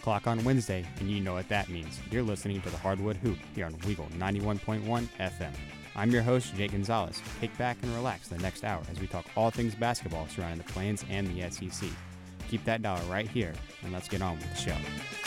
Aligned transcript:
o'clock 0.00 0.26
on 0.26 0.42
Wednesday, 0.44 0.84
and 0.98 1.10
you 1.10 1.20
know 1.20 1.34
what 1.34 1.48
that 1.50 1.68
means. 1.68 2.00
You're 2.10 2.22
listening 2.22 2.62
to 2.62 2.70
the 2.70 2.76
Hardwood 2.78 3.16
Hoop 3.18 3.38
here 3.54 3.66
on 3.66 3.74
Weagle 3.74 4.10
91.1 4.12 4.82
FM. 5.18 5.52
I'm 5.94 6.10
your 6.10 6.22
host, 6.22 6.54
Jake 6.56 6.72
Gonzalez. 6.72 7.20
Kick 7.40 7.56
back 7.58 7.76
and 7.82 7.94
relax 7.94 8.28
the 8.28 8.38
next 8.38 8.64
hour 8.64 8.82
as 8.90 8.98
we 8.98 9.06
talk 9.06 9.26
all 9.36 9.50
things 9.50 9.74
basketball 9.74 10.26
surrounding 10.28 10.58
the 10.66 10.72
Plains 10.72 11.04
and 11.10 11.26
the 11.28 11.50
SEC. 11.50 11.90
Keep 12.48 12.64
that 12.64 12.80
dial 12.80 13.04
right 13.10 13.28
here, 13.28 13.52
and 13.82 13.92
let's 13.92 14.08
get 14.08 14.22
on 14.22 14.36
with 14.38 14.50
the 14.50 14.56
show. 14.56 15.19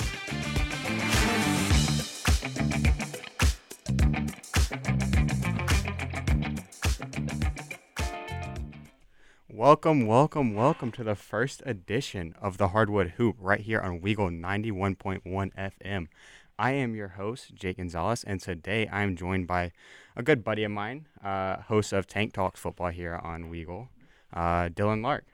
Welcome, 9.63 10.05
welcome, 10.07 10.55
welcome 10.55 10.91
to 10.91 11.05
the 11.05 11.15
first 11.15 11.63
edition 11.65 12.35
of 12.41 12.57
the 12.57 12.67
Hardwood 12.75 13.11
Hoop 13.15 13.37
right 13.39 13.61
here 13.61 13.79
on 13.79 14.01
Weagle 14.01 14.27
91.1 14.27 15.23
FM. 15.23 16.07
I 16.59 16.71
am 16.71 16.95
your 16.95 17.07
host, 17.15 17.55
Jake 17.55 17.77
Gonzalez, 17.77 18.25
and 18.25 18.41
today 18.41 18.89
I'm 18.91 19.15
joined 19.15 19.47
by 19.47 19.71
a 20.17 20.21
good 20.21 20.43
buddy 20.43 20.65
of 20.65 20.71
mine, 20.71 21.07
uh, 21.23 21.61
host 21.61 21.93
of 21.93 22.07
Tank 22.07 22.33
Talks 22.33 22.59
Football 22.59 22.89
here 22.89 23.15
on 23.15 23.45
Weagle, 23.45 23.87
uh, 24.33 24.67
Dylan 24.67 24.99
Larck. 24.99 25.31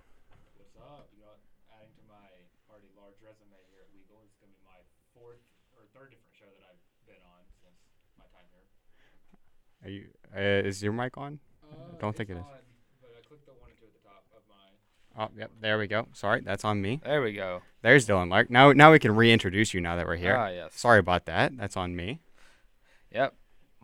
What's 0.62 0.78
up? 0.78 1.09
You 1.18 1.26
know, 1.26 1.34
adding 1.73 1.90
to 1.98 2.06
my 2.06 2.30
already 2.70 2.94
large 3.02 3.18
resume 3.26 3.58
here 3.73 3.82
at 3.82 3.90
Weagle, 3.98 4.22
it's 4.30 4.38
going 4.38 4.54
to 4.54 4.62
be 4.62 4.62
my 4.62 4.78
fourth 5.18 5.42
or 5.73 5.90
third 5.98 6.14
different 6.14 6.38
show 6.38 6.54
that 6.62 6.70
I've 6.70 6.86
been 7.09 7.18
on 7.26 7.42
since 7.66 7.82
my 8.22 8.30
time 8.30 8.46
here. 8.54 8.70
Are 9.82 9.90
you? 9.90 10.14
Uh, 10.30 10.70
is 10.70 10.84
your 10.84 10.94
mic 10.94 11.18
on? 11.18 11.40
Uh, 11.66 11.98
don't 11.98 12.16
think 12.16 12.30
it 12.30 12.38
is. 12.38 12.46
On, 12.46 12.62
but 13.02 13.09
I 13.18 13.25
clicked 13.25 13.50
the 13.50 13.58
one 13.58 13.73
and 13.73 13.78
two 13.81 13.90
at 13.90 13.94
the 13.98 14.06
top 14.06 14.22
of 14.38 14.46
my. 14.46 14.70
Oh, 15.20 15.28
yep. 15.38 15.52
There 15.59 15.78
we 15.78 15.88
go. 15.88 16.08
Sorry, 16.14 16.39
that's 16.42 16.64
on 16.64 16.81
me. 16.81 17.02
There 17.03 17.22
we 17.22 17.34
go. 17.34 17.62
There's 17.81 18.08
Dylan 18.08 18.30
Larck. 18.30 18.50
Now, 18.50 18.72
now 18.72 18.92
we 18.94 19.00
can 19.00 19.14
reintroduce 19.16 19.73
you. 19.73 19.81
Now 19.81 19.95
that 19.98 20.08
we're 20.08 20.16
here. 20.16 20.36
Ah, 20.36 20.48
yes. 20.50 20.72
Sorry 20.75 21.00
about 21.00 21.25
that. 21.25 21.58
That's 21.58 21.75
on 21.75 21.95
me. 21.95 22.22
Yep. 23.14 23.34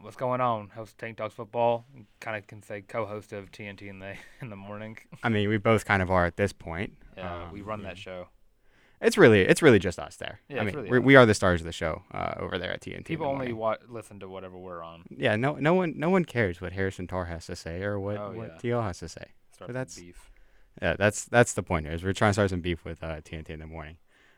What's 0.01 0.15
going 0.15 0.39
on? 0.39 0.69
Host 0.69 0.97
Tank 0.97 1.17
Talks 1.17 1.33
Football. 1.33 1.85
Kind 2.19 2.37
of 2.37 2.47
can 2.47 2.61
say 2.63 2.81
co-host 2.81 3.33
of 3.33 3.51
TNT 3.51 3.83
in 3.89 3.99
the 3.99 4.15
in 4.41 4.49
the 4.49 4.55
morning. 4.55 4.97
I 5.23 5.29
mean, 5.29 5.49
we 5.49 5.57
both 5.57 5.83
kind 5.85 6.01
of 6.01 6.09
are 6.09 6.25
at 6.25 6.37
this 6.37 6.53
point. 6.53 6.93
Yeah, 7.17 7.51
we 7.51 7.61
Um, 7.61 7.67
run 7.67 7.79
yeah. 7.81 7.87
that 7.89 7.97
show. 7.97 8.27
It's 9.01 9.17
really, 9.17 9.41
it's 9.41 9.61
really 9.61 9.79
just 9.79 9.99
us 9.99 10.15
there. 10.15 10.39
Yeah, 10.47 10.61
I 10.61 10.63
mean, 10.63 10.75
really 10.75 10.89
we 10.89 10.99
we 10.99 11.15
are 11.17 11.25
the 11.25 11.33
stars 11.33 11.59
of 11.61 11.65
the 11.65 11.73
show 11.73 12.03
uh, 12.13 12.35
over 12.37 12.57
there 12.57 12.71
at 12.71 12.79
TNT. 12.81 13.03
People 13.05 13.25
only 13.27 13.51
wa- 13.51 13.75
listen 13.89 14.19
to 14.21 14.29
whatever 14.29 14.57
we're 14.57 14.81
on. 14.83 15.03
Yeah, 15.09 15.35
no, 15.35 15.55
no 15.55 15.73
one, 15.73 15.93
no 15.97 16.09
one 16.09 16.23
cares 16.23 16.61
what 16.61 16.71
Harrison 16.71 17.05
Tar 17.07 17.25
has 17.25 17.45
to 17.47 17.55
say 17.57 17.81
or 17.83 17.99
what 17.99 18.17
Oh, 18.17 18.31
what 18.33 18.51
yeah. 18.63 18.77
TL 18.77 18.83
has 18.83 18.99
to 18.99 19.09
say. 19.09 19.25
Start 19.53 19.73
that's- 19.73 19.99
beef. 19.99 20.31
Yeah, 20.81 20.95
that's 20.97 21.25
that's 21.25 21.53
the 21.53 21.63
point. 21.63 21.85
Here 21.85 21.95
is 21.95 22.03
we're 22.03 22.13
trying 22.13 22.29
to 22.29 22.33
start 22.33 22.49
some 22.49 22.61
beef 22.61 22.83
with 22.83 23.03
uh, 23.03 23.21
TNT 23.21 23.49
in 23.49 23.59
the 23.59 23.67
morning. 23.67 23.97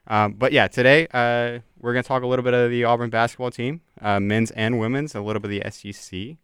Um, 0.10 0.34
but 0.34 0.52
yeah, 0.52 0.68
today 0.68 1.08
uh, 1.14 1.60
we're 1.80 1.94
gonna 1.94 2.04
talk 2.04 2.24
a 2.24 2.28
little 2.28 2.44
bit 2.44 2.54
of 2.54 2.70
the 2.70 2.84
Auburn 2.84 3.10
basketball 3.10 3.52
team, 3.52 3.82
uh, 4.02 4.20
men's 4.20 4.52
and 4.52 4.80
women's, 4.80 5.16
a 5.16 5.22
little 5.22 5.42
bit 5.42 5.64
of 5.64 5.72
the 5.72 5.72
SEC. 5.92 6.38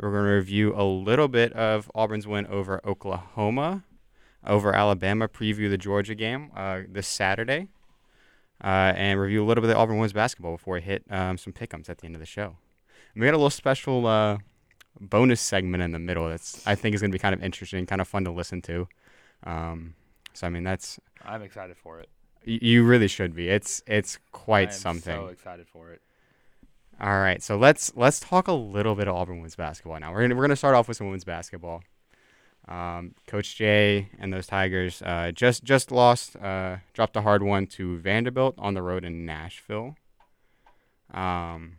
We're 0.00 0.12
gonna 0.12 0.34
review 0.34 0.74
a 0.74 0.82
little 0.82 1.28
bit 1.28 1.52
of 1.52 1.90
Auburn's 1.94 2.26
win 2.26 2.46
over 2.46 2.80
Oklahoma, 2.84 3.84
over 4.44 4.74
Alabama. 4.74 5.28
Preview 5.28 5.68
the 5.70 5.78
Georgia 5.78 6.14
game 6.14 6.50
uh, 6.56 6.80
this 6.88 7.06
Saturday, 7.06 7.68
uh, 8.64 8.94
and 8.96 9.20
review 9.20 9.44
a 9.44 9.46
little 9.46 9.62
bit 9.62 9.70
of 9.70 9.76
Auburn 9.76 9.96
women's 9.96 10.12
basketball 10.12 10.52
before 10.52 10.74
we 10.74 10.80
hit 10.80 11.04
um, 11.10 11.38
some 11.38 11.52
pick'ems 11.52 11.88
at 11.88 11.98
the 11.98 12.06
end 12.06 12.16
of 12.16 12.20
the 12.20 12.26
show. 12.26 12.56
And 13.14 13.20
we 13.20 13.26
got 13.26 13.34
a 13.34 13.38
little 13.38 13.50
special 13.50 14.06
uh, 14.06 14.38
bonus 15.00 15.40
segment 15.40 15.82
in 15.82 15.92
the 15.92 15.98
middle. 15.98 16.28
That's 16.28 16.66
I 16.66 16.74
think 16.74 16.94
is 16.94 17.00
gonna 17.00 17.12
be 17.12 17.18
kind 17.18 17.34
of 17.34 17.44
interesting, 17.44 17.86
kind 17.86 18.00
of 18.00 18.08
fun 18.08 18.24
to 18.24 18.32
listen 18.32 18.60
to. 18.62 18.88
Um, 19.44 19.94
so 20.34 20.46
I 20.46 20.50
mean, 20.50 20.64
that's 20.64 20.98
I'm 21.24 21.42
excited 21.42 21.76
for 21.76 22.00
it. 22.00 22.08
y- 22.46 22.58
you 22.62 22.84
really 22.84 23.08
should 23.08 23.34
be. 23.34 23.48
It's 23.48 23.82
it's 23.86 24.18
quite 24.32 24.72
something. 24.74 25.12
I 25.12 25.16
am 25.16 25.20
something. 25.20 25.26
So 25.28 25.32
excited 25.32 25.66
for 25.68 25.90
it. 25.92 26.02
All 27.00 27.20
right, 27.20 27.40
so 27.42 27.56
let's 27.56 27.92
let's 27.94 28.18
talk 28.18 28.48
a 28.48 28.52
little 28.52 28.94
bit 28.96 29.06
of 29.06 29.14
Auburn 29.14 29.36
women's 29.36 29.54
basketball 29.56 30.00
now. 30.00 30.12
We're 30.12 30.22
gonna 30.22 30.34
we're 30.34 30.42
gonna 30.42 30.56
start 30.56 30.74
off 30.74 30.88
with 30.88 30.96
some 30.96 31.06
women's 31.06 31.24
basketball. 31.24 31.82
Um, 32.66 33.14
Coach 33.26 33.56
Jay 33.56 34.10
and 34.18 34.32
those 34.32 34.46
Tigers 34.46 35.00
uh, 35.02 35.30
just 35.32 35.62
just 35.64 35.90
lost, 35.92 36.36
uh, 36.36 36.78
dropped 36.92 37.16
a 37.16 37.22
hard 37.22 37.42
one 37.42 37.66
to 37.68 37.98
Vanderbilt 37.98 38.56
on 38.58 38.74
the 38.74 38.82
road 38.82 39.04
in 39.04 39.24
Nashville. 39.24 39.96
Um, 41.14 41.76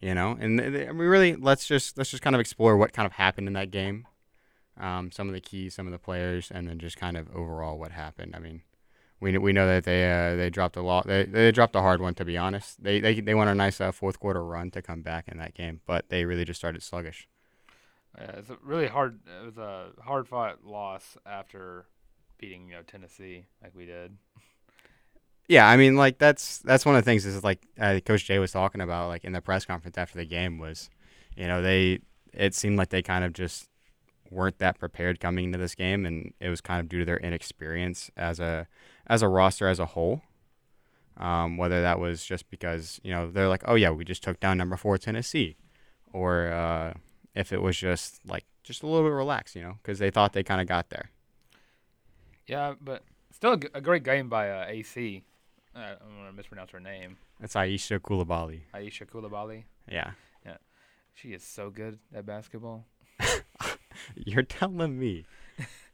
you 0.00 0.14
know, 0.14 0.36
and 0.38 0.58
th- 0.58 0.72
th- 0.72 0.88
we 0.90 1.06
really 1.06 1.34
let's 1.34 1.66
just 1.66 1.98
let's 1.98 2.10
just 2.10 2.22
kind 2.22 2.36
of 2.36 2.40
explore 2.40 2.76
what 2.76 2.92
kind 2.92 3.06
of 3.06 3.12
happened 3.12 3.48
in 3.48 3.54
that 3.54 3.70
game, 3.72 4.06
um, 4.78 5.10
some 5.12 5.28
of 5.28 5.34
the 5.34 5.40
keys, 5.40 5.74
some 5.74 5.86
of 5.86 5.92
the 5.92 5.98
players, 5.98 6.50
and 6.50 6.68
then 6.68 6.78
just 6.78 6.96
kind 6.96 7.16
of 7.16 7.28
overall 7.34 7.78
what 7.78 7.92
happened. 7.92 8.34
I 8.34 8.38
mean, 8.38 8.62
we 9.20 9.36
we 9.38 9.52
know 9.52 9.66
that 9.66 9.84
they 9.84 10.10
uh, 10.10 10.36
they 10.36 10.50
dropped 10.50 10.76
a 10.76 10.82
lot. 10.82 11.06
They, 11.06 11.24
they 11.24 11.52
dropped 11.52 11.76
a 11.76 11.80
hard 11.80 12.00
one 12.00 12.14
to 12.14 12.24
be 12.24 12.36
honest. 12.36 12.82
They 12.82 13.00
they 13.00 13.20
they 13.20 13.34
went 13.34 13.48
on 13.48 13.56
a 13.56 13.58
nice 13.58 13.80
uh, 13.80 13.92
fourth 13.92 14.20
quarter 14.20 14.44
run 14.44 14.70
to 14.72 14.82
come 14.82 15.02
back 15.02 15.28
in 15.28 15.38
that 15.38 15.54
game, 15.54 15.80
but 15.86 16.08
they 16.08 16.24
really 16.24 16.44
just 16.44 16.60
started 16.60 16.82
sluggish. 16.82 17.28
Yeah, 18.16 18.30
it's 18.36 18.50
a 18.50 18.58
really 18.62 18.88
hard. 18.88 19.20
It 19.26 19.44
was 19.44 19.58
a 19.58 19.90
hard 20.02 20.28
fought 20.28 20.64
loss 20.64 21.16
after 21.26 21.86
beating 22.38 22.68
you 22.68 22.74
know 22.74 22.82
Tennessee 22.82 23.46
like 23.62 23.74
we 23.74 23.86
did. 23.86 24.16
Yeah, 25.48 25.66
I 25.66 25.78
mean, 25.78 25.96
like 25.96 26.18
that's 26.18 26.58
that's 26.58 26.84
one 26.84 26.94
of 26.94 27.04
the 27.04 27.10
things 27.10 27.24
is 27.24 27.42
like 27.42 27.66
uh, 27.80 28.00
Coach 28.04 28.26
Jay 28.26 28.38
was 28.38 28.52
talking 28.52 28.82
about, 28.82 29.08
like 29.08 29.24
in 29.24 29.32
the 29.32 29.40
press 29.40 29.64
conference 29.64 29.96
after 29.96 30.18
the 30.18 30.26
game 30.26 30.58
was, 30.58 30.90
you 31.36 31.46
know, 31.48 31.62
they 31.62 32.00
it 32.34 32.54
seemed 32.54 32.76
like 32.76 32.90
they 32.90 33.02
kind 33.02 33.24
of 33.24 33.32
just 33.32 33.68
weren't 34.30 34.58
that 34.58 34.78
prepared 34.78 35.20
coming 35.20 35.46
into 35.46 35.58
this 35.58 35.74
game, 35.74 36.04
and 36.06 36.32
it 36.40 36.48
was 36.48 36.60
kind 36.60 36.80
of 36.80 36.88
due 36.88 36.98
to 37.00 37.04
their 37.04 37.16
inexperience 37.18 38.10
as 38.16 38.40
a 38.40 38.66
as 39.06 39.22
a 39.22 39.28
roster 39.28 39.68
as 39.68 39.78
a 39.78 39.86
whole. 39.86 40.22
Um, 41.16 41.56
whether 41.56 41.82
that 41.82 41.98
was 41.98 42.24
just 42.24 42.48
because 42.48 43.00
you 43.02 43.10
know 43.12 43.30
they're 43.30 43.48
like, 43.48 43.62
oh 43.66 43.74
yeah, 43.74 43.90
we 43.90 44.04
just 44.04 44.22
took 44.22 44.38
down 44.38 44.56
number 44.58 44.76
four 44.76 44.98
Tennessee, 44.98 45.56
or 46.12 46.48
uh, 46.48 46.94
if 47.34 47.52
it 47.52 47.60
was 47.60 47.76
just 47.76 48.20
like 48.26 48.44
just 48.62 48.82
a 48.82 48.86
little 48.86 49.06
bit 49.08 49.14
relaxed, 49.14 49.56
you 49.56 49.62
know, 49.62 49.78
because 49.82 49.98
they 49.98 50.10
thought 50.10 50.32
they 50.32 50.42
kind 50.44 50.60
of 50.60 50.66
got 50.68 50.90
there. 50.90 51.10
Yeah, 52.46 52.74
but 52.80 53.02
still 53.32 53.54
a, 53.54 53.56
g- 53.58 53.68
a 53.74 53.80
great 53.80 54.04
game 54.04 54.28
by 54.28 54.50
uh, 54.50 54.66
AC. 54.68 55.22
Uh, 55.74 55.94
I'm 56.00 56.16
gonna 56.18 56.32
mispronounce 56.32 56.70
her 56.70 56.80
name. 56.80 57.16
That's 57.40 57.54
Aicha 57.54 57.98
Coulibaly. 58.00 58.60
Aicha 58.74 59.06
Coulibaly. 59.06 59.64
Yeah. 59.90 60.12
Yeah, 60.44 60.56
She 61.14 61.32
is 61.32 61.42
so 61.42 61.70
good 61.70 61.98
at 62.14 62.26
basketball. 62.26 62.84
You're 64.14 64.42
telling 64.42 64.98
me, 64.98 65.24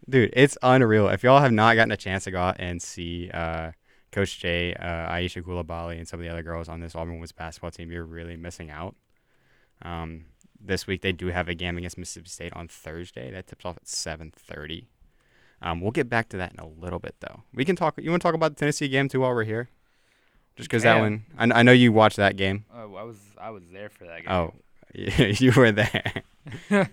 dude, 0.08 0.30
it's 0.34 0.56
unreal. 0.62 1.08
If 1.08 1.22
y'all 1.22 1.40
have 1.40 1.52
not 1.52 1.76
gotten 1.76 1.92
a 1.92 1.96
chance 1.96 2.24
to 2.24 2.30
go 2.30 2.40
out 2.40 2.56
and 2.58 2.80
see 2.80 3.30
uh, 3.32 3.72
Coach 4.12 4.38
Jay, 4.38 4.74
uh, 4.74 5.10
Aicha 5.10 5.42
Coulibaly, 5.42 5.98
and 5.98 6.06
some 6.06 6.20
of 6.20 6.24
the 6.24 6.30
other 6.30 6.42
girls 6.42 6.68
on 6.68 6.80
this 6.80 6.94
Auburn 6.94 7.14
women's 7.14 7.32
basketball 7.32 7.70
team, 7.70 7.90
you're 7.90 8.04
really 8.04 8.36
missing 8.36 8.70
out. 8.70 8.94
Um, 9.82 10.26
this 10.60 10.86
week 10.86 11.02
they 11.02 11.12
do 11.12 11.26
have 11.28 11.48
a 11.48 11.54
game 11.54 11.76
against 11.76 11.98
Mississippi 11.98 12.28
State 12.28 12.52
on 12.54 12.68
Thursday. 12.68 13.30
That 13.30 13.46
tips 13.46 13.64
off 13.64 13.76
at 13.76 13.84
7:30. 13.84 14.86
Um, 15.60 15.80
we'll 15.80 15.92
get 15.92 16.08
back 16.08 16.28
to 16.30 16.36
that 16.36 16.52
in 16.52 16.58
a 16.58 16.66
little 16.66 16.98
bit, 16.98 17.14
though. 17.20 17.42
We 17.54 17.64
can 17.64 17.76
talk. 17.76 17.94
You 18.00 18.10
want 18.10 18.22
to 18.22 18.26
talk 18.26 18.34
about 18.34 18.54
the 18.54 18.60
Tennessee 18.60 18.88
game 18.88 19.08
too 19.08 19.20
while 19.20 19.34
we're 19.34 19.44
here? 19.44 19.68
Just 20.56 20.68
because 20.68 20.84
that 20.84 21.00
one, 21.00 21.24
I, 21.36 21.60
I 21.60 21.62
know 21.62 21.72
you 21.72 21.92
watched 21.92 22.16
that 22.16 22.36
game. 22.36 22.64
Oh, 22.72 22.94
I 22.94 23.02
was 23.02 23.16
I 23.40 23.50
was 23.50 23.64
there 23.72 23.88
for 23.88 24.04
that 24.04 24.24
game. 24.24 24.30
Oh, 24.30 24.54
you 24.94 25.52
were 25.56 25.72
there. 25.72 26.22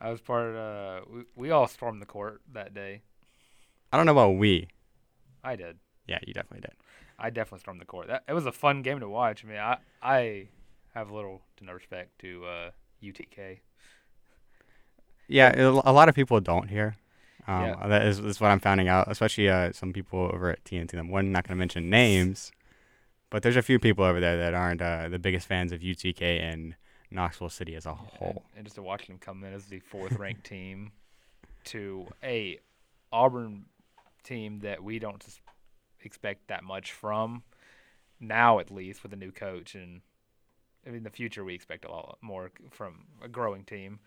I 0.00 0.10
was 0.10 0.20
part 0.20 0.50
of. 0.50 0.56
Uh, 0.56 1.00
we 1.10 1.22
we 1.36 1.50
all 1.50 1.66
stormed 1.66 2.02
the 2.02 2.06
court 2.06 2.42
that 2.52 2.74
day. 2.74 3.02
I 3.92 3.96
don't 3.96 4.06
know 4.06 4.12
about 4.12 4.30
we. 4.36 4.68
I 5.42 5.56
did. 5.56 5.78
Yeah, 6.06 6.18
you 6.26 6.34
definitely 6.34 6.60
did. 6.60 6.74
I 7.18 7.30
definitely 7.30 7.60
stormed 7.60 7.80
the 7.80 7.86
court. 7.86 8.08
That 8.08 8.24
it 8.28 8.32
was 8.32 8.46
a 8.46 8.52
fun 8.52 8.82
game 8.82 9.00
to 9.00 9.08
watch. 9.08 9.44
I 9.44 9.48
mean, 9.48 9.58
I 9.58 9.78
I 10.02 10.48
have 10.94 11.10
little 11.10 11.42
to 11.58 11.64
no 11.64 11.72
respect 11.72 12.18
to 12.20 12.44
uh, 12.44 12.70
UTK. 13.02 13.60
Yeah, 15.28 15.58
a 15.58 15.70
a 15.70 15.92
lot 15.92 16.08
of 16.08 16.14
people 16.14 16.40
don't 16.40 16.68
here. 16.68 16.96
Um, 17.46 17.62
Yeah. 17.62 17.86
That 17.88 18.02
is, 18.06 18.18
is 18.18 18.40
what 18.40 18.50
I'm 18.50 18.60
finding 18.60 18.88
out, 18.88 19.10
especially 19.10 19.48
uh, 19.48 19.72
some 19.72 19.92
people 19.92 20.30
over 20.32 20.50
at 20.50 20.64
TNT. 20.64 20.98
I'm 20.98 21.08
one 21.10 21.30
not 21.30 21.46
going 21.46 21.56
to 21.56 21.58
mention 21.58 21.90
names, 21.90 22.52
but 23.30 23.42
there's 23.42 23.56
a 23.56 23.62
few 23.62 23.78
people 23.78 24.04
over 24.04 24.20
there 24.20 24.36
that 24.38 24.54
aren't 24.54 24.80
uh, 24.82 25.08
the 25.08 25.18
biggest 25.18 25.46
fans 25.46 25.72
of 25.72 25.80
UTK 25.80 26.40
and 26.40 26.74
Knoxville 27.14 27.48
City 27.50 27.74
as 27.74 27.86
a 27.86 27.94
whole. 27.94 28.44
and 28.56 28.64
just 28.64 28.76
to 28.76 28.82
watch 28.82 29.06
them 29.06 29.18
come 29.18 29.42
in 29.44 29.52
as 29.52 29.66
the 29.66 29.80
fourth 29.80 30.18
ranked 30.18 30.44
team 30.44 30.92
to 31.64 32.06
a 32.22 32.58
Auburn 33.12 33.66
team 34.22 34.60
that 34.60 34.82
we 34.82 34.98
don't 34.98 35.24
expect 36.02 36.48
that 36.48 36.64
much 36.64 36.92
from 36.92 37.42
now 38.20 38.58
at 38.58 38.70
least 38.70 39.02
with 39.02 39.12
a 39.12 39.16
new 39.16 39.30
coach 39.30 39.74
and 39.74 40.00
I 40.86 40.90
mean, 40.90 40.98
in 40.98 41.04
the 41.04 41.10
future 41.10 41.44
we 41.44 41.54
expect 41.54 41.84
a 41.84 41.90
lot 41.90 42.18
more 42.20 42.50
from 42.70 43.06
a 43.22 43.28
growing 43.28 43.64
team, 43.64 44.00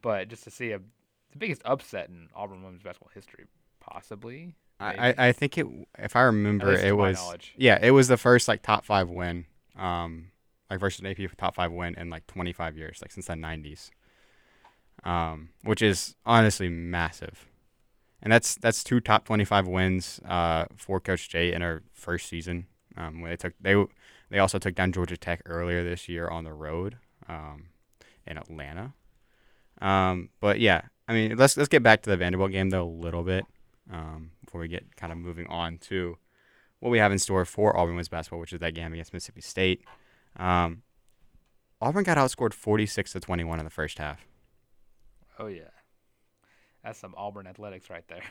but 0.00 0.28
just 0.28 0.44
to 0.44 0.50
see 0.50 0.72
a 0.72 0.78
the 0.78 1.38
biggest 1.38 1.62
upset 1.64 2.08
in 2.08 2.28
Auburn 2.34 2.62
women's 2.62 2.82
basketball 2.82 3.10
history, 3.14 3.44
possibly. 3.80 4.54
I. 4.80 5.10
I 5.10 5.14
I 5.28 5.32
think 5.32 5.58
it, 5.58 5.66
if 5.98 6.16
I 6.16 6.22
remember, 6.22 6.72
it 6.72 6.96
was 6.96 7.16
knowledge. 7.16 7.54
yeah, 7.56 7.78
it 7.82 7.90
was 7.90 8.08
the 8.08 8.16
first 8.16 8.48
like 8.48 8.62
top 8.62 8.84
five 8.84 9.08
win, 9.10 9.44
um, 9.76 10.30
like 10.70 10.80
versus 10.80 11.00
an 11.00 11.06
AP 11.06 11.36
top 11.36 11.54
five 11.54 11.72
win 11.72 11.94
in 11.96 12.10
like 12.10 12.26
25 12.26 12.76
years, 12.76 13.00
like 13.02 13.12
since 13.12 13.26
the 13.26 13.34
90s, 13.34 13.90
um, 15.04 15.50
which 15.62 15.82
is 15.82 16.16
honestly 16.24 16.68
massive, 16.68 17.46
and 18.22 18.32
that's 18.32 18.54
that's 18.56 18.82
two 18.82 19.00
top 19.00 19.24
25 19.24 19.66
wins 19.66 20.20
uh, 20.26 20.64
for 20.76 21.00
Coach 21.00 21.28
Jay 21.28 21.52
in 21.52 21.62
her 21.62 21.82
first 21.92 22.28
season 22.28 22.66
Um, 22.96 23.20
when 23.20 23.30
they 23.30 23.36
took 23.36 23.54
they 23.60 23.82
they 24.30 24.38
also 24.38 24.58
took 24.58 24.74
down 24.74 24.92
Georgia 24.92 25.16
Tech 25.16 25.42
earlier 25.46 25.84
this 25.84 26.08
year 26.08 26.28
on 26.28 26.44
the 26.44 26.52
road, 26.52 26.96
um, 27.28 27.66
in 28.26 28.38
Atlanta. 28.38 28.94
Um, 29.80 30.30
but 30.40 30.60
yeah, 30.60 30.82
I 31.08 31.12
mean, 31.12 31.36
let's 31.36 31.56
let's 31.56 31.68
get 31.68 31.82
back 31.82 32.02
to 32.02 32.10
the 32.10 32.16
Vanderbilt 32.16 32.52
game 32.52 32.70
though 32.70 32.84
a 32.84 32.88
little 32.88 33.22
bit 33.22 33.44
um, 33.92 34.30
before 34.44 34.60
we 34.60 34.68
get 34.68 34.96
kind 34.96 35.12
of 35.12 35.18
moving 35.18 35.46
on 35.48 35.78
to 35.78 36.16
what 36.80 36.90
we 36.90 36.98
have 36.98 37.12
in 37.12 37.18
store 37.18 37.44
for 37.44 37.76
Auburn 37.76 37.94
women's 37.94 38.08
basketball, 38.08 38.40
which 38.40 38.52
is 38.52 38.60
that 38.60 38.74
game 38.74 38.92
against 38.92 39.12
Mississippi 39.12 39.40
State. 39.40 39.84
Um, 40.36 40.82
Auburn 41.80 42.04
got 42.04 42.18
outscored 42.18 42.54
forty 42.54 42.86
six 42.86 43.12
to 43.12 43.20
twenty 43.20 43.44
one 43.44 43.58
in 43.58 43.64
the 43.64 43.70
first 43.70 43.98
half. 43.98 44.26
Oh 45.38 45.46
yeah, 45.46 45.70
that's 46.82 46.98
some 46.98 47.14
Auburn 47.16 47.46
athletics 47.46 47.90
right 47.90 48.06
there. 48.08 48.22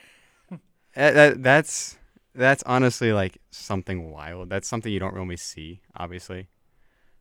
Uh, 0.95 1.09
that, 1.09 1.41
that's 1.41 1.97
that's 2.35 2.61
honestly 2.67 3.11
like 3.13 3.39
something 3.49 4.11
wild. 4.11 4.47
That's 4.49 4.67
something 4.67 4.93
you 4.93 4.99
don't 4.99 5.15
really 5.15 5.37
see, 5.37 5.81
obviously. 5.95 6.49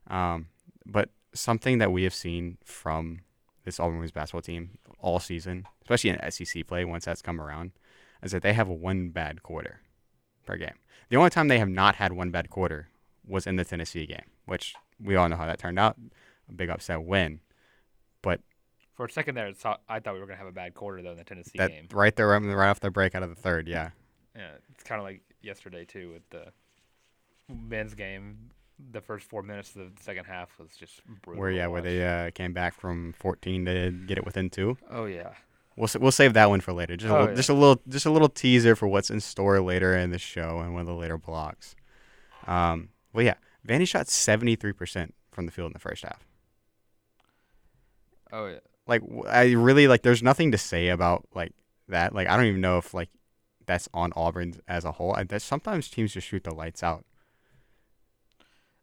Um, 0.05 0.49
but 0.85 1.09
something 1.33 1.79
that 1.79 1.91
we 1.91 2.03
have 2.03 2.13
seen 2.13 2.59
from 2.63 3.21
this 3.65 3.79
Auburn 3.79 3.95
women's 3.95 4.11
basketball 4.11 4.41
team 4.41 4.77
all 4.99 5.19
season, 5.19 5.65
especially 5.81 6.11
in 6.11 6.31
SEC 6.31 6.67
play 6.67 6.85
once 6.85 7.05
that's 7.05 7.21
come 7.21 7.41
around, 7.41 7.71
is 8.21 8.31
that 8.31 8.41
they 8.41 8.53
have 8.53 8.67
one 8.67 9.09
bad 9.09 9.43
quarter 9.43 9.81
per 10.45 10.57
game. 10.57 10.75
The 11.09 11.17
only 11.17 11.29
time 11.29 11.47
they 11.47 11.59
have 11.59 11.69
not 11.69 11.95
had 11.95 12.13
one 12.13 12.31
bad 12.31 12.49
quarter 12.49 12.89
was 13.27 13.47
in 13.47 13.55
the 13.55 13.65
Tennessee 13.65 14.05
game, 14.05 14.25
which 14.45 14.75
we 15.01 15.15
all 15.15 15.27
know 15.29 15.35
how 15.35 15.45
that 15.45 15.59
turned 15.59 15.79
out. 15.79 15.97
A 16.49 16.53
big 16.53 16.69
upset 16.69 17.03
win. 17.03 17.39
But 18.21 18.41
For 18.95 19.05
a 19.05 19.09
second 19.11 19.35
there, 19.35 19.47
I 19.89 19.99
thought 19.99 20.13
we 20.13 20.19
were 20.19 20.25
gonna 20.25 20.37
have 20.37 20.47
a 20.47 20.51
bad 20.51 20.73
quarter 20.73 21.01
though 21.01 21.11
in 21.11 21.17
the 21.17 21.23
Tennessee 21.23 21.57
that 21.57 21.71
game. 21.71 21.87
right 21.91 22.15
there, 22.15 22.27
right 22.27 22.69
off 22.69 22.79
the 22.79 22.91
break 22.91 23.15
out 23.15 23.23
of 23.23 23.29
the 23.29 23.35
third, 23.35 23.67
yeah. 23.67 23.89
Yeah, 24.35 24.51
it's 24.73 24.83
kind 24.83 24.99
of 24.99 25.05
like 25.05 25.21
yesterday 25.41 25.85
too 25.85 26.11
with 26.13 26.29
the 26.29 26.51
men's 27.53 27.93
game. 27.93 28.49
The 28.91 29.01
first 29.01 29.29
four 29.29 29.43
minutes 29.43 29.75
of 29.75 29.95
the 29.95 30.03
second 30.03 30.25
half 30.25 30.49
was 30.59 30.69
just 30.75 31.01
brutal. 31.21 31.39
Where 31.41 31.51
yeah, 31.51 31.67
where 31.67 31.81
they 31.81 32.05
uh, 32.05 32.31
came 32.31 32.53
back 32.53 32.73
from 32.73 33.13
14 33.19 33.65
to 33.65 33.91
get 33.91 34.17
it 34.17 34.25
within 34.25 34.49
two. 34.49 34.77
Oh 34.89 35.05
yeah. 35.05 35.29
We'll 35.77 35.89
we'll 35.99 36.11
save 36.11 36.33
that 36.33 36.49
one 36.49 36.59
for 36.61 36.73
later. 36.73 36.95
Just 36.95 37.09
a 37.09 37.15
Oh, 37.15 37.19
little, 37.19 37.29
yeah. 37.29 37.35
just 37.35 37.49
a 37.49 37.53
little 37.53 37.81
just 37.87 38.05
a 38.05 38.11
little 38.11 38.29
teaser 38.29 38.75
for 38.75 38.87
what's 38.87 39.09
in 39.09 39.19
store 39.19 39.59
later 39.61 39.95
in 39.95 40.11
the 40.11 40.17
show 40.19 40.59
and 40.59 40.73
one 40.73 40.81
of 40.81 40.87
the 40.87 40.93
later 40.95 41.17
blocks. 41.17 41.75
Um, 42.47 42.89
well, 43.13 43.25
yeah, 43.25 43.35
Vandy 43.67 43.87
shot 43.87 44.07
73 44.07 44.73
percent 44.73 45.15
from 45.31 45.45
the 45.45 45.51
field 45.51 45.67
in 45.67 45.73
the 45.73 45.79
first 45.79 46.03
half. 46.03 46.25
Oh 48.31 48.47
yeah. 48.47 48.59
Like 48.87 49.01
I 49.29 49.51
really 49.53 49.87
like. 49.87 50.01
There's 50.01 50.23
nothing 50.23 50.51
to 50.51 50.57
say 50.57 50.89
about 50.89 51.25
like 51.33 51.53
that. 51.87 52.13
Like 52.13 52.27
I 52.27 52.35
don't 52.35 52.47
even 52.47 52.61
know 52.61 52.77
if 52.77 52.93
like 52.93 53.09
that's 53.65 53.87
on 53.93 54.11
Auburn 54.15 54.55
as 54.67 54.83
a 54.83 54.91
whole. 54.91 55.13
I, 55.15 55.23
that 55.23 55.41
sometimes 55.41 55.89
teams 55.89 56.13
just 56.13 56.27
shoot 56.27 56.43
the 56.43 56.53
lights 56.53 56.83
out. 56.83 57.05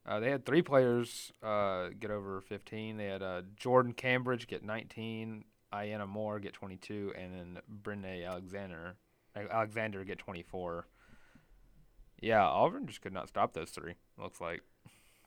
Uh, 0.07 0.19
they 0.19 0.31
had 0.31 0.47
three 0.47 0.63
players 0.63 1.31
uh, 1.43 1.89
get 1.99 2.11
over 2.11 2.41
15. 2.41 2.97
They 2.97 3.05
had 3.05 3.23
uh, 3.23 3.43
Jordyn 3.61 3.95
Cambridge 3.95 4.47
get 4.47 4.65
19, 4.65 5.45
Iyana 5.73 6.09
Moore 6.09 6.41
get 6.41 6.55
22, 6.55 7.13
and 7.17 7.33
then 7.35 7.59
Brinae 7.83 8.27
Alexander 8.27 8.97
Alexander 9.37 10.03
get 10.05 10.19
24. 10.19 10.87
Yeah, 12.21 12.43
Auburn 12.45 12.87
just 12.87 13.01
could 13.01 13.13
not 13.13 13.29
stop 13.29 13.53
those 13.53 13.71
three. 13.71 13.95
Looks 14.19 14.41
like. 14.41 14.63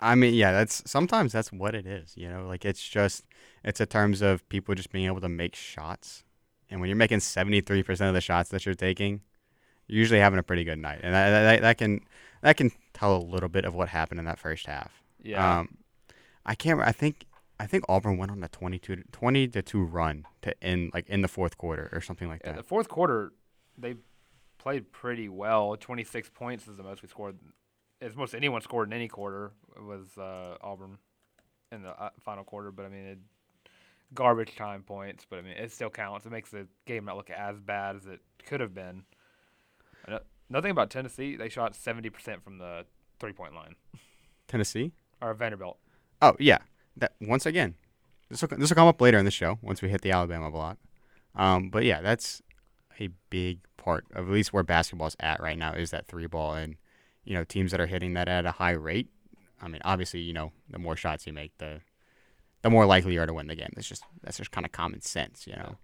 I 0.02 0.16
mean, 0.16 0.34
yeah, 0.34 0.52
that's 0.52 0.84
sometimes 0.90 1.32
that's 1.32 1.52
what 1.52 1.76
it 1.76 1.86
is. 1.86 2.14
You 2.18 2.30
know, 2.30 2.46
like 2.48 2.66
it's 2.66 2.88
just 2.88 3.26
it's 3.64 3.80
in 3.80 3.88
terms 3.88 4.22
of 4.22 4.48
people 4.50 4.76
just 4.76 4.92
being 4.92 5.06
able 5.06 5.22
to 5.22 5.30
make 5.30 5.56
shots, 5.56 6.24
and 6.70 6.80
when 6.82 6.90
you're 6.90 6.98
making 6.98 7.22
73 7.22 7.84
percent 7.84 8.10
of 8.10 8.14
the 8.14 8.22
shots 8.22 8.50
that 8.50 8.66
you're 8.66 8.76
taking, 8.76 9.22
you're 9.88 10.00
usually 10.00 10.20
having 10.20 10.40
a 10.40 10.44
pretty 10.44 10.64
good 10.64 10.80
night, 10.80 11.00
and 11.04 11.14
that, 11.14 11.30
that 11.30 11.62
that 11.62 11.78
can 11.78 12.02
that 12.42 12.58
can 12.58 12.72
tell 12.94 13.16
a 13.16 13.24
little 13.24 13.50
bit 13.50 13.66
of 13.66 13.74
what 13.74 13.90
happened 13.90 14.20
in 14.20 14.26
that 14.26 14.40
first 14.40 14.66
half. 14.66 14.92
Yeah. 15.22 15.60
Um, 15.60 15.78
I 16.46 16.56
can't. 16.56 16.82
I 16.82 16.92
think 16.92 17.26
I 17.60 17.66
think 17.66 17.86
Auburn 17.88 18.18
went 18.18 18.32
on 18.32 18.44
a 18.44 18.50
22 18.50 18.96
to, 18.98 19.04
20 19.14 19.48
to 19.50 19.62
two 19.62 19.84
run 19.84 20.26
to 20.42 20.54
end 20.62 20.92
like 20.94 21.08
in 21.08 21.22
the 21.22 21.28
fourth 21.30 21.58
quarter 21.58 21.88
or 21.94 22.02
something 22.02 22.28
like 22.28 22.42
Yeah, 22.44 22.52
that. 22.52 22.58
the 22.58 22.64
fourth 22.64 22.90
quarter, 22.90 23.32
they 23.78 23.96
played 24.64 24.92
pretty 24.94 25.28
well. 25.28 25.76
26 25.76 26.30
points 26.30 26.68
is 26.68 26.78
the 26.78 26.84
most 26.84 27.02
we 27.02 27.10
scored. 27.10 27.38
As 28.02 28.16
most 28.16 28.34
anyone 28.34 28.62
scored 28.62 28.88
in 28.88 28.94
any 28.94 29.10
quarter 29.10 29.52
was 29.78 30.18
uh, 30.18 30.56
Auburn 30.62 30.98
in 31.72 31.84
the 31.84 31.90
uh, 31.90 32.10
final 32.24 32.44
quarter. 32.44 32.72
But 32.72 32.86
I 32.86 32.90
mean, 32.90 33.06
it, 33.06 33.18
garbage 34.14 34.56
time 34.56 34.84
points. 34.84 35.26
But 35.30 35.40
I 35.40 35.42
mean, 35.42 35.58
it 35.58 35.72
still 35.72 35.90
counts. 35.90 36.26
It 36.26 36.32
makes 36.32 36.50
the 36.50 36.68
game 36.86 37.06
not 37.06 37.18
look 37.18 37.30
as 37.30 37.60
bad 37.60 37.98
as 37.98 38.08
it 38.08 38.22
could 38.46 38.62
have 38.62 38.74
been. 38.74 39.04
Nothing 40.50 40.72
about 40.72 40.90
Tennessee, 40.90 41.36
they 41.36 41.50
shot 41.50 41.74
70% 41.74 42.44
from 42.44 42.58
the 42.58 42.86
three 43.20 43.34
point 43.34 43.56
line. 43.56 43.76
Tennessee. 44.48 44.92
Or 45.22 45.34
Vanderbilt. 45.34 45.78
Oh 46.22 46.36
yeah, 46.40 46.60
that 46.98 47.14
once 47.22 47.46
again, 47.46 47.76
this 48.30 48.42
will 48.42 48.50
this 48.50 48.70
will 48.70 48.76
come 48.76 48.88
up 48.88 49.02
later 49.02 49.18
in 49.18 49.26
the 49.26 49.32
show 49.32 49.58
once 49.62 49.82
we 49.82 49.90
hit 49.90 50.02
the 50.02 50.12
Alabama 50.12 50.52
block. 50.52 50.78
Um, 51.36 51.70
but 51.70 51.86
yeah, 51.86 52.02
that's 52.02 52.42
a 53.00 53.10
big 53.30 53.60
part 53.78 54.06
of 54.14 54.28
at 54.28 54.34
least 54.34 54.54
where 54.54 54.64
basketball's 54.64 55.16
at 55.20 55.42
right 55.42 55.58
now 55.58 55.74
is 55.74 55.92
that 55.92 56.08
three 56.08 56.28
ball 56.28 56.54
and 56.54 56.76
you 57.24 57.34
know 57.34 57.44
teams 57.44 57.72
that 57.72 57.80
are 57.80 57.88
hitting 57.88 58.14
that 58.14 58.28
at 58.28 58.46
a 58.46 58.52
high 58.52 58.72
rate. 58.72 59.10
I 59.62 59.68
mean, 59.68 59.82
obviously, 59.86 60.20
you 60.20 60.34
know, 60.34 60.52
the 60.70 60.80
more 60.80 60.96
shots 60.96 61.26
you 61.26 61.34
make, 61.34 61.58
the 61.58 61.82
the 62.62 62.70
more 62.70 62.86
likely 62.86 63.14
you 63.14 63.22
are 63.22 63.26
to 63.26 63.34
win 63.34 63.48
the 63.48 63.56
game. 63.56 63.72
That's 63.76 63.88
just 63.88 64.04
that's 64.22 64.38
just 64.38 64.52
kind 64.52 64.66
of 64.66 64.72
common 64.72 65.02
sense, 65.02 65.46
you 65.48 65.56
know. 65.56 65.76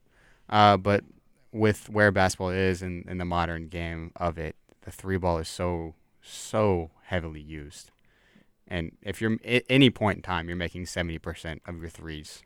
Uh, 0.50 0.78
but 0.78 1.04
with 1.52 1.90
where 1.90 2.12
basketball 2.12 2.50
is 2.50 2.82
in, 2.82 3.06
in 3.08 3.18
the 3.18 3.26
modern 3.26 3.68
game 3.68 4.12
of 4.16 4.38
it, 4.38 4.56
the 4.82 4.92
three 4.92 5.18
ball 5.18 5.38
is 5.38 5.48
so 5.48 5.96
so 6.22 6.92
heavily 7.06 7.42
used. 7.42 7.92
And 8.68 8.98
if 9.02 9.22
you're 9.22 9.38
at 9.46 9.64
any 9.70 9.90
point 9.90 10.18
in 10.18 10.22
time, 10.22 10.48
you're 10.48 10.56
making 10.56 10.86
70% 10.86 11.60
of 11.66 11.80
your 11.80 11.90
threes. 11.90 12.44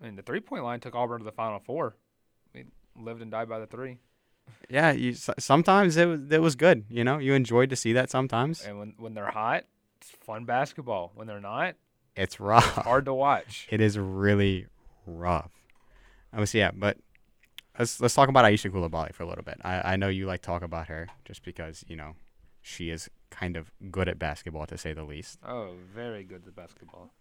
I 0.00 0.06
mean, 0.06 0.16
the 0.16 0.22
three 0.22 0.40
point 0.40 0.64
line 0.64 0.80
took 0.80 0.94
Auburn 0.94 1.18
to 1.18 1.24
the 1.24 1.32
final 1.32 1.58
four. 1.58 1.96
Lived 3.00 3.22
and 3.22 3.30
died 3.30 3.48
by 3.48 3.58
the 3.58 3.66
three. 3.66 3.98
Yeah, 4.70 4.92
you, 4.92 5.14
sometimes 5.38 5.96
it 5.96 6.06
was, 6.06 6.20
it 6.30 6.40
was 6.42 6.56
good. 6.56 6.84
You 6.88 7.04
know, 7.04 7.18
you 7.18 7.34
enjoyed 7.34 7.70
to 7.70 7.76
see 7.76 7.92
that 7.92 8.10
sometimes. 8.10 8.64
And 8.64 8.78
when, 8.78 8.94
when 8.98 9.14
they're 9.14 9.30
hot, 9.30 9.64
it's 10.00 10.10
fun 10.10 10.44
basketball. 10.44 11.12
When 11.14 11.26
they're 11.26 11.40
not, 11.40 11.74
It's 12.16 12.40
rough. 12.40 12.64
hard 12.64 13.04
to 13.06 13.14
watch. 13.14 13.66
It 13.70 13.80
is 13.80 13.98
really 13.98 14.66
rough. 15.06 15.50
I 16.32 16.40
was 16.40 16.52
yeah, 16.54 16.70
but 16.74 16.98
let's 17.78 18.00
let's 18.00 18.14
talk 18.14 18.28
about 18.28 18.44
Aicha 18.44 18.70
Coulibaly 18.70 19.14
for 19.14 19.22
a 19.22 19.26
little 19.26 19.44
bit. 19.44 19.58
I, 19.64 19.92
I 19.92 19.96
know 19.96 20.08
you 20.08 20.26
like 20.26 20.42
talk 20.42 20.62
about 20.62 20.88
her 20.88 21.08
just 21.24 21.42
because 21.42 21.84
you 21.88 21.96
know 21.96 22.16
she 22.60 22.90
is 22.90 23.08
kind 23.30 23.56
of 23.56 23.70
good 23.90 24.08
at 24.08 24.18
basketball 24.18 24.66
to 24.66 24.76
say 24.76 24.92
the 24.92 25.04
least. 25.04 25.38
Oh, 25.46 25.72
very 25.94 26.24
good 26.24 26.42
at 26.46 26.54
basketball. 26.54 27.12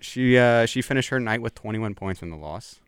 She 0.00 0.36
uh, 0.36 0.66
she 0.66 0.82
finished 0.82 1.08
her 1.10 1.20
night 1.20 1.40
with 1.40 1.54
21 1.54 1.94
points 1.94 2.22
in 2.22 2.30
the 2.30 2.36
loss. 2.36 2.80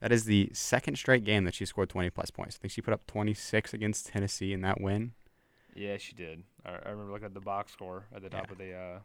That 0.00 0.12
is 0.12 0.24
the 0.24 0.50
second 0.52 0.96
straight 0.96 1.24
game 1.24 1.44
that 1.44 1.54
she 1.54 1.64
scored 1.64 1.88
20 1.88 2.10
plus 2.10 2.30
points. 2.30 2.56
I 2.56 2.58
think 2.60 2.72
she 2.72 2.80
put 2.82 2.94
up 2.94 3.06
26 3.06 3.74
against 3.74 4.06
Tennessee 4.06 4.52
in 4.52 4.60
that 4.62 4.80
win. 4.80 5.12
Yeah, 5.74 5.96
she 5.98 6.12
did. 6.14 6.44
I, 6.64 6.70
I 6.86 6.90
remember 6.90 7.12
looking 7.12 7.26
at 7.26 7.34
the 7.34 7.40
box 7.40 7.72
score 7.72 8.06
at 8.14 8.22
the 8.22 8.28
top 8.28 8.46
Yeah. 8.46 8.52
of 8.52 8.58
the, 8.58 8.74
uh, 8.74 8.98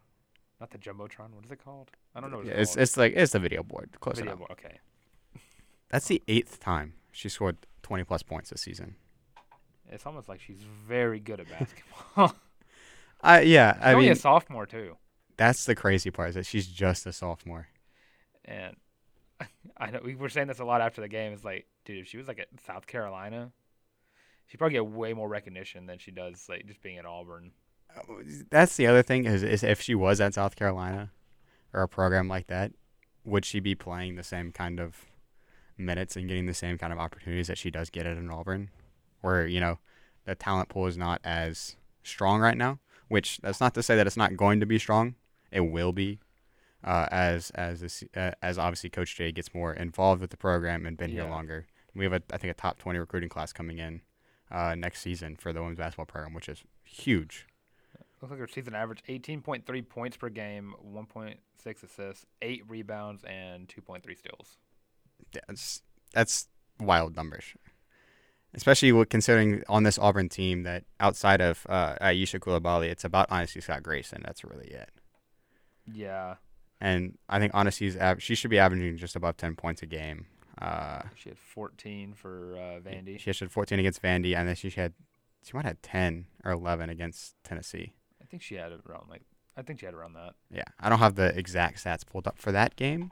not 0.60 0.70
the 0.72 0.78
jumbotron. 0.78 1.32
What 1.34 1.46
is 1.46 1.52
it 1.52 1.64
called? 1.64 1.90
I 2.16 2.22
don't 2.22 2.30
know 2.32 2.38
what 2.38 2.46
Yeah, 2.46 2.54
it's, 2.54 2.72
it's 2.72 2.76
called. 2.76 2.82
it's 2.84 2.98
like 2.98 3.14
it's 3.16 3.32
the 3.34 3.40
video 3.40 3.64
board. 3.64 3.90
Close 4.00 4.18
Video 4.18 4.34
enough. 4.34 4.40
board. 4.48 4.52
Okay. 4.52 4.80
That's 5.90 6.08
the 6.08 6.22
eighth 6.28 6.60
time 6.60 6.94
she 7.12 7.30
scored 7.30 7.58
20 7.84 8.04
plus 8.04 8.24
points 8.24 8.50
this 8.50 8.62
season. 8.62 8.96
It's 9.92 10.06
almost 10.06 10.30
like 10.30 10.40
she's 10.42 10.62
very 10.88 11.20
good 11.20 11.40
at 11.40 11.50
basketball. 11.50 12.36
I 13.22 13.42
yeah, 13.42 13.74
She's 13.76 13.84
I 13.84 13.94
only 13.94 14.06
mean 14.06 14.12
a 14.14 14.16
sophomore 14.16 14.66
too, 14.66 14.98
that's 15.38 15.66
the 15.66 15.76
crazy 15.76 16.12
part 16.12 16.30
is 16.30 16.36
that 16.36 16.46
she's 16.46 16.68
just 16.68 17.06
a 17.06 17.14
sophomore. 17.14 17.68
and 18.46 18.76
I 19.78 19.92
know 19.92 20.02
we 20.04 20.16
were 20.16 20.30
saying 20.30 20.48
this 20.48 20.60
a 20.60 20.66
lot 20.66 20.82
after 20.82 21.02
the 21.02 21.08
game. 21.08 21.34
It's 21.34 21.44
like, 21.44 21.68
dude, 21.86 22.00
if 22.00 22.08
she 22.08 22.18
was 22.18 22.28
like 22.28 22.40
at 22.40 22.48
South 22.66 22.88
Carolina, 22.88 23.52
she'd 24.48 24.58
probably 24.58 24.74
get 24.74 24.86
way 24.86 25.14
more 25.14 25.28
recognition 25.28 25.86
than 25.86 25.98
she 25.98 26.12
does 26.12 26.46
like 26.50 26.66
just 26.66 26.82
being 26.82 26.98
at 26.98 27.06
Auburn. 27.06 27.52
Uh, 27.96 28.02
that's 28.50 28.76
the 28.76 28.88
other 28.88 29.04
thing 29.04 29.26
is, 29.26 29.44
is 29.44 29.64
if 29.64 29.82
she 29.82 29.96
was 29.96 30.20
at 30.20 30.34
South 30.34 30.56
Carolina 30.56 31.12
or 31.74 31.82
a 31.82 31.88
program 31.88 32.28
like 32.28 32.48
that, 32.48 32.72
would 33.24 33.46
she 33.46 33.60
be 33.60 33.76
playing 33.76 34.16
the 34.16 34.24
same 34.24 34.52
kind 34.52 34.80
of 34.80 35.06
minutes 35.78 36.16
and 36.16 36.28
getting 36.28 36.46
the 36.46 36.54
same 36.54 36.78
kind 36.78 36.94
of 36.94 37.00
opportunities 37.00 37.48
that 37.48 37.58
she 37.58 37.72
does 37.72 37.90
get 37.90 38.06
at 38.06 38.18
an 38.18 38.30
Auburn, 38.30 38.70
where 39.22 39.48
you 39.48 39.60
know 39.60 39.80
the 40.26 40.36
talent 40.36 40.70
pool 40.70 40.88
is 40.88 40.98
not 40.98 41.22
as 41.24 41.76
strong 42.04 42.42
right 42.42 42.58
now? 42.58 42.80
Which 43.08 43.38
that's 43.42 43.60
not 43.60 43.74
to 43.76 43.84
say 43.84 43.96
that 43.96 44.08
it's 44.08 44.18
not 44.18 44.38
going 44.38 44.60
to 44.60 44.66
be 44.66 44.80
strong. 44.80 45.16
It 45.52 45.62
will 45.62 45.94
be, 45.94 46.20
uh, 46.84 47.08
as 47.12 47.50
as 47.52 47.82
this, 47.82 48.04
uh, 48.16 48.32
as 48.42 48.58
obviously 48.58 48.90
Coach 48.90 49.16
Jay 49.16 49.32
gets 49.32 49.54
more 49.54 49.74
involved 49.74 50.22
with 50.22 50.30
the 50.30 50.38
program 50.38 50.86
and 50.86 50.98
been 50.98 51.12
here 51.12 51.26
longer. 51.26 51.68
We 51.96 52.04
have 52.06 52.14
a 52.14 52.22
I 52.32 52.38
think 52.38 52.52
a 52.52 52.54
top 52.56 52.80
twenty 52.80 53.00
recruiting 53.00 53.30
class 53.30 53.54
coming 53.54 53.80
in 53.80 54.02
uh, 54.52 54.76
next 54.76 55.02
season 55.02 55.36
for 55.36 55.54
the 55.54 55.62
women's 55.62 55.78
basketball 55.80 56.06
program, 56.06 56.34
which 56.34 56.50
is 56.50 56.64
huge. 56.84 57.46
Looks 58.22 58.32
like 58.32 58.40
her 58.40 58.48
season 58.48 58.74
average 58.74 59.04
18.3 59.10 59.90
points 59.90 60.16
per 60.16 60.30
game, 60.30 60.76
1.6 60.82 61.84
assists, 61.84 62.26
8 62.42 62.64
rebounds, 62.70 63.22
and 63.26 63.68
2.3 63.68 64.18
steals. 64.18 64.58
That's 65.34 65.82
that's 66.14 66.48
wild 66.80 67.16
numbers. 67.18 67.44
especially 68.54 68.92
with 68.92 69.10
considering 69.10 69.64
on 69.68 69.84
this 69.84 69.98
Auburn 70.00 70.30
team 70.30 70.64
that 70.64 70.84
outside 71.00 71.42
of 71.42 71.66
uh, 71.68 71.96
Aicha 72.02 72.40
Coulibaly, 72.40 72.88
it's 72.88 73.04
about 73.04 73.28
Honesty 73.30 73.60
Scott-Grayson. 73.62 74.22
That's 74.24 74.44
really 74.44 74.68
it. 74.68 74.90
Yeah, 75.92 76.36
And 76.82 77.18
I 77.30 77.40
think 77.40 77.54
Honesty's 77.54 77.98
av- 77.98 78.22
she 78.22 78.36
should 78.36 78.50
be 78.52 78.60
averaging 78.60 78.98
just 78.98 79.16
above 79.16 79.38
ten 79.38 79.56
points 79.56 79.82
a 79.82 79.86
game. 79.86 80.26
Uh, 80.62 81.02
she 81.16 81.30
had 81.30 81.40
14 81.40 82.14
for 82.14 82.56
uh, 82.58 82.80
Vandy. 82.88 83.20
she 83.20 83.32
had 83.32 83.52
14 83.52 83.80
against 83.80 84.02
Vandy, 84.02 84.36
and 84.36 84.48
then 84.48 84.56
she 84.56 84.70
had 84.70 84.94
she 85.44 85.52
might 85.58 85.66
have 85.66 85.82
10 85.82 86.26
or 86.46 86.52
11 86.52 86.90
against 86.90 87.36
Tennessee. 87.44 87.94
I 88.22 88.26
think 88.26 88.42
she 88.44 88.56
had 88.56 88.72
it 88.72 88.80
around 88.88 89.10
like 89.10 89.24
I 89.58 89.62
think 89.62 89.80
she 89.80 89.86
had 89.86 89.96
around 89.96 90.14
that. 90.14 90.34
Yeah, 90.52 90.64
I 90.80 90.90
don't 90.90 91.00
have 91.00 91.16
the 91.16 91.38
exact 91.38 91.84
stats 91.84 92.06
pulled 92.06 92.28
up 92.28 92.38
for 92.38 92.52
that 92.52 92.76
game, 92.76 93.12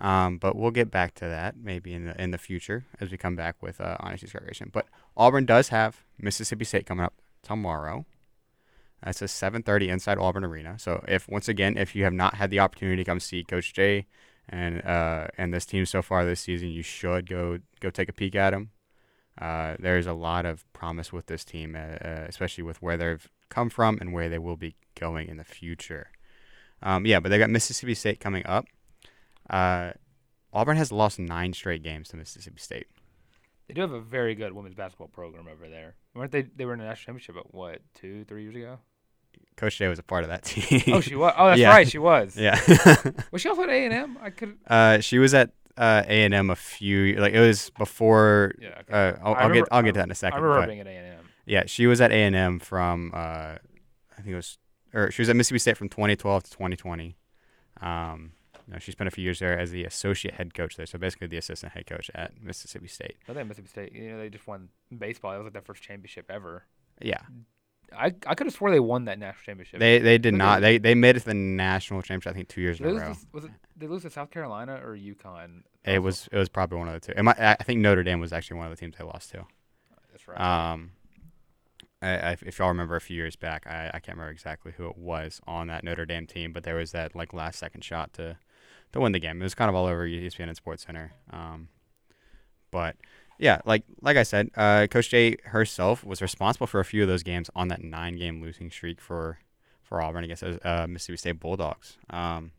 Uh, 0.00 0.04
um, 0.04 0.38
but 0.38 0.56
we'll 0.56 0.70
get 0.70 0.90
back 0.90 1.14
to 1.14 1.24
that 1.24 1.56
maybe 1.56 1.94
in 1.94 2.04
the 2.04 2.20
in 2.22 2.30
the 2.32 2.38
future 2.38 2.84
as 3.00 3.10
we 3.10 3.16
come 3.16 3.34
back 3.34 3.62
with 3.62 3.80
uh, 3.80 3.96
Honesty 4.00 4.26
Scott-Grayson. 4.26 4.70
But 4.72 4.86
Auburn 5.16 5.46
does 5.46 5.68
have 5.70 6.04
Mississippi 6.18 6.64
State 6.64 6.86
coming 6.86 7.04
up 7.04 7.14
tomorrow. 7.42 8.04
That's 9.02 9.22
a 9.22 9.26
7:30 9.26 9.88
inside 9.88 10.18
Auburn 10.18 10.44
Arena. 10.44 10.78
So 10.78 11.04
if 11.06 11.28
once 11.28 11.48
again, 11.48 11.76
if 11.76 11.94
you 11.94 12.04
have 12.04 12.12
not 12.12 12.34
had 12.34 12.50
the 12.50 12.60
opportunity 12.60 13.04
to 13.04 13.08
come 13.08 13.20
see 13.20 13.44
Coach 13.44 13.72
Jay 13.72 14.06
and 14.48 14.84
uh, 14.84 15.28
and 15.36 15.54
this 15.54 15.66
team 15.66 15.86
so 15.86 16.02
far 16.02 16.24
this 16.24 16.40
season, 16.40 16.68
you 16.68 16.82
should 16.82 17.28
go 17.28 17.58
go 17.80 17.90
take 17.90 18.08
a 18.08 18.12
peek 18.12 18.34
at 18.34 18.50
them. 18.50 18.70
Uh, 19.40 19.76
there's 19.78 20.06
a 20.06 20.12
lot 20.12 20.44
of 20.44 20.70
promise 20.72 21.12
with 21.12 21.26
this 21.26 21.44
team, 21.44 21.76
uh, 21.76 21.78
uh, 21.78 22.24
especially 22.28 22.64
with 22.64 22.82
where 22.82 22.96
they've 22.96 23.28
come 23.50 23.70
from 23.70 23.98
and 24.00 24.12
where 24.12 24.28
they 24.28 24.38
will 24.38 24.56
be 24.56 24.74
going 24.98 25.28
in 25.28 25.36
the 25.36 25.44
future. 25.44 26.10
Um, 26.82 27.06
yeah, 27.06 27.20
but 27.20 27.28
they 27.28 27.38
got 27.38 27.50
Mississippi 27.50 27.94
State 27.94 28.18
coming 28.18 28.44
up. 28.46 28.66
Uh, 29.48 29.92
Auburn 30.52 30.76
has 30.76 30.90
lost 30.90 31.18
nine 31.20 31.52
straight 31.52 31.82
games 31.82 32.08
to 32.08 32.16
Mississippi 32.16 32.58
State. 32.58 32.86
they 33.68 33.74
do 33.74 33.80
have 33.82 33.92
a 33.92 34.00
very 34.00 34.34
good 34.34 34.52
women's 34.52 34.74
basketball 34.74 35.08
program 35.08 35.46
over 35.46 35.68
there. 35.68 35.94
weren't 36.14 36.32
they? 36.32 36.42
They 36.42 36.64
were 36.64 36.72
in 36.72 36.80
the 36.80 36.84
national 36.86 37.14
championship, 37.14 37.36
but 37.36 37.54
what 37.54 37.80
two, 37.94 38.24
three 38.24 38.42
years 38.42 38.56
ago? 38.56 38.78
Coach 39.58 39.78
was 39.80 39.98
a 39.98 40.02
part 40.02 40.24
of 40.24 40.30
that 40.30 40.44
team. 40.44 40.82
oh, 40.94 41.00
she 41.00 41.14
was. 41.14 41.34
Oh, 41.36 41.46
that's 41.48 41.60
Yeah. 41.60 41.70
right, 41.70 41.88
she 41.88 41.98
was. 41.98 42.36
yeah. 42.36 42.58
Was 43.30 43.42
she 43.42 43.48
also 43.50 43.62
at 43.64 43.68
A 43.70 43.84
and 43.84 43.92
M? 43.94 44.18
I 44.22 44.30
could. 44.30 44.56
uh, 44.66 45.00
she 45.00 45.18
was 45.18 45.34
at 45.34 45.50
uh, 45.76 46.02
A 46.08 46.24
and 46.24 46.32
M 46.32 46.48
a 46.50 46.56
few 46.56 47.14
like 47.20 47.34
it 47.34 47.40
was 47.40 47.70
before. 47.78 48.52
Yeah. 48.60 48.68
Okay. 48.80 48.92
Uh, 48.92 49.12
I'll, 49.22 49.34
I'll 49.34 49.34
remember- 49.34 49.54
get 49.54 49.68
I'll 49.72 49.82
get 49.82 49.92
to 49.94 49.98
that 49.98 50.04
in 50.04 50.10
a 50.10 50.14
second. 50.14 50.38
I 50.38 50.42
remember 50.42 50.66
being 50.68 50.80
at 50.80 50.86
A 50.86 50.90
and 50.90 51.06
M. 51.18 51.24
yeah, 51.46 51.64
she 51.66 51.86
was 51.86 52.00
at 52.00 52.10
A 52.10 52.14
and 52.14 52.34
M 52.34 52.58
from 52.58 53.12
uh, 53.14 53.18
I 53.18 53.58
think 54.16 54.28
it 54.28 54.34
was 54.36 54.58
or 54.94 55.10
she 55.10 55.20
was 55.22 55.28
at 55.28 55.36
Mississippi 55.36 55.58
State 55.58 55.76
from 55.76 55.88
2012 55.90 56.44
to 56.44 56.50
2020. 56.50 57.16
Um, 57.80 58.32
you 58.66 58.72
know, 58.74 58.78
she 58.78 58.92
spent 58.92 59.08
a 59.08 59.10
few 59.10 59.24
years 59.24 59.38
there 59.38 59.58
as 59.58 59.70
the 59.70 59.84
associate 59.84 60.34
head 60.34 60.52
coach 60.54 60.76
there, 60.76 60.86
so 60.86 60.98
basically 60.98 61.26
the 61.26 61.36
assistant 61.38 61.72
head 61.72 61.86
coach 61.86 62.10
at 62.14 62.40
Mississippi 62.42 62.88
State. 62.88 63.16
I 63.28 63.32
think 63.32 63.48
Mississippi 63.48 63.68
State. 63.68 63.92
You 63.92 64.10
know, 64.10 64.18
they 64.18 64.28
just 64.30 64.46
won 64.46 64.68
baseball. 64.96 65.32
That 65.32 65.38
was 65.38 65.44
like 65.46 65.52
their 65.54 65.62
first 65.62 65.82
championship 65.82 66.26
ever. 66.30 66.64
Yeah, 67.00 67.20
I 67.96 68.06
I 68.26 68.34
could 68.34 68.46
have 68.46 68.54
swore 68.54 68.70
they 68.70 68.80
won 68.80 69.06
that 69.06 69.18
national 69.18 69.44
championship. 69.44 69.80
they 69.80 69.98
they 69.98 70.18
did 70.18 70.34
not 70.34 70.60
they 70.60 70.78
they 70.78 70.94
made 70.94 71.16
it 71.16 71.20
to 71.20 71.26
the 71.26 71.34
national 71.34 72.02
championship 72.02 72.30
I 72.30 72.34
think 72.34 72.48
two 72.48 72.60
years 72.60 72.80
in 72.80 72.86
a 72.86 72.92
row. 72.92 73.12
to, 73.12 73.18
was 73.32 73.44
it 73.44 73.50
they 73.76 73.86
lose 73.86 74.02
to 74.02 74.10
South 74.10 74.30
Carolina 74.30 74.80
or 74.84 74.96
UConn? 74.96 75.62
It 75.84 76.02
was 76.02 76.28
it 76.30 76.36
was 76.36 76.48
probably 76.48 76.78
one 76.78 76.88
of 76.88 77.00
the 77.00 77.12
two. 77.12 77.22
Might, 77.22 77.38
I 77.38 77.56
I 77.58 77.62
think 77.62 77.80
Notre 77.80 78.02
Dame 78.02 78.20
was 78.20 78.32
actually 78.32 78.58
one 78.58 78.66
of 78.66 78.70
the 78.70 78.76
teams 78.76 78.96
they 78.98 79.04
lost 79.04 79.30
to. 79.30 79.46
That's 80.10 80.28
right. 80.28 80.40
Um, 80.40 80.92
I, 82.00 82.08
I, 82.08 82.36
if 82.42 82.58
y'all 82.58 82.68
remember 82.68 82.96
a 82.96 83.00
few 83.00 83.16
years 83.16 83.36
back, 83.36 83.66
I, 83.66 83.88
I 83.88 83.98
can't 83.98 84.16
remember 84.16 84.30
exactly 84.30 84.72
who 84.76 84.88
it 84.88 84.96
was 84.96 85.40
on 85.46 85.66
that 85.66 85.82
Notre 85.82 86.06
Dame 86.06 86.26
team, 86.26 86.52
but 86.52 86.62
there 86.62 86.76
was 86.76 86.92
that 86.92 87.14
like 87.16 87.32
last 87.32 87.58
second 87.58 87.82
shot 87.82 88.12
to 88.14 88.38
to 88.92 89.00
win 89.00 89.12
the 89.12 89.18
game. 89.18 89.40
It 89.40 89.44
was 89.44 89.54
kind 89.54 89.68
of 89.68 89.74
all 89.74 89.86
over 89.86 90.06
ESPN 90.06 90.48
and 90.48 90.56
Sports 90.56 90.86
Center. 90.86 91.12
Um, 91.30 91.68
but 92.70 92.96
yeah, 93.38 93.60
like 93.64 93.84
like 94.02 94.16
I 94.16 94.24
said, 94.24 94.50
uh, 94.56 94.86
Coach 94.88 95.10
Jay 95.10 95.36
herself 95.44 96.04
was 96.04 96.20
responsible 96.20 96.66
for 96.66 96.80
a 96.80 96.84
few 96.84 97.02
of 97.02 97.08
those 97.08 97.22
games 97.22 97.50
on 97.54 97.68
that 97.68 97.82
nine 97.82 98.16
game 98.16 98.42
losing 98.42 98.70
streak 98.70 99.00
for 99.00 99.38
for 99.82 100.02
Auburn 100.02 100.24
against 100.24 100.42
those 100.42 100.58
uh, 100.64 100.86
Mississippi 100.88 101.16
State 101.16 101.40
Bulldogs. 101.40 101.96
Um, 102.10 102.50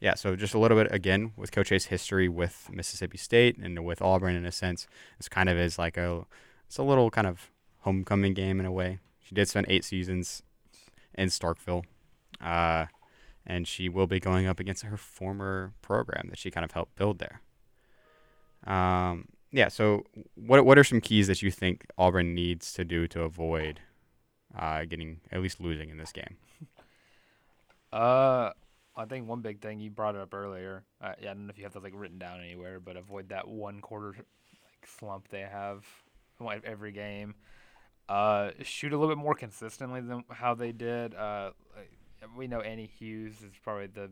yeah, 0.00 0.14
so 0.14 0.36
just 0.36 0.54
a 0.54 0.58
little 0.58 0.76
bit 0.76 0.92
again 0.92 1.32
with 1.36 1.50
Coach 1.50 1.70
Jay's 1.70 1.86
history 1.86 2.28
with 2.28 2.68
Mississippi 2.70 3.18
State 3.18 3.56
and 3.56 3.84
with 3.84 4.02
Auburn 4.02 4.36
in 4.36 4.44
a 4.44 4.52
sense, 4.52 4.86
it's 5.18 5.28
kind 5.28 5.48
of 5.48 5.56
is 5.56 5.78
like 5.78 5.96
a 5.96 6.24
it's 6.66 6.78
a 6.78 6.82
little 6.82 7.10
kind 7.10 7.26
of 7.26 7.50
homecoming 7.80 8.34
game 8.34 8.60
in 8.60 8.66
a 8.66 8.72
way. 8.72 8.98
She 9.22 9.34
did 9.34 9.48
spend 9.48 9.66
eight 9.68 9.84
seasons 9.84 10.42
in 11.14 11.28
Starkville, 11.28 11.84
uh, 12.40 12.86
and 13.46 13.66
she 13.66 13.88
will 13.88 14.06
be 14.06 14.20
going 14.20 14.46
up 14.46 14.60
against 14.60 14.84
her 14.84 14.96
former 14.96 15.72
program 15.80 16.28
that 16.28 16.38
she 16.38 16.50
kind 16.50 16.64
of 16.64 16.72
helped 16.72 16.96
build 16.96 17.18
there. 17.18 17.40
Um, 18.66 19.28
yeah. 19.52 19.68
So, 19.68 20.04
what 20.34 20.64
what 20.64 20.78
are 20.78 20.84
some 20.84 21.00
keys 21.00 21.26
that 21.26 21.42
you 21.42 21.50
think 21.50 21.86
Auburn 21.96 22.34
needs 22.34 22.72
to 22.74 22.84
do 22.84 23.06
to 23.08 23.22
avoid 23.22 23.80
uh, 24.56 24.84
getting 24.84 25.20
at 25.32 25.40
least 25.40 25.60
losing 25.60 25.90
in 25.90 25.98
this 25.98 26.12
game? 26.12 26.36
Uh, 27.90 28.50
I 28.94 29.06
think 29.06 29.26
one 29.26 29.40
big 29.40 29.60
thing 29.60 29.80
you 29.80 29.90
brought 29.90 30.14
it 30.14 30.20
up 30.20 30.34
earlier. 30.34 30.84
Uh, 31.00 31.12
yeah, 31.22 31.30
I 31.30 31.34
don't 31.34 31.46
know 31.46 31.50
if 31.50 31.56
you 31.56 31.64
have 31.64 31.72
that 31.72 31.82
like 31.82 31.94
written 31.96 32.18
down 32.18 32.40
anywhere, 32.40 32.80
but 32.80 32.98
avoid 32.98 33.30
that 33.30 33.48
one 33.48 33.80
quarter 33.80 34.08
like 34.08 34.86
slump 34.98 35.28
they 35.28 35.40
have 35.40 35.86
every 36.64 36.92
game. 36.92 37.34
Uh, 38.08 38.50
shoot 38.62 38.92
a 38.92 38.98
little 38.98 39.14
bit 39.14 39.20
more 39.22 39.34
consistently 39.34 40.00
than 40.00 40.24
how 40.30 40.54
they 40.54 40.72
did. 40.72 41.14
Uh, 41.14 41.52
like, 41.76 41.92
we 42.36 42.46
know 42.46 42.60
Annie 42.60 42.90
Hughes 42.98 43.34
is 43.42 43.52
probably 43.62 43.86
the, 43.86 44.10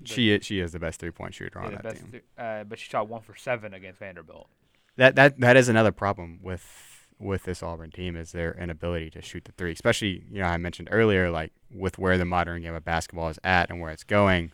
the 0.00 0.06
She 0.06 0.30
is, 0.30 0.44
she 0.44 0.60
is 0.60 0.72
the 0.72 0.78
best 0.78 1.00
three 1.00 1.10
point 1.10 1.34
shooter 1.34 1.58
on 1.60 1.72
that 1.72 1.86
team. 1.88 2.08
th- 2.10 2.24
uh, 2.36 2.64
but 2.64 2.78
she 2.78 2.88
shot 2.90 3.08
one 3.08 3.22
for 3.22 3.34
seven 3.34 3.74
against 3.74 4.00
Vanderbilt. 4.00 4.48
That 4.96 5.14
that 5.16 5.38
that 5.40 5.56
is 5.56 5.68
another 5.68 5.92
problem 5.92 6.40
with 6.42 7.06
with 7.18 7.44
this 7.44 7.62
Auburn 7.62 7.90
team 7.90 8.14
is 8.16 8.32
their 8.32 8.52
inability 8.54 9.10
to 9.10 9.22
shoot 9.22 9.44
the 9.44 9.52
three. 9.52 9.72
Especially, 9.72 10.24
you 10.30 10.40
know, 10.40 10.46
I 10.46 10.56
mentioned 10.58 10.88
earlier, 10.90 11.30
like 11.30 11.52
with 11.70 11.98
where 11.98 12.18
the 12.18 12.24
modern 12.24 12.62
game 12.62 12.74
of 12.74 12.84
basketball 12.84 13.28
is 13.28 13.38
at 13.42 13.70
and 13.70 13.80
where 13.80 13.90
it's 13.90 14.04
going, 14.04 14.52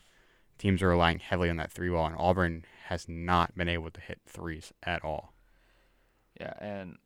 teams 0.58 0.82
are 0.82 0.88
relying 0.88 1.18
heavily 1.18 1.50
on 1.50 1.56
that 1.56 1.72
three 1.72 1.88
ball, 1.90 2.06
and 2.06 2.16
Auburn 2.18 2.64
has 2.88 3.08
not 3.08 3.56
been 3.56 3.68
able 3.68 3.90
to 3.90 4.00
hit 4.00 4.20
threes 4.26 4.72
at 4.84 5.04
all. 5.04 5.32
Yeah, 6.40 6.52
and 6.60 6.96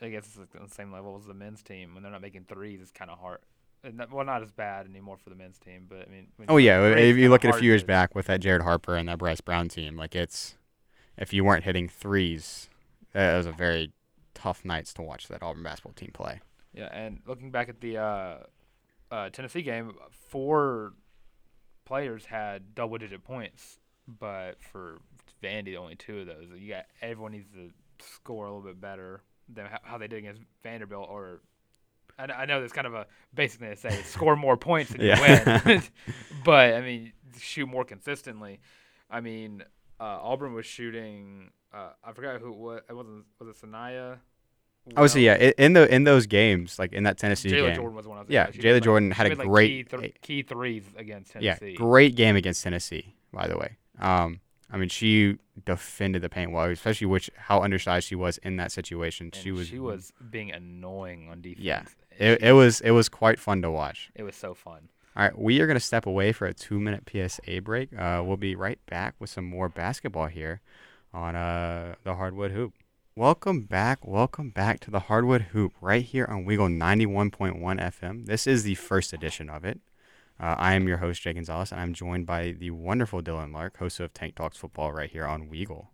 I 0.00 0.08
guess 0.10 0.26
it's 0.26 0.54
on 0.56 0.66
the 0.68 0.74
same 0.74 0.92
level 0.92 1.16
as 1.18 1.26
the 1.26 1.34
men's 1.34 1.62
team. 1.62 1.94
When 1.94 2.02
they're 2.02 2.12
not 2.12 2.22
making 2.22 2.44
threes, 2.48 2.80
it's 2.80 2.90
kind 2.90 3.10
of 3.10 3.18
hard. 3.18 3.38
Not- 3.84 4.12
Well, 4.12 4.24
not 4.26 4.42
as 4.42 4.50
bad 4.50 4.86
anymore 4.86 5.16
for 5.16 5.30
the 5.30 5.36
men's 5.36 5.58
team, 5.58 5.86
but 5.88 6.06
I 6.08 6.10
mean. 6.10 6.28
Oh 6.48 6.56
yeah, 6.56 6.84
if 6.96 7.16
you 7.16 7.28
look 7.30 7.44
at 7.44 7.54
a 7.54 7.58
few 7.58 7.70
years 7.70 7.84
back 7.84 8.14
with 8.14 8.26
that 8.26 8.40
Jared 8.40 8.62
Harper 8.62 8.94
and 8.96 9.08
that 9.08 9.18
Bryce 9.18 9.40
Brown 9.40 9.68
team, 9.68 9.96
like 9.96 10.14
it's 10.14 10.56
if 11.16 11.32
you 11.32 11.44
weren't 11.44 11.64
hitting 11.64 11.88
threes, 11.88 12.68
that 13.12 13.36
was 13.36 13.46
a 13.46 13.52
very 13.52 13.92
tough 14.34 14.64
nights 14.64 14.92
to 14.94 15.02
watch 15.02 15.28
that 15.28 15.42
Auburn 15.42 15.62
basketball 15.62 15.92
team 15.94 16.10
play. 16.12 16.40
Yeah, 16.72 16.88
and 16.92 17.20
looking 17.26 17.50
back 17.50 17.68
at 17.68 17.80
the 17.80 17.98
uh, 17.98 18.36
uh, 19.10 19.30
Tennessee 19.30 19.62
game, 19.62 19.92
four 20.10 20.92
players 21.84 22.26
had 22.26 22.74
double-digit 22.74 23.24
points, 23.24 23.78
but 24.06 24.62
for 24.62 25.00
Vandy, 25.42 25.76
only 25.76 25.96
two 25.96 26.20
of 26.20 26.26
those. 26.26 26.46
You 26.56 26.68
got 26.68 26.86
everyone 27.00 27.32
needs 27.32 27.48
to 27.54 27.70
score 28.00 28.46
a 28.46 28.48
little 28.48 28.62
bit 28.62 28.80
better 28.80 29.22
than 29.52 29.66
ho- 29.66 29.78
how 29.82 29.98
they 29.98 30.08
did 30.08 30.18
against 30.18 30.42
Vanderbilt. 30.62 31.08
Or 31.10 31.40
I, 32.18 32.24
I 32.24 32.46
know 32.46 32.60
that's 32.60 32.72
kind 32.72 32.86
of 32.86 32.94
a 32.94 33.06
basic 33.34 33.60
thing 33.60 33.70
to 33.70 33.76
say: 33.76 33.90
score 34.04 34.36
more 34.36 34.56
points 34.56 34.90
and 34.92 35.02
you 35.02 35.14
win. 35.20 35.82
but 36.44 36.74
I 36.74 36.80
mean, 36.80 37.12
shoot 37.38 37.66
more 37.66 37.84
consistently. 37.84 38.60
I 39.10 39.20
mean, 39.20 39.62
uh, 40.00 40.18
Auburn 40.20 40.54
was 40.54 40.66
shooting. 40.66 41.50
Uh, 41.72 41.90
I 42.04 42.12
forgot 42.12 42.40
who 42.40 42.52
it 42.52 42.56
was. 42.58 42.80
It 42.88 42.92
wasn't. 42.94 43.24
Was 43.38 43.48
it 43.48 43.66
Sanaya? 43.66 44.18
Oh, 44.96 45.06
so 45.06 45.18
yeah, 45.18 45.34
in 45.58 45.74
the 45.74 45.92
in 45.94 46.04
those 46.04 46.26
games, 46.26 46.78
like 46.78 46.94
in 46.94 47.02
that 47.04 47.18
Tennessee 47.18 47.50
Jayla 47.50 47.66
game, 47.66 47.74
Jordan 47.76 47.94
was 47.96 48.06
one 48.08 48.18
was 48.18 48.26
Yeah, 48.30 48.46
Jayla 48.46 48.74
like- 48.74 48.82
Jordan 48.84 49.10
had 49.10 49.26
a 49.26 49.34
like, 49.34 49.46
great- 49.48 49.68
key, 49.68 49.82
thr- 49.96 50.06
key 50.22 50.42
threes 50.42 50.84
against 50.96 51.34
yeah, 51.40 51.58
great 51.76 52.14
game 52.14 52.36
against 52.36 52.64
Tennessee, 52.64 53.14
by 53.30 53.46
the 53.48 53.58
way. 53.58 53.76
Um, 53.98 54.40
I 54.70 54.78
mean, 54.78 54.88
she 54.88 55.36
defended 55.66 56.22
the 56.22 56.30
paint 56.30 56.52
well, 56.52 56.70
especially 56.70 57.06
which 57.06 57.30
how 57.36 57.62
undersized 57.62 58.06
she 58.08 58.14
was 58.14 58.38
in 58.38 58.56
that 58.56 58.72
situation. 58.72 59.26
And 59.26 59.34
she 59.34 59.52
was 59.52 59.66
she 59.68 59.78
was 59.78 60.10
being 60.30 60.52
annoying 60.52 61.28
on 61.30 61.42
defense. 61.42 61.64
Yeah, 61.66 61.82
It, 62.18 62.40
it 62.42 62.52
was 62.52 62.80
it 62.80 62.92
was 62.92 63.10
quite 63.10 63.38
fun 63.38 63.60
to 63.62 63.70
watch. 63.70 64.10
it 64.14 64.22
was 64.22 64.36
so 64.36 64.54
fun. 64.54 64.88
All 65.16 65.24
right, 65.24 65.36
we 65.38 65.60
are 65.60 65.66
going 65.66 65.76
to 65.76 65.80
step 65.84 66.06
away 66.06 66.32
for 66.32 66.46
a 66.46 66.54
two 66.54 66.78
minute 66.80 67.06
PSA 67.10 67.60
break. 67.60 67.92
Uh, 67.92 68.22
we'll 68.24 68.36
be 68.38 68.54
right 68.54 68.78
back 68.86 69.16
with 69.18 69.28
some 69.28 69.44
more 69.44 69.68
basketball 69.68 70.28
here 70.28 70.62
on 71.12 71.36
uh, 71.36 71.94
the 72.04 72.14
Hardwood 72.14 72.52
Hoop. 72.52 72.74
Welcome 73.16 73.62
back. 73.62 74.06
Welcome 74.06 74.50
back 74.50 74.80
to 74.80 74.90
the 74.90 75.00
Hardwood 75.00 75.42
Hoop 75.52 75.72
right 75.80 76.04
here 76.04 76.26
on 76.26 76.44
Weagle 76.44 76.76
91.1 76.76 77.60
FM. 77.60 78.26
This 78.26 78.46
is 78.46 78.62
the 78.62 78.76
first 78.76 79.12
edition 79.12 79.50
of 79.50 79.64
it. 79.64 79.80
Uh, 80.40 80.54
I 80.56 80.74
am 80.74 80.86
your 80.86 80.98
host, 80.98 81.22
Jay 81.22 81.32
Gonzalez, 81.32 81.72
and 81.72 81.80
I'm 81.80 81.94
joined 81.94 82.26
by 82.26 82.52
the 82.52 82.70
wonderful 82.70 83.20
Dylan 83.20 83.50
Larck, 83.50 83.76
host 83.78 83.98
of 83.98 84.14
Tank 84.14 84.36
Talks 84.36 84.56
Football 84.56 84.92
right 84.92 85.10
here 85.10 85.26
on 85.26 85.48
Weagle. 85.48 85.88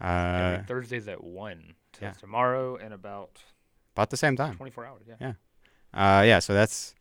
Uh, 0.00 0.54
Every 0.54 0.64
Thursdays 0.66 1.06
at 1.06 1.22
one. 1.22 1.74
So 1.98 2.06
yeah. 2.06 2.12
tomorrow 2.12 2.76
and 2.76 2.92
about 2.92 3.40
about 3.94 4.10
the 4.10 4.16
same 4.16 4.36
time. 4.36 4.56
24 4.56 4.86
hours. 4.86 5.02
Yeah. 5.08 5.14
Yeah. 5.20 5.32
Uh, 5.94 6.22
yeah, 6.22 6.40
so 6.40 6.52
that's 6.52 6.94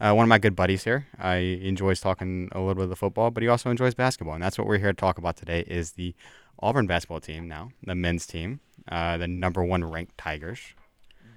uh, 0.00 0.12
one 0.12 0.24
of 0.24 0.28
my 0.28 0.38
good 0.38 0.56
buddies 0.56 0.84
here. 0.84 1.06
I 1.18 1.36
enjoys 1.36 2.00
talking 2.00 2.48
a 2.52 2.58
little 2.58 2.74
bit 2.74 2.84
of 2.84 2.90
the 2.90 2.96
football, 2.96 3.30
but 3.30 3.42
he 3.42 3.48
also 3.48 3.70
enjoys 3.70 3.94
basketball, 3.94 4.34
and 4.34 4.42
that's 4.42 4.58
what 4.58 4.66
we're 4.66 4.78
here 4.78 4.92
to 4.92 4.96
talk 4.96 5.16
about 5.16 5.36
today. 5.36 5.60
Is 5.66 5.92
the 5.92 6.14
Auburn 6.60 6.86
basketball 6.86 7.20
team 7.20 7.48
now, 7.48 7.70
the 7.82 7.94
men's 7.94 8.26
team, 8.26 8.60
uh, 8.88 9.16
the 9.18 9.28
number 9.28 9.62
one 9.64 9.84
ranked 9.84 10.16
Tigers, 10.18 10.60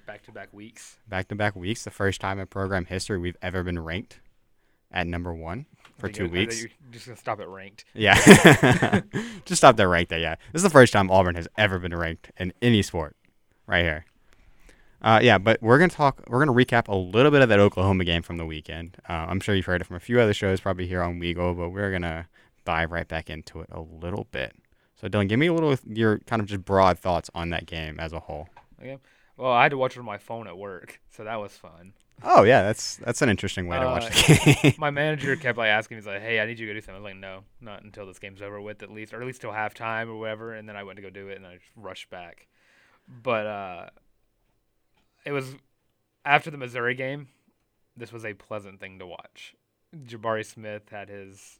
Back 0.05 0.23
to 0.23 0.31
back 0.31 0.53
weeks. 0.53 0.95
back 1.09 1.27
to 1.27 1.35
back 1.35 1.55
weeks, 1.55 1.83
the 1.83 1.91
first 1.91 2.21
time 2.21 2.39
in 2.39 2.47
program 2.47 2.85
history 2.85 3.17
we've 3.17 3.35
ever 3.41 3.61
been 3.63 3.79
ranked 3.79 4.19
at 4.89 5.05
number 5.05 5.33
one 5.33 5.65
for 5.99 6.07
two 6.07 6.25
it- 6.25 6.31
weeks. 6.31 6.61
You're 6.61 6.69
just 6.91 7.05
gonna 7.07 7.17
stop 7.17 7.41
at 7.41 7.49
ranked. 7.49 7.83
Yeah. 7.93 8.15
Just 9.45 9.59
stop 9.61 9.75
there 9.75 9.89
ranked. 9.89 10.09
there. 10.09 10.19
Yeah. 10.19 10.35
This 10.53 10.59
is 10.59 10.63
the 10.63 10.69
first 10.69 10.93
time 10.93 11.11
Auburn 11.11 11.35
has 11.35 11.47
ever 11.57 11.77
been 11.79 11.93
ranked 11.95 12.31
in 12.37 12.53
any 12.61 12.81
sport 12.81 13.15
right 13.65 13.83
here. 13.83 14.05
Uh, 15.01 15.19
yeah, 15.21 15.37
but 15.37 15.61
we're 15.61 15.77
going 15.77 15.89
to 15.89 15.95
talk, 15.95 16.23
we're 16.27 16.43
going 16.43 16.57
to 16.57 16.65
recap 16.65 16.87
a 16.87 16.95
little 16.95 17.31
bit 17.31 17.41
of 17.41 17.49
that 17.49 17.59
Oklahoma 17.59 18.03
game 18.03 18.23
from 18.23 18.37
the 18.37 18.45
weekend. 18.45 18.97
Uh, 19.07 19.13
I'm 19.29 19.39
sure 19.39 19.53
you've 19.55 19.65
heard 19.65 19.79
it 19.81 19.83
from 19.85 19.95
a 19.95 19.99
few 20.01 20.19
other 20.19 20.33
shows, 20.33 20.59
probably 20.59 20.87
here 20.87 21.01
on 21.03 21.19
Weagle, 21.19 21.55
but 21.55 21.69
we're 21.69 21.91
going 21.91 22.01
to 22.01 22.25
dive 22.65 22.91
right 22.91 23.07
back 23.07 23.29
into 23.29 23.59
it 23.61 23.67
a 23.71 23.79
little 23.81 24.27
bit. 24.31 24.55
So, 24.99 25.07
Dylan, 25.07 25.29
give 25.29 25.39
me 25.39 25.47
a 25.47 25.53
little, 25.53 25.75
your 25.87 26.19
kind 26.19 26.41
of 26.41 26.47
just 26.47 26.65
broad 26.65 26.97
thoughts 26.99 27.29
on 27.35 27.49
that 27.51 27.65
game 27.67 27.99
as 27.99 28.13
a 28.13 28.19
whole. 28.19 28.47
Okay. 28.81 28.97
Well, 29.37 29.51
I 29.51 29.63
had 29.63 29.69
to 29.69 29.77
watch 29.77 29.95
it 29.95 29.99
on 29.99 30.05
my 30.05 30.17
phone 30.17 30.47
at 30.47 30.57
work, 30.57 30.99
so 31.11 31.23
that 31.23 31.35
was 31.35 31.51
fun. 31.55 31.93
Oh, 32.23 32.41
yeah, 32.41 32.63
that's 32.63 32.97
that's 32.97 33.21
an 33.21 33.29
interesting 33.29 33.67
way 33.67 33.79
to 33.79 33.85
watch 33.85 34.05
Uh, 34.05 34.09
the 34.27 34.57
game. 34.63 34.73
My 34.79 34.89
manager 34.89 35.35
kept 35.35 35.55
like 35.59 35.67
asking 35.67 35.97
me, 35.97 35.99
he's 36.01 36.07
like, 36.07 36.21
"Hey, 36.21 36.39
I 36.39 36.47
need 36.47 36.57
you 36.57 36.65
to 36.65 36.73
go 36.73 36.79
do 36.79 36.81
something." 36.81 36.95
I 36.95 36.97
was 36.97 37.03
like, 37.13 37.17
"No, 37.17 37.41
not 37.61 37.83
until 37.83 38.07
this 38.07 38.17
game's 38.17 38.41
over 38.41 38.59
with, 38.59 38.81
at 38.81 38.91
least, 38.91 39.13
or 39.13 39.21
at 39.21 39.27
least 39.27 39.41
till 39.41 39.51
halftime 39.51 40.07
or 40.07 40.15
whatever." 40.17 40.55
And 40.55 40.67
then 40.67 40.75
I 40.75 40.81
went 40.81 40.95
to 40.95 41.03
go 41.03 41.11
do 41.11 41.27
it, 41.27 41.37
and 41.37 41.45
I 41.45 41.53
just 41.57 41.67
rushed 41.75 42.09
back. 42.09 42.47
But 43.07 43.45
uh, 43.45 43.89
it 45.27 45.31
was 45.31 45.53
after 46.25 46.49
the 46.49 46.57
Missouri 46.57 46.95
game. 46.95 47.27
This 47.95 48.11
was 48.11 48.25
a 48.25 48.33
pleasant 48.33 48.79
thing 48.79 48.97
to 48.97 49.05
watch. 49.05 49.53
Jabari 49.95 50.43
Smith 50.45 50.89
had 50.89 51.09
his 51.09 51.59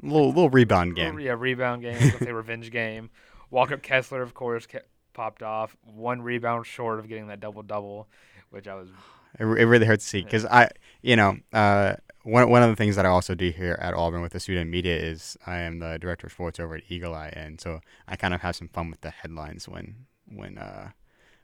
little 0.00 0.28
little 0.28 0.50
rebound 0.50 0.96
game. 0.96 1.18
yeah 1.18 1.34
rebound 1.36 1.82
game, 1.82 1.98
let's 2.00 2.18
say 2.18 2.32
revenge 2.32 2.70
game. 2.70 3.10
Walker 3.50 3.76
Kessler, 3.76 4.22
of 4.22 4.32
course, 4.32 4.66
kept, 4.66 4.88
popped 5.12 5.42
off 5.42 5.76
one 5.82 6.22
rebound 6.22 6.66
short 6.66 6.98
of 6.98 7.08
getting 7.08 7.26
that 7.26 7.40
double 7.40 7.62
double, 7.62 8.08
which 8.50 8.66
I 8.66 8.74
was 8.74 8.88
It, 9.38 9.44
it 9.44 9.64
really 9.64 9.86
hurts 9.86 10.04
to 10.04 10.10
see 10.10 10.22
because 10.22 10.44
I, 10.44 10.68
you 11.00 11.16
know, 11.16 11.38
uh, 11.54 11.94
one 12.22 12.50
one 12.50 12.62
of 12.62 12.68
the 12.68 12.76
things 12.76 12.96
that 12.96 13.06
I 13.06 13.08
also 13.08 13.34
do 13.34 13.50
here 13.50 13.78
at 13.80 13.94
Auburn 13.94 14.20
with 14.20 14.32
the 14.32 14.40
student 14.40 14.70
media 14.70 14.94
is 14.96 15.38
I 15.46 15.58
am 15.60 15.78
the 15.78 15.98
director 15.98 16.26
of 16.26 16.32
sports 16.32 16.60
over 16.60 16.74
at 16.76 16.82
Eagle 16.88 17.14
Eye, 17.14 17.32
and 17.32 17.60
so 17.60 17.80
I 18.06 18.16
kind 18.16 18.34
of 18.34 18.42
have 18.42 18.56
some 18.56 18.68
fun 18.68 18.90
with 18.90 19.00
the 19.00 19.10
headlines 19.10 19.68
when 19.68 20.06
when 20.28 20.58
uh 20.58 20.90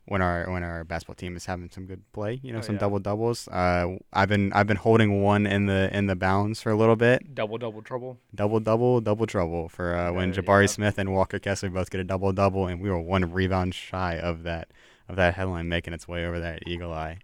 when 0.08 0.22
our 0.22 0.50
when 0.50 0.62
our 0.64 0.84
basketball 0.84 1.14
team 1.14 1.36
is 1.36 1.44
having 1.46 1.70
some 1.70 1.86
good 1.86 2.02
play, 2.12 2.40
you 2.42 2.52
know, 2.52 2.58
Oh, 2.58 2.62
some 2.62 2.74
yeah. 2.76 2.80
double 2.80 2.98
doubles. 2.98 3.46
Uh, 3.48 3.96
I've 4.12 4.28
been 4.28 4.52
I've 4.54 4.66
been 4.66 4.76
holding 4.78 5.22
one 5.22 5.46
in 5.46 5.66
the 5.66 5.88
in 5.96 6.06
the 6.06 6.16
bounds 6.16 6.60
for 6.62 6.70
a 6.70 6.76
little 6.76 6.96
bit. 6.96 7.34
double 7.34 7.58
double 7.58 7.82
trouble. 7.82 8.18
Double 8.34 8.58
double 8.60 9.00
double 9.00 9.26
trouble 9.26 9.68
for 9.68 9.94
uh, 9.94 10.12
when 10.12 10.30
Uh, 10.30 10.34
Jabari 10.34 10.62
yeah. 10.62 10.66
Smith 10.66 10.98
and 10.98 11.12
Walker 11.12 11.38
Kessler 11.38 11.70
both 11.70 11.90
get 11.90 12.00
a 12.00 12.04
double 12.04 12.32
double, 12.32 12.66
and 12.66 12.80
we 12.80 12.88
were 12.90 13.00
one 13.00 13.30
rebound 13.32 13.74
shy 13.74 14.18
of 14.18 14.42
that 14.44 14.68
of 15.08 15.16
that 15.16 15.34
headline 15.34 15.68
making 15.68 15.92
its 15.94 16.06
way 16.08 16.26
over 16.26 16.38
that 16.40 16.66
Eagle 16.66 16.92
Eye. 16.92 17.18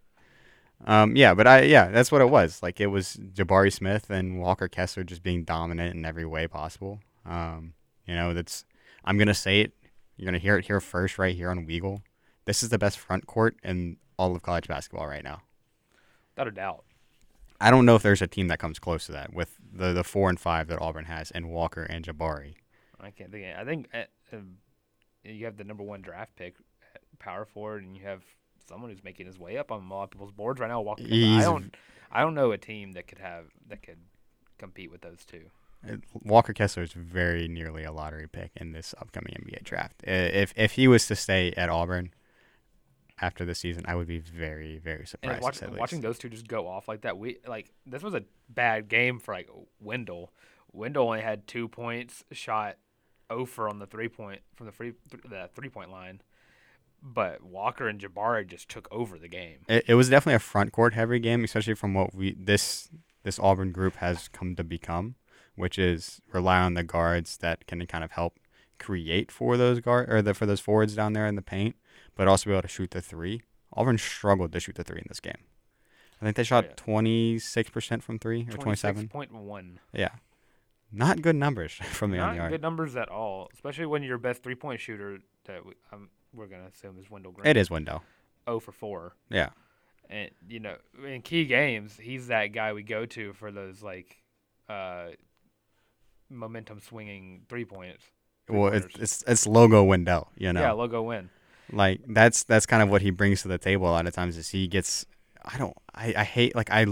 Um, 0.86 1.16
yeah, 1.16 1.32
but 1.34 1.46
I 1.46 1.62
yeah, 1.62 1.88
that's 1.90 2.12
what 2.12 2.20
it 2.20 2.28
was. 2.28 2.62
Like 2.62 2.80
it 2.80 2.88
was 2.88 3.16
Jabari 3.34 3.72
Smith 3.72 4.10
and 4.10 4.38
Walker 4.40 4.68
Kessler 4.68 5.04
just 5.04 5.22
being 5.22 5.44
dominant 5.44 5.94
in 5.94 6.04
every 6.04 6.26
way 6.26 6.46
possible. 6.46 7.00
Um, 7.24 7.72
you 8.06 8.14
know, 8.14 8.34
that's 8.34 8.64
I'm 9.04 9.16
gonna 9.16 9.32
say 9.34 9.60
it. 9.62 9.72
You're 10.16 10.26
gonna 10.26 10.38
hear 10.38 10.56
it 10.58 10.66
here 10.66 10.80
first, 10.80 11.18
right 11.18 11.34
here 11.34 11.50
on 11.50 11.66
Weagle. 11.66 12.02
This 12.44 12.62
is 12.62 12.68
the 12.68 12.78
best 12.78 12.98
front 12.98 13.26
court 13.26 13.56
in 13.62 13.96
all 14.18 14.34
of 14.34 14.42
college 14.42 14.68
basketball 14.68 15.06
right 15.06 15.24
now. 15.24 15.42
Without 16.34 16.48
a 16.48 16.50
doubt. 16.50 16.84
I 17.60 17.70
don't 17.70 17.86
know 17.86 17.96
if 17.96 18.02
there's 18.02 18.22
a 18.22 18.26
team 18.26 18.48
that 18.48 18.58
comes 18.58 18.78
close 18.78 19.06
to 19.06 19.12
that 19.12 19.32
with 19.32 19.56
the 19.72 19.92
the 19.92 20.04
four 20.04 20.28
and 20.28 20.38
five 20.38 20.68
that 20.68 20.80
Auburn 20.80 21.06
has 21.06 21.30
and 21.30 21.48
Walker 21.48 21.82
and 21.82 22.04
Jabari. 22.04 22.54
I 23.00 23.10
can't 23.10 23.30
think. 23.30 23.46
Of, 23.46 23.58
I 23.58 23.64
think 23.64 23.88
uh, 23.94 24.36
um, 24.36 24.56
you 25.22 25.44
have 25.44 25.56
the 25.56 25.64
number 25.64 25.82
one 25.82 26.02
draft 26.02 26.36
pick, 26.36 26.56
power 27.18 27.44
forward, 27.44 27.84
and 27.84 27.96
you 27.96 28.02
have 28.04 28.22
someone 28.68 28.90
who's 28.90 29.04
making 29.04 29.26
his 29.26 29.38
way 29.38 29.56
up 29.56 29.70
on 29.70 29.84
a 29.84 29.94
lot 29.94 30.04
of 30.04 30.10
people's 30.10 30.32
boards 30.32 30.60
right 30.60 30.68
now. 30.68 30.80
Walking, 30.80 31.06
I 31.06 31.42
don't. 31.42 31.74
I 32.10 32.20
don't 32.20 32.34
know 32.34 32.52
a 32.52 32.58
team 32.58 32.92
that 32.92 33.06
could 33.06 33.18
have 33.18 33.46
that 33.68 33.82
could 33.82 33.98
compete 34.58 34.90
with 34.90 35.00
those 35.00 35.24
two. 35.24 35.44
Uh, 35.88 35.96
Walker 36.22 36.52
Kessler 36.52 36.82
is 36.82 36.92
very 36.92 37.48
nearly 37.48 37.84
a 37.84 37.92
lottery 37.92 38.28
pick 38.28 38.52
in 38.56 38.72
this 38.72 38.94
upcoming 39.00 39.34
NBA 39.34 39.64
draft. 39.64 40.02
If 40.04 40.52
if 40.56 40.72
he 40.72 40.88
was 40.88 41.06
to 41.06 41.16
stay 41.16 41.52
at 41.56 41.68
Auburn 41.68 42.12
after 43.20 43.44
the 43.44 43.54
season, 43.54 43.84
I 43.86 43.94
would 43.94 44.06
be 44.06 44.18
very 44.18 44.78
very 44.78 45.06
surprised. 45.06 45.42
watch, 45.42 45.54
to 45.54 45.60
say 45.60 45.70
the 45.70 45.78
watching 45.78 46.00
those 46.00 46.18
two 46.18 46.28
just 46.28 46.48
go 46.48 46.66
off 46.66 46.88
like 46.88 47.02
that, 47.02 47.18
we 47.18 47.38
like 47.46 47.70
this 47.86 48.02
was 48.02 48.14
a 48.14 48.24
bad 48.48 48.88
game 48.88 49.18
for 49.18 49.34
like 49.34 49.48
Wendell. 49.80 50.32
Wendell 50.72 51.06
only 51.06 51.20
had 51.20 51.46
two 51.46 51.68
points, 51.68 52.24
shot 52.32 52.76
over 53.30 53.68
on 53.68 53.78
the 53.78 53.86
three 53.86 54.08
point 54.08 54.40
from 54.54 54.66
the 54.66 54.72
free 54.72 54.94
th- 55.10 55.22
the 55.28 55.48
three 55.54 55.68
point 55.68 55.90
line, 55.90 56.20
but 57.02 57.42
Walker 57.42 57.88
and 57.88 58.00
Jabari 58.00 58.46
just 58.46 58.68
took 58.68 58.88
over 58.90 59.18
the 59.18 59.28
game. 59.28 59.60
it, 59.68 59.84
it 59.88 59.94
was 59.94 60.08
definitely 60.08 60.36
a 60.36 60.40
front 60.40 60.72
court 60.72 60.94
heavy 60.94 61.18
game, 61.18 61.44
especially 61.44 61.74
from 61.74 61.94
what 61.94 62.14
we 62.14 62.34
this 62.38 62.88
this 63.22 63.38
Auburn 63.38 63.72
group 63.72 63.96
has 63.96 64.28
come 64.28 64.54
to 64.56 64.64
become, 64.64 65.14
which 65.56 65.78
is 65.78 66.20
rely 66.32 66.58
on 66.60 66.74
the 66.74 66.84
guards 66.84 67.38
that 67.38 67.66
can 67.66 67.84
kind 67.86 68.04
of 68.04 68.12
help 68.12 68.38
create 68.78 69.30
for 69.30 69.56
those 69.56 69.80
guard 69.80 70.10
or 70.10 70.20
the, 70.20 70.34
for 70.34 70.46
those 70.46 70.60
forwards 70.60 70.94
down 70.94 71.12
there 71.12 71.26
in 71.26 71.36
the 71.36 71.42
paint, 71.42 71.76
but 72.16 72.28
also 72.28 72.48
be 72.50 72.52
able 72.54 72.62
to 72.62 72.68
shoot 72.68 72.90
the 72.90 73.00
three. 73.02 73.42
Auburn 73.72 73.98
struggled 73.98 74.52
to 74.52 74.60
shoot 74.60 74.74
the 74.76 74.84
three 74.84 74.98
in 74.98 75.06
this 75.08 75.20
game. 75.20 75.38
I 76.20 76.24
think 76.24 76.36
they 76.36 76.44
shot 76.44 76.64
Oh, 76.68 76.72
twenty 76.76 77.38
six 77.38 77.70
percent 77.70 78.02
from 78.02 78.18
three 78.18 78.46
or 78.50 78.56
twenty 78.56 78.76
seven. 78.76 79.08
point 79.08 79.32
one. 79.32 79.80
Yeah, 79.92 80.10
not 80.92 81.20
good 81.22 81.36
numbers 81.36 81.72
from 81.92 82.12
the 82.12 82.18
Not 82.18 82.50
good 82.50 82.62
numbers 82.62 82.96
at 82.96 83.08
all, 83.08 83.50
especially 83.52 83.86
when 83.86 84.02
your 84.02 84.18
best 84.18 84.42
three 84.42 84.54
point 84.54 84.80
shooter 84.80 85.18
that 85.46 85.66
we, 85.66 85.72
um, 85.92 86.08
we're 86.32 86.46
gonna 86.46 86.66
assume 86.72 86.98
is 86.98 87.10
Wendell 87.10 87.32
Green. 87.32 87.46
It 87.46 87.56
is 87.56 87.68
window. 87.70 88.02
Oh 88.46 88.60
for 88.60 88.72
four. 88.72 89.16
Yeah. 89.28 89.50
and 90.08 90.30
you 90.48 90.60
know 90.60 90.76
in 91.04 91.20
key 91.22 91.46
games 91.46 91.96
he's 92.00 92.28
that 92.28 92.48
guy 92.48 92.72
we 92.74 92.82
go 92.82 93.06
to 93.06 93.32
for 93.32 93.50
those 93.50 93.82
like 93.82 94.22
uh 94.68 95.06
momentum 96.30 96.80
swinging 96.80 97.42
three 97.48 97.64
points 97.64 98.02
Well, 98.48 98.72
it's, 98.72 98.86
it's 98.98 99.24
it's 99.26 99.46
logo 99.46 99.82
Wendell, 99.82 100.28
you 100.36 100.52
know. 100.52 100.60
yeah 100.60 100.72
logo 100.72 101.02
win 101.02 101.30
like 101.74 102.00
that's 102.08 102.44
that's 102.44 102.66
kind 102.66 102.82
of 102.82 102.90
what 102.90 103.02
he 103.02 103.10
brings 103.10 103.42
to 103.42 103.48
the 103.48 103.58
table 103.58 103.86
a 103.88 103.92
lot 103.92 104.06
of 104.06 104.14
times 104.14 104.36
is 104.36 104.50
he 104.50 104.66
gets 104.68 105.04
I 105.44 105.58
don't 105.58 105.76
I, 105.94 106.14
I 106.16 106.24
hate 106.24 106.54
like 106.54 106.70
I 106.70 106.86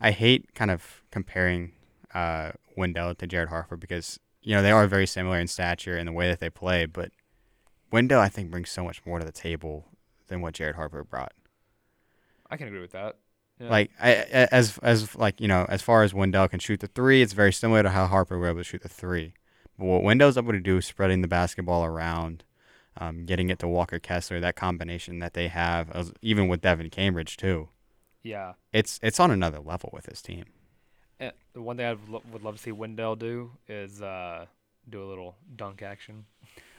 I 0.00 0.10
hate 0.10 0.54
kind 0.54 0.70
of 0.70 1.02
comparing 1.10 1.72
uh 2.14 2.52
Wendell 2.76 3.14
to 3.14 3.26
Jared 3.26 3.48
Harper 3.48 3.76
because 3.76 4.18
you 4.42 4.54
know 4.54 4.62
they 4.62 4.70
are 4.70 4.86
very 4.86 5.06
similar 5.06 5.38
in 5.38 5.46
stature 5.48 5.96
and 5.96 6.06
the 6.08 6.12
way 6.12 6.28
that 6.28 6.40
they 6.40 6.50
play, 6.50 6.86
but 6.86 7.10
Wendell 7.90 8.20
I 8.20 8.28
think 8.28 8.50
brings 8.50 8.70
so 8.70 8.84
much 8.84 9.04
more 9.04 9.18
to 9.18 9.24
the 9.24 9.32
table 9.32 9.86
than 10.28 10.40
what 10.40 10.54
Jared 10.54 10.76
Harper 10.76 11.04
brought. 11.04 11.32
i 12.50 12.56
can 12.56 12.66
agree 12.68 12.80
with 12.80 12.92
that 12.92 13.16
Yeah. 13.58 13.70
Like 13.70 13.90
I, 14.00 14.12
as 14.52 14.78
as 14.82 15.16
like 15.16 15.40
you 15.40 15.48
know 15.48 15.64
as 15.68 15.82
far 15.82 16.02
as 16.02 16.12
Wendell 16.12 16.48
can 16.48 16.60
shoot 16.60 16.80
the 16.80 16.88
three, 16.88 17.22
it's 17.22 17.32
very 17.32 17.52
similar 17.52 17.82
to 17.82 17.90
how 17.90 18.06
Harper 18.06 18.38
were 18.38 18.48
able 18.48 18.60
to 18.60 18.64
shoot 18.64 18.82
the 18.82 18.88
three. 18.88 19.32
But 19.78 19.86
what 19.86 20.02
Wendell's 20.02 20.36
able 20.36 20.52
to 20.52 20.60
do 20.60 20.76
is 20.78 20.86
spreading 20.86 21.22
the 21.22 21.28
basketball 21.28 21.84
around, 21.84 22.44
um, 22.98 23.24
getting 23.26 23.50
it 23.50 23.58
to 23.60 23.68
Walker 23.68 23.98
Kessler, 23.98 24.40
that 24.40 24.56
combination 24.56 25.18
that 25.20 25.34
they 25.34 25.48
have, 25.48 26.12
even 26.22 26.48
with 26.48 26.60
Devin 26.62 26.90
Cambridge 26.90 27.36
too. 27.36 27.68
yeah 28.22 28.54
It's 28.72 28.98
it's 29.02 29.20
on 29.20 29.30
another 29.30 29.60
level 29.60 29.90
with 29.92 30.04
this 30.06 30.20
team. 30.22 30.44
and 31.20 31.32
the 31.54 31.62
one 31.62 31.76
thing 31.76 31.86
i 31.86 31.96
would 32.32 32.42
love 32.42 32.56
to 32.56 32.62
see 32.62 32.72
wendell 32.72 33.16
do 33.16 33.50
is 33.68 34.02
uh 34.02 34.46
do 34.88 35.02
a 35.02 35.08
little 35.08 35.34
dunk 35.56 35.82
action 35.82 36.24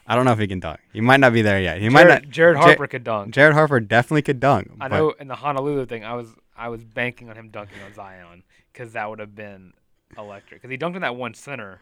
I 0.09 0.15
don't 0.15 0.23
know 0.23 0.31
if 0.31 0.39
he 0.39 0.47
can 0.47 0.61
dunk. 0.61 0.79
He 0.93 1.01
might 1.01 1.19
not 1.19 1.33
be 1.33 1.41
there 1.41 1.59
yet. 1.59 1.79
He 1.81 1.89
jared, 1.89 1.93
might 1.93 2.07
not. 2.07 2.29
jared 2.29 2.55
Ja- 2.57 2.63
harper 2.63 2.87
could 2.87 3.03
dunk 3.03 3.33
Jared 3.33 3.53
Harper 3.53 3.79
definitely 3.81 4.21
could 4.21 4.39
dunk. 4.39 4.71
i 4.79 4.87
know 4.87 5.11
in 5.19 5.27
the 5.27 5.35
honolulu 5.35 5.85
thing 5.85 6.05
i 6.05 6.13
was 6.13 6.29
i 6.55 6.69
was 6.69 6.83
banking 6.85 7.29
on 7.29 7.35
him 7.35 7.49
dunking 7.49 7.81
on 7.85 7.93
zion 7.93 8.43
because 8.71 8.93
that 8.93 9.09
would 9.09 9.19
have 9.19 9.35
been 9.35 9.73
electric 10.17 10.61
because 10.61 10.71
he 10.71 10.77
dunked 10.77 10.95
in 10.95 11.01
that 11.01 11.15
one 11.15 11.33
center 11.33 11.81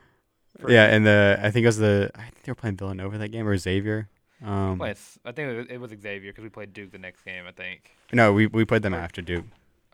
Yeah, 0.68 0.86
and 0.86 1.06
the 1.06 1.38
I 1.42 1.52
think 1.52 1.64
it 1.66 1.68
was 1.74 1.78
the 1.78 2.10
I 2.16 2.24
think 2.32 2.44
they 2.44 2.52
were 2.52 2.56
playing 2.64 2.78
Villanova 2.78 3.18
that 3.20 3.30
game 3.30 3.48
or 3.48 3.58
Xavier. 3.58 4.08
Um, 4.44 4.82
I 4.82 4.94
think 4.94 5.70
it 5.70 5.80
was, 5.80 5.92
Xavier 5.92 6.32
because 6.32 6.44
we 6.44 6.50
played 6.50 6.74
Duke 6.74 6.92
the 6.92 6.98
next 6.98 7.22
game. 7.24 7.46
I 7.48 7.52
think. 7.52 7.92
no, 8.12 8.34
we 8.34 8.48
we 8.48 8.66
played 8.66 8.82
them 8.82 8.94
Or- 8.94 9.00
after 9.00 9.22
Duke. 9.22 9.46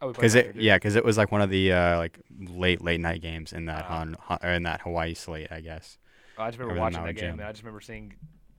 Oh, 0.01 0.07
we 0.07 0.13
played 0.13 0.21
Because 0.21 0.35
it 0.35 0.53
Duke. 0.53 0.63
yeah, 0.63 0.77
because 0.77 0.95
it 0.95 1.05
was 1.05 1.17
like 1.17 1.31
one 1.31 1.41
of 1.41 1.49
the 1.51 1.71
uh, 1.71 1.97
like 1.97 2.19
late 2.39 2.81
late 2.81 2.99
night 2.99 3.21
games 3.21 3.53
in 3.53 3.65
that. 3.65 3.85
Han, 3.85 4.15
Han 4.19 4.39
in 4.43 4.63
that 4.63 4.81
Hawaii 4.81 5.13
slate, 5.13 5.51
I 5.51 5.61
guess. 5.61 5.97
I 6.37 6.47
just 6.47 6.57
remember 6.57 6.79
watching 6.81 7.03
that 7.03 7.13
game, 7.15 7.33
and 7.33 7.43
I 7.43 7.51
just 7.51 7.61
remember 7.63 7.81
seeing 7.81 8.15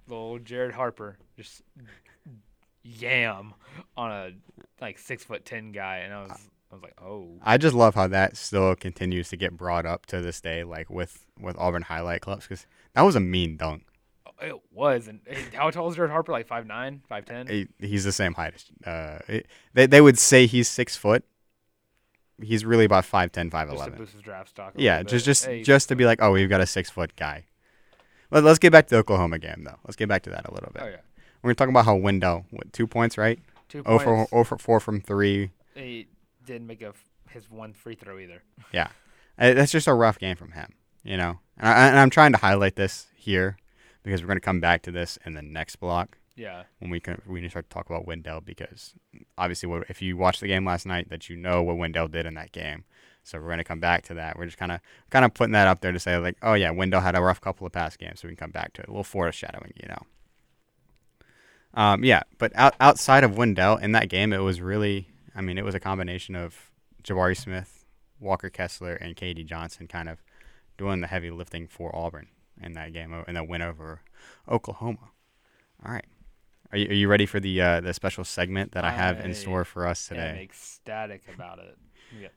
little 0.06 0.38
Jared 0.38 0.72
Harper 0.74 1.18
just 1.36 1.62
yam 2.84 3.54
on 3.96 4.10
a 4.10 4.30
like 4.80 4.98
six 4.98 5.24
foot 5.24 5.44
ten 5.44 5.72
guy, 5.72 5.98
and 5.98 6.12
I 6.14 6.22
was 6.22 6.30
I 6.70 6.74
was 6.74 6.82
like, 6.82 6.94
oh, 7.02 7.38
I 7.42 7.58
just 7.58 7.74
love 7.74 7.94
how 7.94 8.06
that 8.08 8.36
still 8.36 8.74
continues 8.76 9.28
to 9.30 9.36
get 9.36 9.56
brought 9.56 9.84
up 9.86 10.06
to 10.06 10.20
this 10.20 10.40
day, 10.40 10.64
like 10.64 10.90
with 10.90 11.26
with 11.40 11.56
Auburn 11.58 11.82
highlight 11.82 12.20
clips, 12.22 12.46
because 12.46 12.66
that 12.94 13.02
was 13.02 13.16
a 13.16 13.20
mean 13.20 13.56
dunk. 13.56 13.84
It 14.42 14.60
was. 14.72 15.08
And 15.08 15.20
how 15.54 15.70
tall 15.70 15.88
is 15.88 15.96
Jared 15.96 16.10
Harper? 16.10 16.32
Like 16.32 16.46
five 16.46 16.66
nine, 16.66 17.02
five 17.08 17.24
ten. 17.24 17.46
He, 17.46 17.68
he's 17.78 18.04
the 18.04 18.12
same 18.12 18.34
height. 18.34 18.54
as- 18.54 18.86
Uh, 18.86 19.18
it- 19.28 19.46
they 19.74 19.86
they 19.86 20.00
would 20.00 20.18
say 20.18 20.46
he's 20.46 20.68
six 20.68 20.96
foot. 20.96 21.24
He's 22.40 22.64
really 22.64 22.84
about 22.84 23.04
5'10", 23.04 23.50
Just 23.50 23.84
to 23.84 23.90
5'11". 23.92 23.96
boost 23.96 24.20
draft 24.22 24.48
stock. 24.48 24.72
Yeah, 24.76 25.02
just 25.04 25.24
just 25.24 25.44
Hey, 25.46 25.62
just 25.62 25.88
to 25.90 25.96
be 25.96 26.04
like, 26.06 26.20
oh, 26.20 26.32
we've 26.32 26.48
got 26.48 26.60
a 26.60 26.66
six 26.66 26.90
foot 26.90 27.14
guy. 27.14 27.44
Let, 28.32 28.44
us 28.44 28.58
get 28.58 28.72
back 28.72 28.86
to 28.88 28.94
the 28.96 28.98
Oklahoma 29.00 29.38
game 29.38 29.62
though. 29.64 29.76
Let's 29.84 29.94
get 29.96 30.08
back 30.08 30.22
to 30.22 30.30
that 30.30 30.48
a 30.48 30.52
little 30.54 30.70
bit. 30.72 30.82
Oh 30.82 30.86
yeah, 30.88 30.96
We're 31.42 31.48
gonna 31.48 31.54
talk 31.54 31.68
about 31.68 31.84
how 31.84 31.94
window 31.96 32.46
what, 32.50 32.72
two 32.72 32.86
points, 32.86 33.16
right? 33.18 33.38
two 33.68 33.80
Oh 33.86 33.98
points. 33.98 34.04
for 34.04 34.26
oh 34.32 34.44
for 34.44 34.58
four 34.58 34.80
from 34.80 35.00
three. 35.00 35.50
He 35.74 36.08
didn't 36.44 36.66
make 36.66 36.82
a 36.82 36.94
his 37.28 37.48
one 37.50 37.72
free 37.74 37.94
throw 37.94 38.18
either. 38.18 38.42
yeah, 38.72 38.88
That's 39.38 39.70
just 39.70 39.86
a 39.86 39.94
rough 39.94 40.18
game 40.18 40.34
from 40.36 40.52
him, 40.52 40.72
you 41.04 41.16
know. 41.16 41.38
And, 41.58 41.68
I, 41.68 41.88
and 41.88 41.98
I'm 41.98 42.10
trying 42.10 42.32
to 42.32 42.38
highlight 42.38 42.74
this 42.76 43.06
here 43.14 43.56
because 44.02 44.22
we're 44.22 44.28
gonna 44.28 44.40
come 44.40 44.60
back 44.60 44.82
to 44.82 44.90
this 44.90 45.18
in 45.24 45.34
the 45.34 45.42
next 45.42 45.76
block. 45.76 46.18
Yeah, 46.36 46.64
when 46.78 46.90
we 46.90 47.00
can 47.00 47.20
we 47.26 47.40
can 47.40 47.50
start 47.50 47.68
to 47.68 47.74
talk 47.74 47.88
about 47.88 48.06
Wendell 48.06 48.40
because 48.40 48.94
obviously 49.36 49.68
what, 49.68 49.84
if 49.88 50.00
you 50.00 50.16
watched 50.16 50.40
the 50.40 50.48
game 50.48 50.64
last 50.64 50.86
night 50.86 51.10
that 51.10 51.28
you 51.28 51.36
know 51.36 51.62
what 51.62 51.76
Wendell 51.76 52.08
did 52.08 52.26
in 52.26 52.34
that 52.34 52.52
game. 52.52 52.84
So 53.24 53.38
we're 53.38 53.50
gonna 53.50 53.64
come 53.64 53.80
back 53.80 54.02
to 54.04 54.14
that. 54.14 54.38
We're 54.38 54.46
just 54.46 54.58
kind 54.58 54.72
of 54.72 54.80
kind 55.10 55.24
of 55.24 55.34
putting 55.34 55.52
that 55.52 55.68
up 55.68 55.80
there 55.80 55.92
to 55.92 56.00
say 56.00 56.16
like, 56.16 56.36
oh 56.42 56.54
yeah, 56.54 56.70
Wendell 56.70 57.00
had 57.00 57.16
a 57.16 57.22
rough 57.22 57.40
couple 57.40 57.66
of 57.66 57.72
past 57.72 57.98
games, 57.98 58.20
so 58.20 58.28
we 58.28 58.34
can 58.34 58.46
come 58.46 58.50
back 58.50 58.72
to 58.74 58.82
it. 58.82 58.88
A 58.88 58.90
little 58.90 59.04
foreshadowing, 59.04 59.72
you 59.80 59.88
know. 59.88 60.02
Um, 61.74 62.04
yeah, 62.04 62.22
but 62.38 62.52
out, 62.54 62.74
outside 62.80 63.24
of 63.24 63.36
Wendell 63.36 63.76
in 63.76 63.92
that 63.92 64.08
game, 64.08 64.32
it 64.32 64.38
was 64.38 64.60
really, 64.60 65.08
I 65.34 65.40
mean, 65.40 65.56
it 65.56 65.64
was 65.64 65.74
a 65.74 65.80
combination 65.80 66.34
of 66.34 66.70
Jabari 67.02 67.36
Smith, 67.36 67.86
Walker 68.20 68.50
Kessler, 68.50 68.94
and 68.94 69.16
K.D. 69.16 69.44
Johnson 69.44 69.86
kind 69.86 70.10
of 70.10 70.22
doing 70.76 71.00
the 71.00 71.06
heavy 71.06 71.30
lifting 71.30 71.66
for 71.66 71.94
Auburn 71.96 72.28
in 72.62 72.72
that 72.74 72.92
game 72.92 73.12
in 73.26 73.34
that 73.34 73.48
win 73.48 73.62
over 73.62 74.00
Oklahoma. 74.48 75.10
All 75.84 75.92
right. 75.92 76.06
Are 76.72 76.78
you, 76.78 76.88
are 76.88 76.94
you 76.94 77.08
ready 77.08 77.26
for 77.26 77.38
the 77.38 77.60
uh, 77.60 77.80
the 77.80 77.92
special 77.92 78.24
segment 78.24 78.72
that 78.72 78.84
I 78.84 78.90
have 78.90 79.20
in 79.20 79.34
store 79.34 79.64
for 79.64 79.86
us 79.86 80.08
today? 80.08 80.30
I'm 80.30 80.36
ecstatic 80.36 81.22
about 81.34 81.58
it. 81.58 81.76
We 82.14 82.22
got 82.22 82.32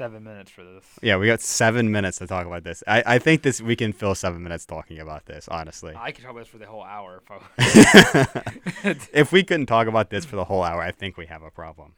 seven 0.00 0.22
minutes 0.22 0.50
for 0.50 0.62
this. 0.62 0.84
Yeah, 1.02 1.16
we 1.16 1.26
got 1.26 1.40
seven 1.40 1.90
minutes 1.90 2.18
to 2.18 2.26
talk 2.26 2.46
about 2.46 2.62
this. 2.62 2.84
I, 2.86 3.02
I 3.04 3.18
think 3.18 3.42
this 3.42 3.60
we 3.60 3.74
can 3.74 3.92
fill 3.92 4.14
seven 4.14 4.42
minutes 4.42 4.64
talking 4.64 5.00
about 5.00 5.26
this. 5.26 5.48
Honestly, 5.48 5.94
I 5.96 6.12
could 6.12 6.22
talk 6.22 6.30
about 6.30 6.40
this 6.40 6.48
for 6.48 6.58
the 6.58 6.66
whole 6.66 6.84
hour. 6.84 7.20
If 7.58 9.10
if 9.12 9.32
we 9.32 9.42
couldn't 9.42 9.66
talk 9.66 9.88
about 9.88 10.10
this 10.10 10.24
for 10.24 10.36
the 10.36 10.44
whole 10.44 10.62
hour, 10.62 10.80
I 10.80 10.92
think 10.92 11.16
we 11.16 11.26
have 11.26 11.42
a 11.42 11.50
problem. 11.50 11.94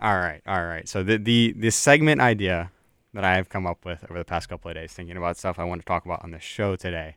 All 0.00 0.18
right, 0.18 0.42
all 0.46 0.64
right. 0.64 0.88
So 0.88 1.02
the 1.02 1.16
the 1.16 1.54
the 1.56 1.70
segment 1.70 2.20
idea 2.20 2.72
that 3.14 3.24
I 3.24 3.36
have 3.36 3.48
come 3.48 3.66
up 3.66 3.84
with 3.84 4.04
over 4.10 4.18
the 4.18 4.24
past 4.24 4.48
couple 4.48 4.68
of 4.68 4.74
days, 4.74 4.92
thinking 4.92 5.16
about 5.16 5.36
stuff 5.36 5.58
I 5.58 5.64
want 5.64 5.80
to 5.80 5.86
talk 5.86 6.04
about 6.04 6.22
on 6.22 6.32
the 6.32 6.40
show 6.40 6.76
today, 6.76 7.14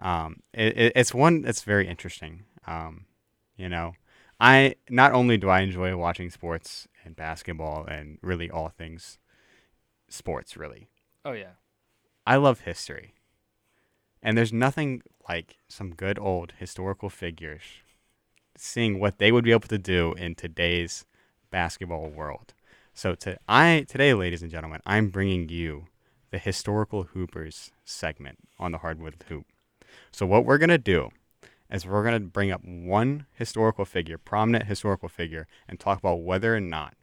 um, 0.00 0.40
it, 0.54 0.76
it, 0.78 0.92
it's 0.96 1.12
one 1.12 1.42
that's 1.42 1.62
very 1.62 1.86
interesting. 1.86 2.44
Um, 2.66 3.06
you 3.56 3.68
know, 3.68 3.94
I 4.40 4.76
not 4.88 5.12
only 5.12 5.36
do 5.36 5.48
I 5.48 5.60
enjoy 5.60 5.94
watching 5.96 6.30
sports 6.30 6.88
and 7.04 7.14
basketball 7.14 7.84
and 7.84 8.18
really 8.22 8.50
all 8.50 8.68
things 8.68 9.18
sports, 10.08 10.56
really. 10.56 10.88
oh 11.24 11.32
yeah, 11.32 11.54
I 12.26 12.36
love 12.36 12.60
history. 12.60 13.14
And 14.22 14.38
there's 14.38 14.52
nothing 14.52 15.02
like 15.28 15.56
some 15.68 15.94
good 15.94 16.18
old 16.18 16.52
historical 16.58 17.10
figures 17.10 17.62
seeing 18.56 19.00
what 19.00 19.18
they 19.18 19.32
would 19.32 19.42
be 19.42 19.50
able 19.50 19.68
to 19.68 19.78
do 19.78 20.12
in 20.12 20.36
today's 20.36 21.04
basketball 21.50 22.08
world. 22.08 22.54
So 22.94 23.14
to 23.16 23.38
I 23.48 23.86
today 23.88 24.12
ladies 24.12 24.42
and 24.42 24.50
gentlemen, 24.50 24.80
I'm 24.84 25.08
bringing 25.08 25.48
you 25.48 25.86
the 26.30 26.38
historical 26.38 27.04
hoopers 27.04 27.72
segment 27.84 28.38
on 28.58 28.72
the 28.72 28.78
hardwood 28.78 29.16
hoop. 29.28 29.46
So 30.12 30.26
what 30.26 30.44
we're 30.44 30.58
to 30.70 30.78
do 30.78 31.10
is 31.70 31.86
we're 31.86 32.04
to 32.20 32.20
bring 32.20 32.50
up 32.50 32.62
one 32.62 33.26
historical 33.34 33.86
figure, 33.86 34.18
prominent 34.18 34.66
historical 34.66 35.08
figure 35.08 35.46
and 35.66 35.80
talk 35.80 35.98
about 35.98 36.22
whether 36.22 36.54
or 36.54 36.60
not 36.60 36.94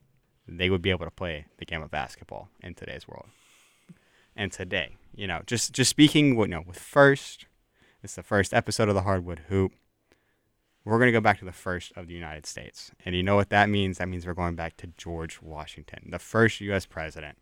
they 0.47 0.69
would 0.69 0.82
be 0.82 0.91
able 0.91 1.06
to 1.06 1.12
play 1.12 1.45
the 1.58 1.65
game 1.65 1.82
of 1.82 1.89
basketball 1.89 2.49
in 2.62 2.75
today's 2.75 3.08
world 3.08 3.28
and 4.36 4.52
today. 4.52 4.95
You 5.15 5.25
know, 5.25 5.41
just 5.47 5.73
just 5.73 5.89
speaking, 5.89 6.38
you 6.38 6.47
know, 6.47 6.63
with 6.65 6.80
first, 6.80 7.47
it's 8.04 8.15
the 8.15 8.23
first 8.23 8.54
episode 8.54 8.89
of 8.89 8.95
the 8.95 9.02
Hardwood 9.02 9.41
Hoop. 9.49 9.73
We're 10.86 10.98
gonna 11.00 11.12
go 11.12 11.22
back 11.22 11.39
to 11.39 11.46
the 11.46 11.52
first 11.52 11.92
of 11.96 12.08
the 12.08 12.13
United 12.13 12.46
States, 12.46 12.92
and 13.06 13.13
you 13.15 13.22
know 13.22 13.36
what 13.36 13.50
that 13.50 13.70
means? 13.70 13.98
That 13.98 14.08
means 14.08 14.26
we're 14.26 14.34
going 14.34 14.56
back 14.56 14.78
to 14.78 14.88
George 14.98 15.42
Washington, 15.42 16.10
the 16.10 16.20
first 16.20 16.62
U.S. 16.62 16.86
president. 16.86 17.38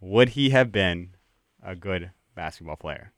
Would 0.00 0.30
he 0.30 0.50
have 0.50 0.70
been 0.72 1.14
a 1.62 1.74
good 1.74 2.10
basketball 2.34 2.76
player? 2.76 3.12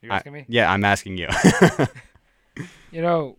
you're 0.00 0.12
I- 0.12 0.16
asking 0.16 0.32
me. 0.32 0.44
Yeah, 0.48 0.72
I'm 0.72 0.84
asking 0.84 1.18
you. 1.18 1.28
You 2.90 3.02
know, 3.02 3.36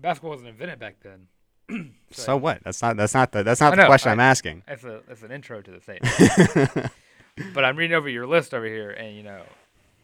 basketball 0.00 0.30
wasn't 0.30 0.48
invented 0.48 0.78
back 0.80 0.96
then. 1.00 1.92
so 2.10 2.36
what? 2.36 2.60
That's 2.64 2.80
not 2.82 2.96
that's 2.96 3.14
not 3.14 3.30
the 3.32 3.42
that's 3.42 3.60
not 3.60 3.72
I 3.72 3.76
the 3.76 3.82
know, 3.82 3.86
question 3.86 4.08
I- 4.08 4.12
I, 4.12 4.14
am 4.14 4.20
asking. 4.20 4.62
That's 4.66 4.82
a 4.84 5.00
that's 5.06 5.22
an 5.22 5.30
intro 5.30 5.60
to 5.62 5.70
the 5.70 5.78
thing. 5.78 6.00
but 7.54 7.64
I'm 7.64 7.76
reading 7.76 7.94
over 7.96 8.08
your 8.08 8.26
list 8.26 8.54
over 8.54 8.66
here, 8.66 8.90
and 8.90 9.16
you 9.16 9.22
know, 9.22 9.42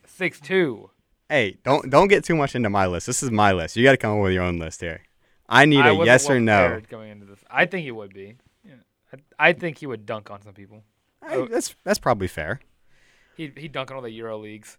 six 0.07 0.39
two. 0.39 0.91
Hey, 1.29 1.59
don't 1.65 1.91
don't 1.91 2.09
get 2.09 2.25
too 2.25 2.37
much 2.37 2.55
into 2.55 2.71
my 2.71 2.87
list. 2.87 3.07
This 3.07 3.23
is 3.23 3.31
my 3.31 3.53
list. 3.53 3.77
You 3.77 3.85
got 3.85 3.93
to 3.93 3.97
come 3.97 4.17
up 4.17 4.23
with 4.23 4.33
your 4.33 4.43
own 4.43 4.59
list 4.59 4.81
here. 4.81 5.03
I 5.49 5.67
need 5.67 5.85
a 5.85 5.95
yes 6.05 6.29
or 6.29 6.41
no. 6.41 6.81
Going 6.89 7.11
into 7.11 7.27
this, 7.27 7.39
I 7.51 7.67
think 7.67 7.85
he 7.85 7.91
would 7.91 8.15
be. 8.15 8.37
Yeah. 8.65 8.75
I, 9.39 9.49
I 9.49 9.53
think 9.53 9.79
he 9.79 9.87
would 9.87 10.07
dunk 10.07 10.31
on 10.31 10.43
some 10.43 10.55
people. 10.55 10.83
I- 11.23 11.35
oh. 11.37 11.47
that's 11.47 11.75
that's 11.85 11.99
probably 11.99 12.29
fair. 12.29 12.61
He 13.37 13.53
he 13.57 13.69
dunk 13.69 13.91
on 13.91 13.97
all 13.97 14.03
the 14.03 14.11
Euro 14.11 14.39
leagues. 14.39 14.79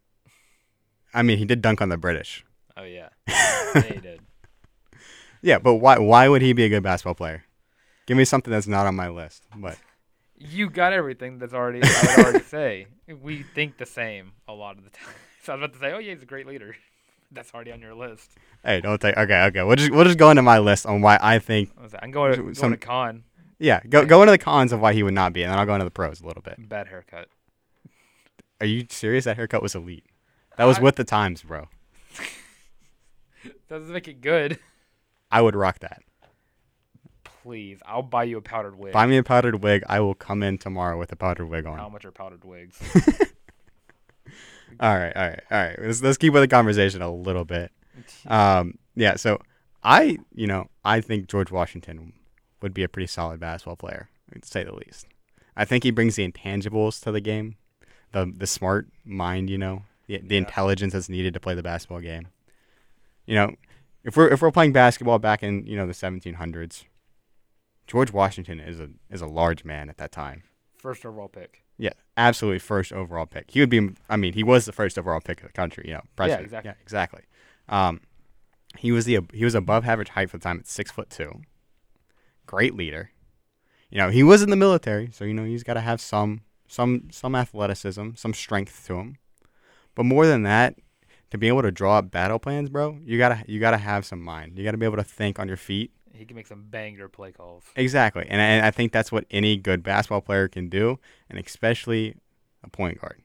I 1.13 1.21
mean, 1.21 1.37
he 1.37 1.45
did 1.45 1.61
dunk 1.61 1.81
on 1.81 1.89
the 1.89 1.97
British. 1.97 2.45
Oh 2.77 2.83
yeah, 2.83 3.09
yeah 3.27 3.81
he 3.81 3.99
did. 3.99 4.19
Yeah, 5.41 5.59
but 5.59 5.75
why 5.75 5.97
why 5.99 6.27
would 6.27 6.41
he 6.41 6.53
be 6.53 6.63
a 6.63 6.69
good 6.69 6.83
basketball 6.83 7.15
player? 7.15 7.43
Give 8.05 8.17
me 8.17 8.25
something 8.25 8.51
that's 8.51 8.67
not 8.67 8.85
on 8.85 8.95
my 8.95 9.09
list. 9.09 9.43
But 9.55 9.77
You 10.37 10.69
got 10.69 10.93
everything 10.93 11.39
that's 11.39 11.53
already. 11.53 11.81
I 11.83 12.15
would 12.17 12.25
already 12.25 12.45
say 12.45 12.87
we 13.21 13.43
think 13.43 13.77
the 13.77 13.85
same 13.85 14.33
a 14.47 14.53
lot 14.53 14.77
of 14.77 14.83
the 14.83 14.89
time. 14.89 15.13
So 15.45 15.53
I 15.53 15.57
was 15.57 15.63
about 15.65 15.73
to 15.73 15.79
say, 15.79 15.93
oh 15.93 15.99
yeah, 15.99 16.13
he's 16.13 16.23
a 16.23 16.25
great 16.25 16.47
leader. 16.47 16.75
That's 17.31 17.53
already 17.53 17.71
on 17.71 17.79
your 17.79 17.93
list. 17.93 18.31
hey, 18.63 18.81
don't 18.81 18.99
take. 18.99 19.15
Okay, 19.15 19.43
okay. 19.45 19.63
We'll 19.63 19.75
just 19.75 19.91
we'll 19.91 20.03
just 20.05 20.17
go 20.17 20.31
into 20.31 20.41
my 20.41 20.57
list 20.57 20.85
on 20.87 21.01
why 21.01 21.19
I 21.21 21.37
think. 21.37 21.71
I 21.77 21.83
was 21.83 21.93
like, 21.93 22.03
I'm 22.03 22.11
going 22.11 22.33
to, 22.35 22.41
going 22.41 22.55
Some- 22.55 22.71
to 22.71 22.77
con. 22.77 23.23
Yeah, 23.59 23.79
go 23.87 24.05
go 24.05 24.21
into 24.21 24.31
the 24.31 24.37
cons 24.37 24.73
of 24.73 24.81
why 24.81 24.93
he 24.93 25.03
would 25.03 25.13
not 25.13 25.31
be, 25.33 25.43
and 25.43 25.51
then 25.51 25.57
I'll 25.59 25.65
go 25.65 25.75
into 25.75 25.85
the 25.85 25.91
pros 25.91 26.19
a 26.19 26.25
little 26.27 26.41
bit. 26.41 26.55
Bad 26.67 26.87
haircut. 26.87 27.29
Are 28.59 28.65
you 28.65 28.85
serious? 28.89 29.25
That 29.25 29.37
haircut 29.37 29.61
was 29.61 29.75
elite. 29.75 30.05
That 30.57 30.65
was 30.65 30.79
I- 30.79 30.81
with 30.81 30.95
the 30.95 31.03
times, 31.03 31.43
bro. 31.43 31.67
Doesn't 33.69 33.93
make 33.93 34.07
it 34.07 34.21
good. 34.21 34.59
I 35.31 35.41
would 35.41 35.55
rock 35.55 35.79
that. 35.79 36.01
Please, 37.23 37.79
I'll 37.85 38.01
buy 38.01 38.23
you 38.23 38.37
a 38.37 38.41
powdered 38.41 38.75
wig. 38.77 38.93
Buy 38.93 39.05
me 39.05 39.17
a 39.17 39.23
powdered 39.23 39.61
wig. 39.61 39.83
I 39.87 39.99
will 39.99 40.15
come 40.15 40.41
in 40.41 40.57
tomorrow 40.57 40.97
with 40.97 41.11
a 41.11 41.15
powdered 41.15 41.45
wig 41.45 41.65
on. 41.65 41.77
How 41.77 41.89
much 41.89 42.03
are 42.03 42.11
powdered 42.11 42.43
wigs? 42.43 42.79
All 44.79 44.95
right, 44.97 45.15
all 45.15 45.27
right, 45.27 45.41
all 45.51 45.57
right. 45.59 45.75
Let's 45.81 46.01
let's 46.01 46.17
keep 46.17 46.33
with 46.33 46.43
the 46.43 46.47
conversation 46.47 47.01
a 47.01 47.13
little 47.13 47.45
bit. 47.45 47.71
Um, 48.27 48.77
yeah. 48.95 49.15
So 49.15 49.39
I, 49.83 50.17
you 50.33 50.47
know, 50.47 50.69
I 50.83 51.01
think 51.01 51.27
George 51.27 51.51
Washington 51.51 52.13
would 52.61 52.73
be 52.73 52.83
a 52.83 52.89
pretty 52.89 53.07
solid 53.07 53.39
basketball 53.39 53.75
player, 53.77 54.09
to 54.33 54.47
say 54.47 54.63
the 54.63 54.73
least. 54.75 55.07
I 55.55 55.63
think 55.65 55.83
he 55.83 55.91
brings 55.91 56.15
the 56.17 56.29
intangibles 56.29 57.01
to 57.03 57.11
the 57.11 57.21
game, 57.21 57.55
the 58.11 58.31
the 58.35 58.47
smart 58.47 58.87
mind, 59.05 59.49
you 59.49 59.57
know, 59.57 59.83
the 60.07 60.17
the 60.19 60.35
Yeah. 60.35 60.39
intelligence 60.41 60.93
that's 60.93 61.09
needed 61.09 61.33
to 61.35 61.39
play 61.39 61.55
the 61.55 61.63
basketball 61.63 62.01
game. 62.01 62.27
You 63.25 63.35
know, 63.35 63.55
if 64.03 64.17
we're 64.17 64.27
if 64.27 64.41
we're 64.41 64.51
playing 64.51 64.73
basketball 64.73 65.19
back 65.19 65.41
in 65.43 65.65
you 65.65 65.77
know 65.77 65.87
the 65.87 65.93
1700s, 65.93 66.83
George 67.87 68.11
Washington 68.11 68.59
is 68.59 68.79
a 68.79 68.89
is 69.09 69.21
a 69.21 69.27
large 69.27 69.63
man 69.63 69.89
at 69.89 69.97
that 69.97 70.11
time. 70.11 70.43
First 70.77 71.05
overall 71.05 71.27
pick. 71.29 71.61
Yeah, 71.77 71.93
absolutely 72.17 72.59
first 72.59 72.93
overall 72.93 73.25
pick. 73.25 73.51
He 73.51 73.59
would 73.59 73.69
be. 73.69 73.91
I 74.09 74.15
mean, 74.17 74.33
he 74.33 74.43
was 74.43 74.65
the 74.65 74.71
first 74.71 74.97
overall 74.97 75.19
pick 75.19 75.41
of 75.41 75.47
the 75.47 75.53
country. 75.53 75.85
You 75.87 75.95
know, 75.95 76.01
president. 76.15 76.45
exactly. 76.45 76.69
Yeah, 76.69 76.75
exactly. 76.81 77.21
Um, 77.69 78.01
he 78.77 78.91
was 78.91 79.05
the 79.05 79.19
he 79.33 79.43
was 79.43 79.55
above 79.55 79.85
average 79.85 80.09
height 80.09 80.29
for 80.29 80.37
the 80.37 80.43
time 80.43 80.59
at 80.59 80.67
six 80.67 80.91
foot 80.91 81.09
two. 81.09 81.41
Great 82.45 82.75
leader. 82.75 83.11
You 83.89 83.99
know, 83.99 84.09
he 84.09 84.23
was 84.23 84.41
in 84.41 84.49
the 84.49 84.55
military, 84.55 85.09
so 85.11 85.25
you 85.25 85.33
know 85.33 85.45
he's 85.45 85.63
got 85.63 85.75
to 85.75 85.81
have 85.81 86.01
some 86.01 86.41
some 86.67 87.09
some 87.11 87.35
athleticism, 87.35 88.11
some 88.15 88.33
strength 88.33 88.85
to 88.87 88.99
him. 88.99 89.17
But 89.95 90.03
more 90.03 90.25
than 90.25 90.43
that, 90.43 90.75
to 91.31 91.37
be 91.37 91.47
able 91.47 91.61
to 91.61 91.71
draw 91.71 91.99
up 91.99 92.11
battle 92.11 92.39
plans, 92.39 92.69
bro, 92.69 92.99
you 93.03 93.17
gotta 93.17 93.43
you 93.47 93.59
gotta 93.59 93.77
have 93.77 94.05
some 94.05 94.21
mind. 94.21 94.57
You 94.57 94.63
gotta 94.63 94.77
be 94.77 94.85
able 94.85 94.97
to 94.97 95.03
think 95.03 95.39
on 95.39 95.47
your 95.47 95.57
feet. 95.57 95.91
He 96.15 96.25
can 96.25 96.35
make 96.35 96.47
some 96.47 96.63
banger 96.69 97.07
play 97.07 97.31
calls. 97.31 97.63
Exactly, 97.75 98.25
and 98.29 98.41
I, 98.41 98.67
I 98.67 98.71
think 98.71 98.91
that's 98.91 99.11
what 99.11 99.25
any 99.31 99.57
good 99.57 99.83
basketball 99.83 100.21
player 100.21 100.47
can 100.47 100.69
do, 100.69 100.99
and 101.29 101.39
especially 101.39 102.15
a 102.63 102.69
point 102.69 103.01
guard. 103.01 103.21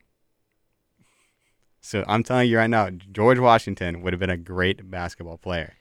So 1.81 2.05
I'm 2.07 2.23
telling 2.23 2.49
you 2.51 2.59
right 2.59 2.69
now, 2.69 2.91
George 2.91 3.39
Washington 3.39 4.03
would 4.03 4.13
have 4.13 4.21
been 4.21 4.31
a 4.31 4.37
great 4.37 4.91
basketball 4.91 5.39
player. 5.39 5.75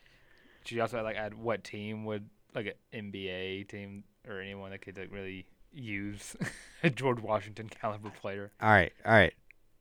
Should 0.64 0.76
you 0.76 0.82
also 0.82 1.04
like 1.04 1.18
add 1.18 1.34
what 1.34 1.64
team 1.64 2.06
would 2.06 2.30
like 2.56 2.78
an 2.92 3.12
NBA 3.14 3.68
team 3.68 4.04
or 4.28 4.40
anyone 4.40 4.72
that 4.72 4.82
could 4.82 4.98
like, 4.98 5.12
really 5.12 5.46
use 5.74 6.36
a 6.84 6.90
George 6.90 7.20
Washington 7.20 7.70
caliber 7.70 8.10
player? 8.10 8.52
All 8.62 8.70
right, 8.70 8.94
all 9.06 9.14
right, 9.14 9.34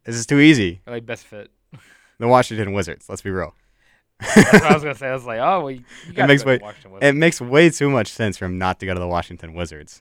this 0.04 0.16
is 0.16 0.26
too 0.26 0.40
easy. 0.40 0.80
Or, 0.86 0.94
like 0.94 1.06
best 1.06 1.24
fit. 1.24 1.50
The 2.18 2.26
Washington 2.26 2.72
Wizards. 2.72 3.08
Let's 3.08 3.22
be 3.22 3.30
real. 3.30 3.54
That's 4.20 4.52
what 4.52 4.62
I 4.64 4.74
was 4.74 4.82
gonna 4.82 4.94
say. 4.96 5.08
I 5.08 5.12
was 5.14 5.24
like, 5.24 5.38
oh, 5.40 5.60
well, 5.60 5.70
you, 5.70 5.84
got 6.14 6.28
makes 6.28 6.42
go 6.42 6.50
way- 6.58 6.98
It 7.00 7.14
makes 7.14 7.40
way 7.40 7.70
too 7.70 7.88
much 7.90 8.08
sense 8.12 8.36
for 8.36 8.46
him 8.46 8.58
not 8.58 8.80
to 8.80 8.86
go 8.86 8.94
to 8.94 9.00
the 9.00 9.06
Washington 9.06 9.54
Wizards. 9.54 10.00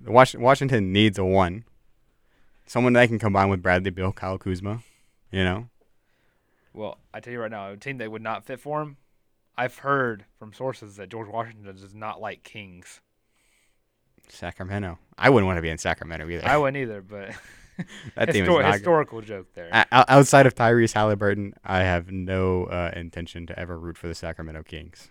The 0.00 0.10
Was- 0.12 0.34
Washington 0.36 0.92
needs 0.92 1.18
a 1.18 1.24
one. 1.24 1.64
someone 2.66 2.92
that 2.94 3.08
can 3.08 3.18
combine 3.18 3.48
with 3.48 3.62
Bradley 3.62 3.90
Beal, 3.90 4.12
Kyle 4.12 4.38
Kuzma. 4.38 4.80
You 5.30 5.44
know, 5.44 5.68
Well, 6.74 6.98
I 7.14 7.20
tell 7.20 7.32
you 7.32 7.40
right 7.40 7.50
now, 7.50 7.70
a 7.70 7.76
team 7.76 7.98
that 7.98 8.10
would 8.10 8.22
not 8.22 8.44
fit 8.44 8.58
for 8.58 8.82
him. 8.82 8.96
I've 9.56 9.78
heard 9.78 10.24
from 10.38 10.52
sources 10.52 10.96
that 10.96 11.08
George 11.08 11.28
Washington 11.28 11.64
does 11.64 11.94
not 11.94 12.20
like 12.20 12.42
Kings. 12.42 13.00
Sacramento. 14.28 14.98
I 15.18 15.30
wouldn't 15.30 15.46
want 15.46 15.58
to 15.58 15.62
be 15.62 15.68
in 15.70 15.78
Sacramento 15.78 16.28
either. 16.28 16.46
I 16.46 16.56
wouldn't 16.56 16.76
either, 16.76 17.00
but 17.02 17.30
that 18.16 18.32
team 18.32 18.44
is 18.44 18.48
not 18.48 18.72
historical 18.74 19.20
joke 19.22 19.52
there. 19.54 19.86
O- 19.92 20.04
outside 20.08 20.46
of 20.46 20.54
Tyrese 20.54 20.92
Halliburton, 20.92 21.54
I 21.64 21.80
have 21.80 22.10
no 22.10 22.64
uh, 22.64 22.90
intention 22.94 23.46
to 23.46 23.58
ever 23.58 23.78
root 23.78 23.96
for 23.98 24.08
the 24.08 24.14
Sacramento 24.14 24.62
Kings. 24.62 25.08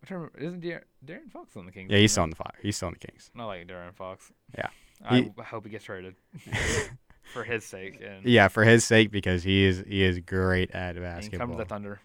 I'm 0.00 0.06
trying 0.06 0.20
to 0.20 0.30
remember, 0.36 0.38
isn't 0.38 0.62
Darren, 0.62 0.82
De'Aaron 1.04 1.30
Fox 1.32 1.56
on 1.56 1.66
the 1.66 1.72
Kings? 1.72 1.90
Yeah, 1.90 1.98
he's 1.98 2.12
still 2.12 2.22
on 2.24 2.30
the 2.30 2.36
fire. 2.36 2.54
He's 2.62 2.76
still 2.76 2.88
on 2.88 2.94
the 2.94 3.06
Kings. 3.06 3.30
Not 3.34 3.46
like 3.46 3.66
De'Aaron 3.66 3.94
Fox. 3.94 4.30
Yeah. 4.56 4.68
I 5.04 5.16
He- 5.22 5.32
hope 5.44 5.64
he 5.64 5.70
gets 5.70 5.84
traded 5.84 6.14
for 7.32 7.44
his 7.44 7.64
sake 7.64 8.00
and, 8.04 8.24
Yeah, 8.24 8.48
for 8.48 8.64
his 8.64 8.84
sake 8.84 9.10
because 9.10 9.42
he 9.42 9.64
is 9.64 9.82
he 9.86 10.02
is 10.02 10.20
great 10.20 10.70
at 10.70 10.96
and 10.96 11.04
come 11.04 11.14
basketball. 11.14 11.48
to 11.48 11.56
the 11.56 11.64
Thunder. 11.64 12.00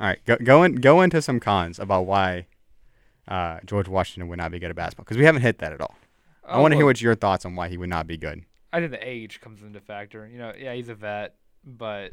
All 0.00 0.06
right, 0.06 0.18
go 0.26 0.36
go, 0.36 0.62
in, 0.62 0.76
go 0.76 1.00
into 1.00 1.20
some 1.22 1.40
cons 1.40 1.78
about 1.78 2.06
why 2.06 2.46
uh, 3.26 3.58
George 3.66 3.88
Washington 3.88 4.28
would 4.28 4.38
not 4.38 4.50
be 4.52 4.58
good 4.58 4.70
at 4.70 4.76
basketball 4.76 5.04
because 5.04 5.16
we 5.16 5.24
haven't 5.24 5.42
hit 5.42 5.58
that 5.58 5.72
at 5.72 5.80
all. 5.80 5.96
I 6.44 6.54
Oh, 6.54 6.62
want 6.62 6.72
to 6.72 6.76
hear 6.76 6.86
what 6.86 7.00
your 7.00 7.14
thoughts 7.14 7.44
on 7.44 7.56
why 7.56 7.68
he 7.68 7.76
would 7.76 7.88
not 7.90 8.06
be 8.06 8.16
good. 8.16 8.42
I 8.72 8.80
think 8.80 8.90
the 8.92 9.08
age 9.08 9.40
comes 9.40 9.62
into 9.62 9.80
factor. 9.80 10.26
You 10.26 10.38
know, 10.38 10.52
yeah, 10.58 10.74
he's 10.74 10.88
a 10.88 10.94
vet, 10.94 11.34
but 11.64 12.12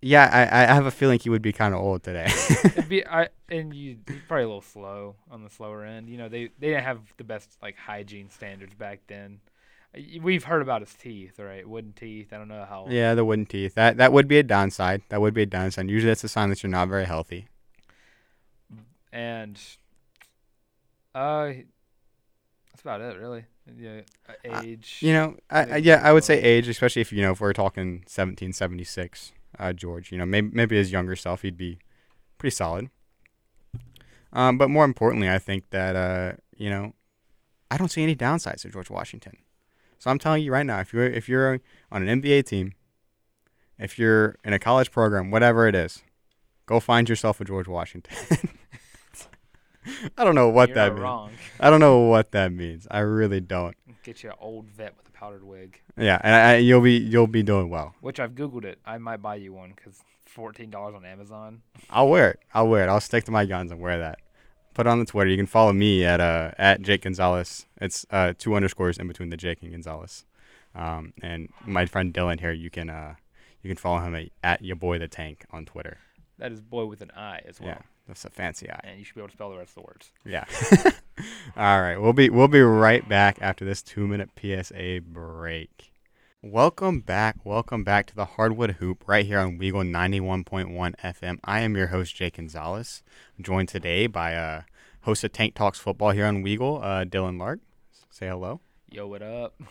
Yeah, 0.00 0.28
I, 0.32 0.62
I 0.62 0.74
have 0.74 0.86
a 0.86 0.90
feeling 0.90 1.18
he 1.18 1.30
would 1.30 1.42
be 1.42 1.52
kind 1.52 1.74
of 1.74 1.80
old 1.80 2.02
today. 2.02 2.30
be 2.88 3.06
I 3.06 3.28
and 3.48 3.74
you 3.74 3.98
he's 4.06 4.20
probably 4.26 4.44
a 4.44 4.46
little 4.46 4.62
slow 4.62 5.16
on 5.30 5.42
the 5.42 5.50
slower 5.50 5.84
end. 5.84 6.08
You 6.08 6.18
know, 6.18 6.28
they 6.28 6.50
they 6.58 6.68
didn't 6.68 6.84
have 6.84 7.00
the 7.16 7.24
best 7.24 7.56
like 7.62 7.76
hygiene 7.76 8.30
standards 8.30 8.74
back 8.74 9.00
then. 9.06 9.40
We've 10.20 10.44
heard 10.44 10.60
about 10.60 10.82
his 10.82 10.94
teeth, 10.94 11.38
right? 11.38 11.66
Wooden 11.66 11.94
teeth. 11.94 12.32
I 12.32 12.36
don't 12.36 12.48
know 12.48 12.66
how. 12.68 12.86
yeah, 12.90 13.14
the 13.14 13.24
wooden 13.24 13.46
teeth. 13.46 13.74
That 13.74 13.96
that 13.96 14.12
would 14.12 14.28
be 14.28 14.38
a 14.38 14.42
downside. 14.42 15.02
That 15.08 15.20
would 15.20 15.34
be 15.34 15.42
a 15.42 15.46
downside. 15.46 15.88
Usually, 15.88 16.10
that's 16.10 16.24
a 16.24 16.28
sign 16.28 16.50
that 16.50 16.62
you're 16.62 16.70
not 16.70 16.88
very 16.88 17.06
healthy. 17.06 17.48
And 19.12 19.58
uh, 21.14 21.46
that's 22.70 22.82
about 22.82 23.00
it, 23.00 23.16
really. 23.18 23.44
Yeah, 23.76 24.00
uh, 24.28 24.32
Uh, 24.50 24.62
age. 24.64 24.98
You 25.00 25.12
know, 25.12 25.36
I, 25.50 25.64
I, 25.64 25.76
yeah, 25.76 26.00
I 26.02 26.12
would 26.12 26.24
say 26.24 26.40
age, 26.40 26.68
especially 26.68 27.02
if 27.02 27.12
you 27.12 27.22
know 27.22 27.32
if 27.32 27.40
we're 27.40 27.52
talking 27.52 28.04
1776, 28.06 29.32
uh, 29.58 29.72
George. 29.72 30.12
You 30.12 30.18
know, 30.18 30.26
maybe 30.26 30.50
maybe 30.52 30.76
his 30.76 30.92
younger 30.92 31.16
self, 31.16 31.42
he'd 31.42 31.56
be 31.56 31.78
pretty 32.38 32.54
solid. 32.54 32.90
Um, 34.32 34.58
but 34.58 34.68
more 34.68 34.84
importantly, 34.84 35.28
I 35.28 35.38
think 35.38 35.70
that 35.70 35.96
uh, 35.96 36.32
you 36.56 36.70
know, 36.70 36.94
I 37.70 37.76
don't 37.76 37.88
see 37.88 38.02
any 38.02 38.16
downsides 38.16 38.62
to 38.62 38.70
George 38.70 38.90
Washington. 38.90 39.36
So 39.98 40.10
I'm 40.10 40.18
telling 40.18 40.42
you 40.42 40.52
right 40.52 40.66
now, 40.66 40.80
if 40.80 40.92
you're 40.92 41.06
if 41.06 41.28
you're 41.28 41.60
on 41.90 42.06
an 42.06 42.22
NBA 42.22 42.46
team, 42.46 42.72
if 43.78 43.98
you're 43.98 44.36
in 44.44 44.52
a 44.52 44.58
college 44.58 44.90
program, 44.90 45.30
whatever 45.30 45.66
it 45.66 45.74
is, 45.74 46.02
go 46.66 46.80
find 46.80 47.08
yourself 47.08 47.40
a 47.40 47.44
George 47.44 47.68
Washington. 47.68 48.14
I 50.16 50.24
don't 50.24 50.34
know 50.34 50.48
what 50.48 50.70
You're 50.70 50.74
that 50.76 50.92
means. 50.92 51.02
wrong. 51.02 51.30
I 51.60 51.70
don't 51.70 51.80
know 51.80 52.00
what 52.00 52.32
that 52.32 52.52
means. 52.52 52.86
I 52.90 53.00
really 53.00 53.40
don't. 53.40 53.76
Get 54.02 54.22
you 54.22 54.30
an 54.30 54.36
old 54.40 54.66
vet 54.70 54.96
with 54.96 55.06
a 55.08 55.10
powdered 55.10 55.44
wig. 55.44 55.80
Yeah, 55.96 56.18
and 56.22 56.34
I, 56.34 56.56
you'll 56.56 56.80
be 56.80 56.96
you'll 56.96 57.26
be 57.26 57.42
doing 57.42 57.68
well. 57.68 57.94
Which 58.00 58.20
I've 58.20 58.32
googled 58.32 58.64
it. 58.64 58.78
I 58.86 58.98
might 58.98 59.20
buy 59.20 59.34
you 59.36 59.52
one 59.52 59.72
because 59.74 60.00
fourteen 60.24 60.70
dollars 60.70 60.94
on 60.94 61.04
Amazon. 61.04 61.62
I'll 61.90 62.08
wear 62.08 62.30
it. 62.30 62.40
I'll 62.54 62.68
wear 62.68 62.84
it. 62.84 62.88
I'll 62.88 63.00
stick 63.00 63.24
to 63.24 63.30
my 63.30 63.44
guns 63.44 63.70
and 63.70 63.80
wear 63.80 63.98
that. 63.98 64.20
Put 64.74 64.86
it 64.86 64.90
on 64.90 64.98
the 65.00 65.04
Twitter. 65.04 65.28
You 65.28 65.36
can 65.36 65.46
follow 65.46 65.72
me 65.72 66.04
at 66.04 66.20
uh 66.20 66.52
at 66.56 66.80
Jake 66.82 67.02
Gonzalez. 67.02 67.66
It's 67.80 68.06
uh 68.10 68.32
two 68.38 68.54
underscores 68.54 68.96
in 68.98 69.08
between 69.08 69.30
the 69.30 69.36
Jake 69.36 69.62
and 69.62 69.72
Gonzalez. 69.72 70.24
Um, 70.74 71.12
and 71.22 71.48
my 71.66 71.86
friend 71.86 72.14
Dylan 72.14 72.40
here, 72.40 72.52
you 72.52 72.70
can 72.70 72.88
uh 72.88 73.14
you 73.62 73.68
can 73.68 73.76
follow 73.76 74.00
him 74.00 74.14
at, 74.14 74.28
at 74.44 74.64
your 74.64 74.76
boy 74.76 74.98
the 74.98 75.08
tank 75.08 75.44
on 75.50 75.64
Twitter. 75.64 75.98
That 76.38 76.52
is 76.52 76.60
boy 76.60 76.86
with 76.86 77.00
an 77.02 77.10
I 77.16 77.40
as 77.46 77.60
well. 77.60 77.70
Yeah, 77.70 77.78
that's 78.08 78.24
a 78.24 78.30
fancy 78.30 78.70
eye. 78.70 78.80
And 78.84 78.98
you 78.98 79.04
should 79.04 79.14
be 79.14 79.20
able 79.20 79.28
to 79.28 79.34
spell 79.34 79.50
the 79.50 79.58
rest 79.58 79.76
of 79.76 79.82
the 79.82 79.82
words. 79.82 80.10
Yeah. 80.24 80.44
All 81.56 81.80
right, 81.80 81.98
we'll 81.98 82.14
be 82.14 82.30
we'll 82.30 82.48
be 82.48 82.62
right 82.62 83.06
back 83.06 83.38
after 83.40 83.64
this 83.64 83.82
two 83.82 84.08
minute 84.08 84.30
PSA 84.40 85.00
break. 85.06 85.92
Welcome 86.40 87.00
back, 87.00 87.44
welcome 87.44 87.84
back 87.84 88.06
to 88.06 88.14
the 88.14 88.24
Hardwood 88.24 88.76
Hoop 88.78 89.04
right 89.06 89.26
here 89.26 89.40
on 89.40 89.58
Weagle 89.58 89.88
91.1 89.90 90.94
FM. 91.04 91.38
I 91.44 91.60
am 91.60 91.76
your 91.76 91.88
host 91.88 92.14
Jake 92.14 92.36
Gonzalez. 92.36 93.02
I'm 93.36 93.44
joined 93.44 93.68
today 93.68 94.06
by 94.06 94.36
uh, 94.36 94.62
host 95.02 95.24
of 95.24 95.32
Tank 95.32 95.54
Talks 95.54 95.78
Football 95.78 96.12
here 96.12 96.26
on 96.26 96.44
Weagle, 96.44 96.80
uh, 96.82 97.04
Dylan 97.04 97.38
Larck. 97.38 97.58
Say 98.10 98.28
hello. 98.28 98.60
Yo, 98.90 99.06
what 99.06 99.22
up? 99.22 99.54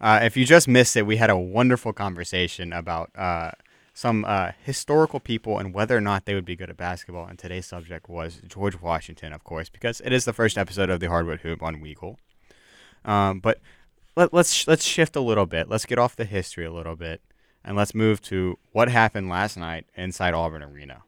Uh, 0.00 0.18
if 0.24 0.36
you 0.36 0.44
just 0.44 0.66
missed 0.66 0.96
it, 0.96 1.06
we 1.06 1.16
had 1.16 1.30
a 1.30 1.38
wonderful 1.38 1.92
conversation 1.92 2.72
about 2.72 3.08
uh, 3.14 3.52
some 3.94 4.24
uh, 4.24 4.52
historical 4.62 5.20
people 5.20 5.58
and 5.58 5.74
whether 5.74 5.96
or 5.96 6.00
not 6.00 6.24
they 6.24 6.34
would 6.34 6.44
be 6.44 6.56
good 6.56 6.70
at 6.70 6.76
basketball. 6.76 7.26
And 7.26 7.38
today's 7.38 7.66
subject 7.66 8.08
was 8.08 8.40
George 8.46 8.80
Washington, 8.80 9.32
of 9.32 9.44
course, 9.44 9.68
because 9.68 10.00
it 10.04 10.12
is 10.12 10.24
the 10.24 10.32
first 10.32 10.56
episode 10.56 10.90
of 10.90 11.00
the 11.00 11.08
Hardwood 11.08 11.40
Hoop 11.40 11.62
on 11.62 11.76
Weagle. 11.76 12.16
Um, 13.04 13.40
but 13.40 13.58
let, 14.16 14.32
let's 14.32 14.66
let's 14.66 14.84
shift 14.84 15.16
a 15.16 15.20
little 15.20 15.46
bit. 15.46 15.68
Let's 15.68 15.86
get 15.86 15.98
off 15.98 16.16
the 16.16 16.24
history 16.24 16.64
a 16.64 16.72
little 16.72 16.96
bit, 16.96 17.20
and 17.64 17.76
let's 17.76 17.94
move 17.94 18.20
to 18.22 18.58
what 18.72 18.88
happened 18.88 19.28
last 19.28 19.56
night 19.56 19.86
inside 19.94 20.34
Auburn 20.34 20.62
Arena. 20.62 21.02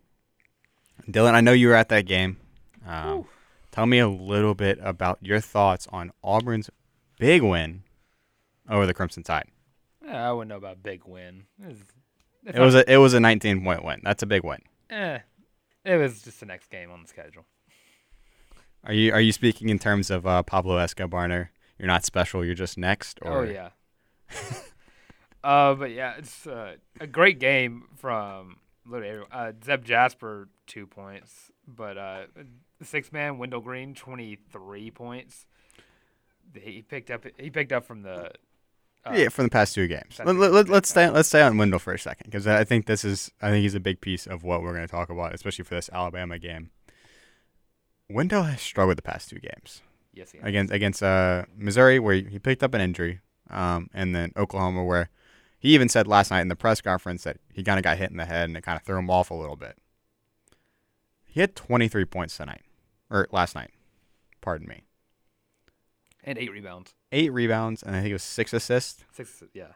Dylan, 1.08 1.34
I 1.34 1.40
know 1.40 1.52
you 1.52 1.68
were 1.68 1.74
at 1.74 1.88
that 1.90 2.06
game. 2.06 2.38
Um, 2.86 3.26
tell 3.70 3.86
me 3.86 3.98
a 3.98 4.08
little 4.08 4.54
bit 4.54 4.78
about 4.82 5.18
your 5.20 5.40
thoughts 5.40 5.86
on 5.90 6.12
Auburn's 6.22 6.70
big 7.18 7.42
win 7.42 7.82
over 8.68 8.86
the 8.86 8.94
Crimson 8.94 9.22
Tide. 9.22 9.48
Yeah, 10.04 10.28
I 10.28 10.32
wouldn't 10.32 10.50
know 10.50 10.56
about 10.56 10.82
big 10.82 11.02
win. 11.06 11.44
It 12.46 12.58
was 12.58 12.74
a 12.74 12.92
it 12.92 12.98
was 12.98 13.14
a 13.14 13.20
19 13.20 13.64
point 13.64 13.84
win. 13.84 14.00
That's 14.02 14.22
a 14.22 14.26
big 14.26 14.44
win. 14.44 14.60
eh, 14.90 15.18
it 15.84 15.96
was 15.96 16.22
just 16.22 16.40
the 16.40 16.46
next 16.46 16.70
game 16.70 16.90
on 16.90 17.02
the 17.02 17.08
schedule. 17.08 17.46
Are 18.84 18.92
you 18.92 19.12
are 19.12 19.20
you 19.20 19.32
speaking 19.32 19.70
in 19.70 19.78
terms 19.78 20.10
of 20.10 20.26
uh, 20.26 20.42
Pablo 20.42 20.76
Escobar? 20.76 21.50
You're 21.78 21.88
not 21.88 22.04
special. 22.04 22.44
You're 22.44 22.54
just 22.54 22.76
next. 22.76 23.18
Oh 23.22 23.42
yeah. 23.42 23.70
uh, 25.44 25.74
but 25.74 25.90
yeah, 25.90 26.14
it's 26.18 26.46
uh, 26.46 26.74
a 27.00 27.06
great 27.06 27.38
game 27.38 27.88
from 27.96 28.58
literally. 28.86 29.26
Uh, 29.32 29.52
Zep 29.64 29.84
Jasper 29.84 30.48
two 30.66 30.86
points, 30.86 31.50
but 31.66 31.96
uh, 31.96 32.26
six 32.82 33.10
man 33.12 33.38
Wendell 33.38 33.60
Green 33.60 33.94
twenty 33.94 34.38
three 34.52 34.90
points. 34.90 35.46
He 36.54 36.82
picked 36.82 37.10
up. 37.10 37.24
He 37.38 37.50
picked 37.50 37.72
up 37.72 37.84
from 37.86 38.02
the. 38.02 38.32
Uh, 39.06 39.12
yeah, 39.14 39.28
from 39.28 39.44
the 39.44 39.50
past 39.50 39.74
two 39.74 39.86
games. 39.86 40.18
Let, 40.24 40.34
let, 40.36 40.68
let's 40.68 40.88
stay 40.88 41.10
let's 41.10 41.28
stay 41.28 41.42
on 41.42 41.58
Wendell 41.58 41.78
for 41.78 41.92
a 41.92 41.98
second 41.98 42.24
because 42.26 42.46
I 42.46 42.64
think 42.64 42.86
this 42.86 43.04
is 43.04 43.30
I 43.42 43.50
think 43.50 43.62
he's 43.62 43.74
a 43.74 43.80
big 43.80 44.00
piece 44.00 44.26
of 44.26 44.42
what 44.44 44.62
we're 44.62 44.72
going 44.74 44.86
to 44.86 44.90
talk 44.90 45.10
about, 45.10 45.34
especially 45.34 45.64
for 45.64 45.74
this 45.74 45.90
Alabama 45.92 46.38
game. 46.38 46.70
Wendell 48.08 48.44
has 48.44 48.60
struggled 48.60 48.98
the 48.98 49.02
past 49.02 49.30
two 49.30 49.38
games 49.38 49.82
Yes, 50.12 50.30
he 50.32 50.38
has. 50.38 50.46
against 50.46 50.72
against 50.72 51.02
uh, 51.02 51.44
Missouri, 51.56 51.98
where 51.98 52.14
he 52.14 52.38
picked 52.38 52.62
up 52.62 52.72
an 52.74 52.80
injury, 52.80 53.20
um, 53.50 53.88
and 53.92 54.14
then 54.14 54.32
Oklahoma, 54.36 54.84
where 54.84 55.10
he 55.58 55.74
even 55.74 55.88
said 55.88 56.06
last 56.06 56.30
night 56.30 56.42
in 56.42 56.48
the 56.48 56.56
press 56.56 56.80
conference 56.80 57.24
that 57.24 57.38
he 57.52 57.62
kind 57.62 57.78
of 57.78 57.84
got 57.84 57.98
hit 57.98 58.10
in 58.10 58.16
the 58.16 58.26
head 58.26 58.48
and 58.48 58.56
it 58.56 58.62
kind 58.62 58.76
of 58.76 58.82
threw 58.84 58.98
him 58.98 59.10
off 59.10 59.30
a 59.30 59.34
little 59.34 59.56
bit. 59.56 59.76
He 61.26 61.40
had 61.40 61.56
23 61.56 62.04
points 62.04 62.36
tonight, 62.36 62.62
or 63.10 63.26
last 63.32 63.54
night. 63.54 63.70
Pardon 64.40 64.68
me. 64.68 64.84
And 66.24 66.38
eight 66.38 66.50
rebounds. 66.50 66.94
Eight 67.12 67.32
rebounds, 67.32 67.82
and 67.82 67.94
I 67.94 68.00
think 68.00 68.10
it 68.10 68.14
was 68.14 68.22
six 68.22 68.52
assists. 68.52 69.04
Six. 69.12 69.42
Yeah. 69.52 69.72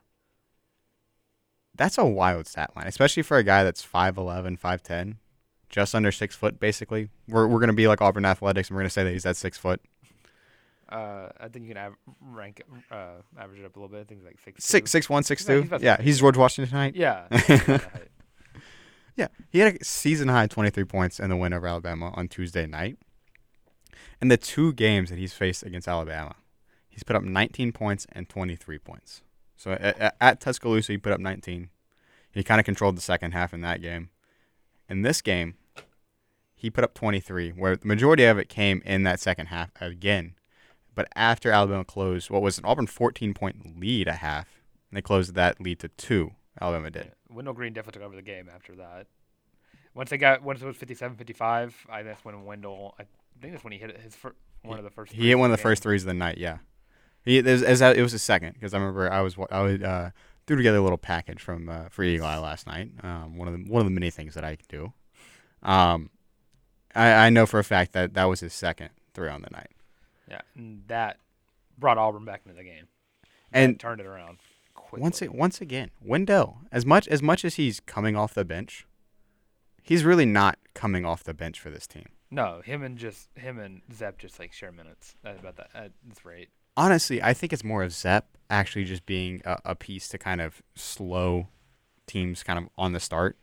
That's 1.74 1.96
a 1.96 2.04
wild 2.04 2.46
stat 2.46 2.72
line, 2.74 2.86
especially 2.88 3.22
for 3.22 3.36
a 3.36 3.44
guy 3.44 3.62
that's 3.62 3.84
5'11, 3.86 4.58
5'10, 4.58 5.16
just 5.68 5.94
under 5.94 6.10
six 6.10 6.34
foot, 6.34 6.58
basically. 6.58 7.08
We're, 7.28 7.46
we're 7.46 7.60
going 7.60 7.68
to 7.68 7.72
be 7.74 7.86
like 7.86 8.02
Auburn 8.02 8.24
Athletics, 8.24 8.68
and 8.68 8.74
we're 8.74 8.82
going 8.82 8.88
to 8.88 8.92
say 8.92 9.04
that 9.04 9.12
he's 9.12 9.24
at 9.26 9.36
six 9.36 9.56
foot. 9.56 9.80
Uh, 10.88 11.28
I 11.38 11.48
think 11.48 11.66
you 11.66 11.74
can 11.74 11.84
av- 11.84 11.96
rank 12.20 12.62
uh, 12.90 13.20
average 13.38 13.60
it 13.60 13.66
up 13.66 13.76
a 13.76 13.78
little 13.78 13.94
bit. 13.94 14.00
I 14.00 14.04
think 14.04 14.24
like 14.24 14.38
six. 14.42 14.64
Six, 14.64 14.90
six 14.90 15.08
one, 15.08 15.22
six 15.22 15.46
He's 15.46 15.70
he's 15.70 15.82
Yeah, 15.82 16.00
he's. 16.00 16.18
George 16.18 16.36
Washington 16.36 16.70
tonight. 16.70 16.96
Yeah. 16.96 17.26
that's 17.30 17.46
kinda 17.46 17.78
height. 17.78 18.08
Yeah, 19.18 19.28
he 19.50 19.58
had 19.58 19.74
a 19.74 19.84
season 19.84 20.28
high 20.28 20.46
23 20.46 20.84
points 20.84 21.18
in 21.18 21.28
the 21.28 21.36
win 21.36 21.52
over 21.52 21.66
Alabama 21.66 22.12
on 22.14 22.28
Tuesday 22.28 22.66
night. 22.66 22.98
In 24.20 24.28
the 24.28 24.36
two 24.36 24.72
games 24.72 25.10
that 25.10 25.18
he's 25.18 25.32
faced 25.32 25.62
against 25.62 25.88
Alabama, 25.88 26.34
he's 26.88 27.02
put 27.02 27.16
up 27.16 27.22
19 27.22 27.72
points 27.72 28.06
and 28.12 28.28
23 28.28 28.78
points. 28.78 29.22
So 29.56 29.72
at, 29.72 30.16
at 30.20 30.40
Tuscaloosa, 30.40 30.92
he 30.92 30.98
put 30.98 31.12
up 31.12 31.20
19. 31.20 31.70
He 32.32 32.42
kind 32.44 32.60
of 32.60 32.64
controlled 32.64 32.96
the 32.96 33.02
second 33.02 33.32
half 33.32 33.52
in 33.52 33.60
that 33.62 33.80
game. 33.82 34.10
In 34.88 35.02
this 35.02 35.20
game, 35.20 35.54
he 36.54 36.70
put 36.70 36.84
up 36.84 36.94
23, 36.94 37.50
where 37.50 37.76
the 37.76 37.86
majority 37.86 38.24
of 38.24 38.38
it 38.38 38.48
came 38.48 38.82
in 38.84 39.02
that 39.04 39.20
second 39.20 39.46
half 39.46 39.70
again. 39.80 40.34
But 40.94 41.08
after 41.14 41.52
Alabama 41.52 41.84
closed 41.84 42.30
what 42.30 42.42
was 42.42 42.58
an 42.58 42.64
Auburn 42.64 42.88
14 42.88 43.32
point 43.32 43.78
lead 43.78 44.08
a 44.08 44.14
half, 44.14 44.60
and 44.90 44.96
they 44.96 45.02
closed 45.02 45.34
that 45.34 45.60
lead 45.60 45.78
to 45.80 45.88
two, 45.88 46.32
Alabama 46.60 46.90
did. 46.90 47.04
Yeah, 47.04 47.34
Wendell 47.36 47.54
Green 47.54 47.72
definitely 47.72 48.00
took 48.00 48.06
over 48.06 48.16
the 48.16 48.22
game 48.22 48.48
after 48.52 48.74
that. 48.74 49.06
Once 49.94 50.10
they 50.10 50.18
got 50.18 50.42
once 50.42 50.60
it 50.60 50.66
was 50.66 50.76
57-55, 50.76 51.72
I 51.88 52.02
that's 52.02 52.24
when 52.24 52.44
Wendell. 52.44 52.94
I 52.98 53.04
think 53.40 53.52
that's 53.52 53.64
when 53.64 53.72
he 53.72 53.78
hit 53.78 53.98
his 54.00 54.14
fir- 54.14 54.34
one 54.62 54.78
of 54.78 54.84
the 54.84 54.90
first. 54.90 55.12
He 55.12 55.28
hit 55.28 55.38
one 55.38 55.50
of 55.50 55.56
the 55.56 55.62
first 55.62 55.82
threes 55.82 56.02
of 56.02 56.06
the 56.08 56.14
night. 56.14 56.38
Yeah, 56.38 56.58
He 57.24 57.38
it 57.38 57.44
was, 57.44 57.62
it 57.62 58.02
was 58.02 58.12
his 58.12 58.22
second 58.22 58.54
because 58.54 58.74
I 58.74 58.78
remember 58.78 59.10
I 59.12 59.20
was 59.20 59.36
I 59.50 59.60
was, 59.62 59.80
uh, 59.82 60.10
threw 60.46 60.56
together 60.56 60.78
a 60.78 60.82
little 60.82 60.98
package 60.98 61.40
from 61.40 61.68
uh, 61.68 61.88
for 61.90 62.02
Eli 62.04 62.36
last 62.38 62.66
night. 62.66 62.90
Um, 63.02 63.36
one 63.36 63.48
of 63.48 63.54
the 63.54 63.70
one 63.70 63.80
of 63.80 63.86
the 63.86 63.92
many 63.94 64.10
things 64.10 64.34
that 64.34 64.44
I 64.44 64.56
can 64.56 64.66
do. 64.68 64.92
Um, 65.62 66.10
I 66.94 67.26
I 67.26 67.30
know 67.30 67.46
for 67.46 67.58
a 67.58 67.64
fact 67.64 67.92
that 67.92 68.14
that 68.14 68.24
was 68.24 68.40
his 68.40 68.52
second 68.52 68.90
three 69.14 69.28
on 69.28 69.42
the 69.42 69.50
night, 69.50 69.70
Yeah, 70.30 70.40
and 70.56 70.82
that 70.88 71.18
brought 71.78 71.98
Auburn 71.98 72.24
back 72.24 72.42
into 72.44 72.56
the 72.56 72.64
game 72.64 72.86
and 73.52 73.74
That 73.74 73.78
turned 73.78 74.00
it 74.00 74.06
around 74.06 74.38
quickly. 74.74 75.02
once 75.02 75.22
it, 75.22 75.34
once 75.34 75.60
again, 75.60 75.90
Wendell 76.00 76.58
as 76.72 76.84
much 76.86 77.06
as 77.08 77.22
much 77.22 77.44
as 77.44 77.54
he's 77.56 77.80
coming 77.80 78.16
off 78.16 78.34
the 78.34 78.44
bench, 78.44 78.86
he's 79.82 80.04
really 80.04 80.26
not 80.26 80.58
coming 80.74 81.04
off 81.04 81.22
the 81.24 81.34
bench 81.34 81.60
for 81.60 81.70
this 81.70 81.86
team. 81.86 82.06
No, 82.30 82.60
him 82.64 82.82
and 82.82 82.98
just 82.98 83.28
him 83.36 83.58
and 83.58 83.82
Zep 83.92 84.18
just 84.18 84.38
like 84.38 84.52
share 84.52 84.72
minutes 84.72 85.14
at 85.24 85.38
about 85.38 85.56
that 85.56 85.70
at 85.74 85.92
this 86.06 86.24
rate. 86.24 86.48
honestly, 86.76 87.22
I 87.22 87.34
think 87.34 87.52
it's 87.52 87.64
more 87.64 87.82
of 87.82 87.92
Zep 87.92 88.26
actually 88.50 88.84
just 88.84 89.04
being 89.06 89.42
a, 89.44 89.58
a 89.64 89.74
piece 89.74 90.08
to 90.08 90.18
kind 90.18 90.40
of 90.40 90.62
slow 90.74 91.48
teams 92.06 92.42
kind 92.42 92.58
of 92.58 92.68
on 92.78 92.92
the 92.92 93.00
start. 93.00 93.36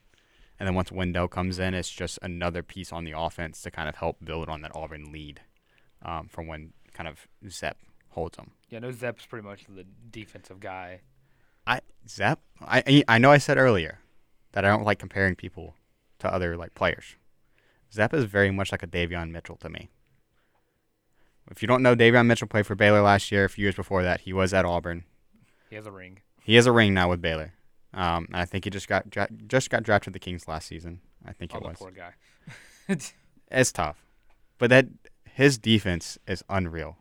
And 0.60 0.66
then 0.68 0.74
once 0.76 0.92
Wendell 0.92 1.28
comes 1.28 1.60
in, 1.60 1.74
it's 1.74 1.90
just 1.92 2.18
another 2.22 2.64
piece 2.64 2.94
on 2.94 3.04
the 3.04 3.12
offense 3.12 3.62
to 3.64 3.72
kind 3.72 3.90
of 3.90 3.96
help 3.96 4.24
build 4.24 4.48
on 4.48 4.62
that 4.62 4.72
Auburn 4.74 5.12
lead 5.12 5.42
um, 6.02 6.28
from 6.30 6.48
when 6.48 6.72
kind 6.94 7.10
of 7.10 7.28
Zep 7.50 7.78
holds 8.12 8.38
them. 8.38 8.52
Yeah, 8.70 8.80
no, 8.80 8.92
Zep's 8.92 9.26
pretty 9.26 9.46
much 9.46 9.66
the 9.68 9.86
defensive 10.10 10.60
guy. 10.62 11.02
I 11.68 11.82
Zep, 12.08 12.40
I 12.62 12.84
I- 12.88 13.04
I 13.08 13.18
know 13.18 13.32
I 13.32 13.38
said 13.38 13.58
earlier 13.58 14.00
that 14.54 14.64
I 14.64 14.70
don't 14.70 14.86
like 14.86 15.00
comparing 15.00 15.36
people 15.36 15.76
to 16.20 16.34
other 16.34 16.56
like 16.56 16.74
players. 16.74 17.16
Zep 17.96 18.14
is 18.14 18.26
very 18.26 18.52
much 18.52 18.72
like 18.72 18.84
a 18.84 18.88
Davion 18.88 19.32
Mitchell 19.32 19.56
to 19.58 19.70
me. 19.70 19.90
If 21.50 21.62
you 21.62 21.68
don't 21.68 21.82
know, 21.84 21.96
Davion 21.96 22.26
Mitchell 22.26 22.48
played 22.48 22.66
for 22.66 22.76
Baylor 22.76 23.02
last 23.02 23.32
year. 23.32 23.46
A 23.46 23.50
few 23.50 23.64
years 23.64 23.76
before 23.76 24.04
that, 24.04 24.22
he 24.22 24.34
was 24.34 24.54
at 24.54 24.66
Auburn. 24.66 25.04
He 25.70 25.76
has 25.76 25.86
a 25.86 25.92
ring. 25.92 26.20
He 26.44 26.56
has 26.56 26.66
a 26.66 26.72
ring 26.72 26.94
now 26.94 27.10
with 27.10 27.22
Baylor. 27.22 27.54
Um, 27.94 28.26
and 28.28 28.38
I 28.38 28.46
think 28.46 28.64
he 28.66 28.70
just 28.70 28.88
got 28.88 29.10
dra- 29.10 29.30
just 29.48 29.70
got 29.70 29.84
drafted 29.84 30.14
the 30.14 30.20
Kings 30.20 30.48
last 30.48 30.68
season. 30.68 31.02
I 31.26 31.32
think 31.34 31.52
Oh, 31.56 31.58
it 31.60 31.64
was. 31.64 31.78
poor 31.78 31.92
guy. 31.92 32.14
It's 33.52 33.72
tough, 33.72 34.04
but 34.58 34.70
that 34.72 34.88
his 35.32 35.58
defense 35.60 36.18
is 36.28 36.44
unreal, 36.50 36.98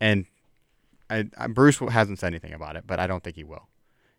and 0.00 0.24
I, 1.10 1.28
I, 1.36 1.46
Bruce 1.48 1.78
hasn't 1.78 2.18
said 2.18 2.28
anything 2.28 2.54
about 2.54 2.76
it, 2.76 2.84
but 2.86 2.98
I 2.98 3.06
don't 3.06 3.22
think 3.22 3.36
he 3.36 3.44
will. 3.44 3.68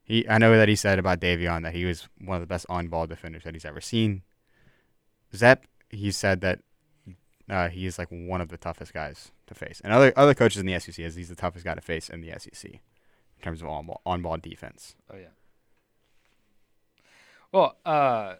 He 0.04 0.28
I 0.30 0.38
know 0.38 0.56
that 0.56 0.70
he 0.70 0.76
said 0.76 1.00
about 1.00 1.20
Davion 1.20 1.64
that 1.64 1.74
he 1.74 1.84
was 1.84 2.08
one 2.20 2.36
of 2.36 2.42
the 2.42 2.48
best 2.48 2.68
on-ball 2.70 3.08
defenders 3.08 3.44
that 3.44 3.54
he's 3.56 3.66
ever 3.66 3.82
seen. 3.82 4.22
Zep, 5.36 5.66
he 5.90 6.12
said 6.12 6.42
that 6.42 6.60
uh, 7.50 7.70
he 7.70 7.86
is 7.86 8.00
like 8.00 8.08
one 8.10 8.42
of 8.42 8.50
the 8.50 8.58
toughest 8.58 8.94
guys 8.94 9.32
to 9.48 9.54
face, 9.54 9.82
and 9.84 9.94
other 9.94 10.12
other 10.16 10.34
coaches 10.34 10.60
in 10.60 10.66
the 10.66 10.80
SEC 10.80 10.98
is 11.00 11.16
he's 11.16 11.30
the 11.30 11.36
toughest 11.36 11.66
guy 11.66 11.76
to 11.76 11.82
face 11.82 12.10
in 12.10 12.22
the 12.22 12.34
SEC 12.40 12.72
in 12.72 12.80
terms 13.42 13.62
of 13.62 13.68
on-ball 13.68 14.02
on-ball 14.06 14.38
defense. 14.38 14.96
Oh 15.12 15.18
yeah. 15.18 15.28
Well, 17.52 17.78
uh, 17.86 18.36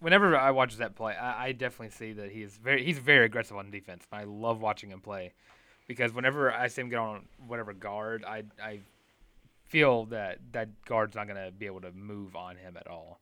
whenever 0.00 0.36
I 0.36 0.50
watch 0.50 0.76
that 0.76 0.94
play, 0.94 1.14
I, 1.14 1.46
I 1.46 1.52
definitely 1.52 1.90
see 1.90 2.12
that 2.12 2.30
he 2.30 2.42
is 2.42 2.56
very 2.56 2.84
he's 2.84 2.98
very 2.98 3.24
aggressive 3.24 3.56
on 3.56 3.70
defense. 3.70 4.04
I 4.12 4.24
love 4.24 4.60
watching 4.60 4.90
him 4.90 5.00
play 5.00 5.32
because 5.86 6.12
whenever 6.12 6.52
I 6.52 6.68
see 6.68 6.82
him 6.82 6.88
get 6.88 6.98
on 6.98 7.26
whatever 7.46 7.72
guard, 7.72 8.24
I 8.24 8.44
I 8.62 8.80
feel 9.66 10.04
that 10.06 10.38
that 10.52 10.68
guard's 10.84 11.16
not 11.16 11.26
gonna 11.26 11.50
be 11.50 11.66
able 11.66 11.80
to 11.80 11.92
move 11.92 12.36
on 12.36 12.56
him 12.56 12.76
at 12.76 12.86
all. 12.86 13.20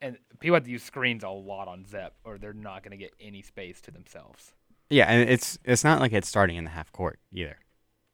And 0.00 0.18
people 0.38 0.54
have 0.54 0.64
to 0.64 0.70
use 0.70 0.82
screens 0.82 1.24
a 1.24 1.28
lot 1.28 1.66
on 1.68 1.84
Zep, 1.84 2.14
or 2.24 2.38
they're 2.38 2.52
not 2.52 2.82
gonna 2.82 2.96
get 2.96 3.12
any 3.20 3.42
space 3.42 3.80
to 3.82 3.90
themselves. 3.90 4.52
Yeah, 4.90 5.06
and 5.06 5.28
it's 5.28 5.58
it's 5.64 5.84
not 5.84 6.00
like 6.00 6.12
it's 6.12 6.28
starting 6.28 6.56
in 6.56 6.64
the 6.64 6.70
half 6.70 6.92
court 6.92 7.18
either. 7.32 7.58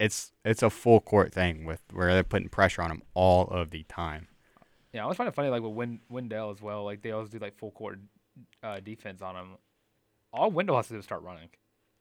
It's 0.00 0.32
it's 0.44 0.62
a 0.62 0.70
full 0.70 1.00
court 1.00 1.32
thing 1.32 1.64
with 1.64 1.82
where 1.92 2.14
they're 2.14 2.24
putting 2.24 2.48
pressure 2.48 2.82
on 2.82 2.88
them 2.88 3.02
all 3.14 3.46
of 3.48 3.70
the 3.70 3.84
time. 3.84 4.28
Yeah, 4.92 5.00
I 5.00 5.02
always 5.04 5.16
find 5.16 5.28
it 5.28 5.34
funny, 5.34 5.48
like 5.48 5.62
with 5.62 5.72
Win- 5.72 6.00
Wendell 6.08 6.50
as 6.50 6.62
well. 6.62 6.84
Like 6.84 7.02
they 7.02 7.10
always 7.10 7.30
do 7.30 7.38
like 7.38 7.56
full 7.58 7.70
court 7.72 7.98
uh, 8.62 8.80
defense 8.80 9.22
on 9.22 9.36
him. 9.36 9.48
All 10.32 10.50
Wendell 10.50 10.76
has 10.76 10.88
to 10.88 10.94
do 10.94 10.98
is 10.98 11.04
start 11.04 11.22
running. 11.22 11.48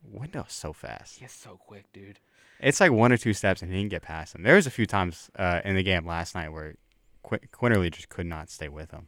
Wendell's 0.03 0.53
so 0.53 0.73
fast. 0.73 1.19
He's 1.19 1.31
so 1.31 1.57
quick, 1.57 1.85
dude. 1.93 2.19
It's 2.59 2.79
like 2.79 2.91
one 2.91 3.11
or 3.11 3.17
two 3.17 3.33
steps 3.33 3.61
and 3.61 3.71
he 3.71 3.79
can 3.79 3.89
get 3.89 4.01
past 4.01 4.35
him. 4.35 4.43
There 4.43 4.55
was 4.55 4.67
a 4.67 4.71
few 4.71 4.85
times 4.85 5.29
uh, 5.37 5.61
in 5.65 5.75
the 5.75 5.83
game 5.83 6.05
last 6.05 6.35
night 6.35 6.49
where 6.49 6.75
Qu- 7.23 7.39
Quinterly 7.51 7.91
just 7.91 8.09
could 8.09 8.25
not 8.25 8.49
stay 8.49 8.67
with 8.69 8.91
him. 8.91 9.07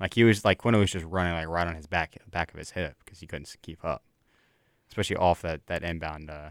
Like 0.00 0.14
he 0.14 0.24
was 0.24 0.44
like 0.44 0.60
Quinterly 0.62 0.80
was 0.80 0.90
just 0.92 1.04
running 1.04 1.34
like 1.34 1.46
right 1.48 1.66
on 1.66 1.74
his 1.74 1.86
back 1.86 2.16
back 2.30 2.52
of 2.52 2.58
his 2.58 2.70
hip 2.70 2.96
because 3.04 3.20
he 3.20 3.26
couldn't 3.26 3.54
keep 3.62 3.84
up, 3.84 4.02
especially 4.88 5.16
off 5.16 5.42
that 5.42 5.66
that 5.66 5.82
inbound 5.82 6.30
uh, 6.30 6.50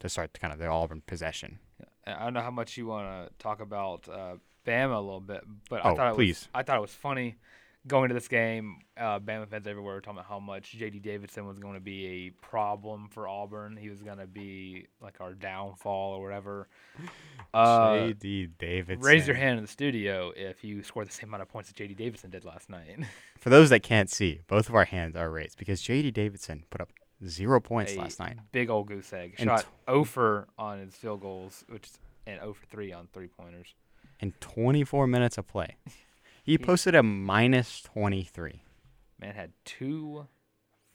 to 0.00 0.08
start 0.08 0.32
kind 0.38 0.52
of 0.52 0.58
the 0.58 0.66
Auburn 0.66 1.02
possession. 1.06 1.60
I 2.06 2.14
I 2.14 2.24
don't 2.24 2.34
know 2.34 2.40
how 2.42 2.50
much 2.50 2.76
you 2.76 2.86
want 2.86 3.28
to 3.28 3.34
talk 3.38 3.60
about 3.60 4.08
uh, 4.08 4.34
Bama 4.66 4.96
a 4.96 5.00
little 5.00 5.20
bit, 5.20 5.44
but 5.70 5.80
Oh, 5.84 5.92
I 5.92 5.94
thought 5.94 6.10
it 6.12 6.14
please. 6.16 6.40
was 6.42 6.48
I 6.54 6.62
thought 6.64 6.76
it 6.78 6.80
was 6.82 6.94
funny 6.94 7.36
going 7.86 8.08
to 8.08 8.14
this 8.14 8.28
game. 8.28 8.78
Uh, 8.96 9.18
Bama 9.18 9.48
fans 9.48 9.66
everywhere 9.66 9.94
were 9.94 10.00
talking 10.00 10.18
about 10.18 10.28
how 10.28 10.38
much 10.40 10.72
J.D. 10.72 11.00
Davidson 11.00 11.46
was 11.46 11.58
going 11.58 11.74
to 11.74 11.80
be 11.80 12.06
a 12.06 12.30
problem 12.46 13.08
for 13.10 13.28
Auburn. 13.28 13.76
He 13.76 13.90
was 13.90 14.02
going 14.02 14.18
to 14.18 14.26
be 14.26 14.86
like 15.02 15.20
our 15.20 15.34
downfall 15.34 16.14
or 16.14 16.22
whatever. 16.22 16.68
Uh, 17.52 18.08
J.D. 18.08 18.48
Davidson. 18.58 19.06
raise 19.06 19.28
your 19.28 19.36
hand 19.36 19.58
in 19.58 19.64
the 19.64 19.70
studio 19.70 20.32
if 20.34 20.64
you 20.64 20.82
scored 20.82 21.06
the 21.06 21.12
same 21.12 21.28
amount 21.28 21.40
of 21.42 21.48
points 21.48 21.68
that 21.68 21.76
J.D. 21.76 21.94
Davidson 21.94 22.30
did 22.30 22.44
last 22.44 22.68
night. 22.68 22.98
For 23.38 23.48
those 23.48 23.70
that 23.70 23.84
can't 23.84 24.10
see, 24.10 24.40
both 24.48 24.68
of 24.68 24.74
our 24.74 24.84
hands 24.84 25.14
are 25.14 25.30
raised 25.30 25.56
because 25.56 25.80
J.D. 25.80 26.10
Davidson 26.10 26.64
put 26.70 26.80
up 26.80 26.88
zero 27.24 27.60
points 27.60 27.92
A 27.94 27.98
last 27.98 28.18
night. 28.18 28.38
Big 28.50 28.70
old 28.70 28.88
goose 28.88 29.12
egg. 29.12 29.36
And 29.38 29.46
Shot 29.48 29.60
t- 29.60 29.66
0 29.88 30.02
for 30.02 30.48
on 30.58 30.80
his 30.80 30.96
field 30.96 31.20
goals, 31.20 31.64
which 31.68 31.86
is, 31.86 31.98
and 32.26 32.40
0 32.40 32.54
for 32.54 32.66
3 32.66 32.92
on 32.92 33.06
three 33.12 33.28
pointers. 33.28 33.74
in 34.18 34.32
24 34.40 35.06
minutes 35.06 35.38
of 35.38 35.46
play. 35.46 35.76
He 36.44 36.58
posted 36.58 36.94
a 36.94 37.02
minus 37.02 37.80
23. 37.82 38.62
Man 39.20 39.34
had 39.34 39.52
two 39.64 40.26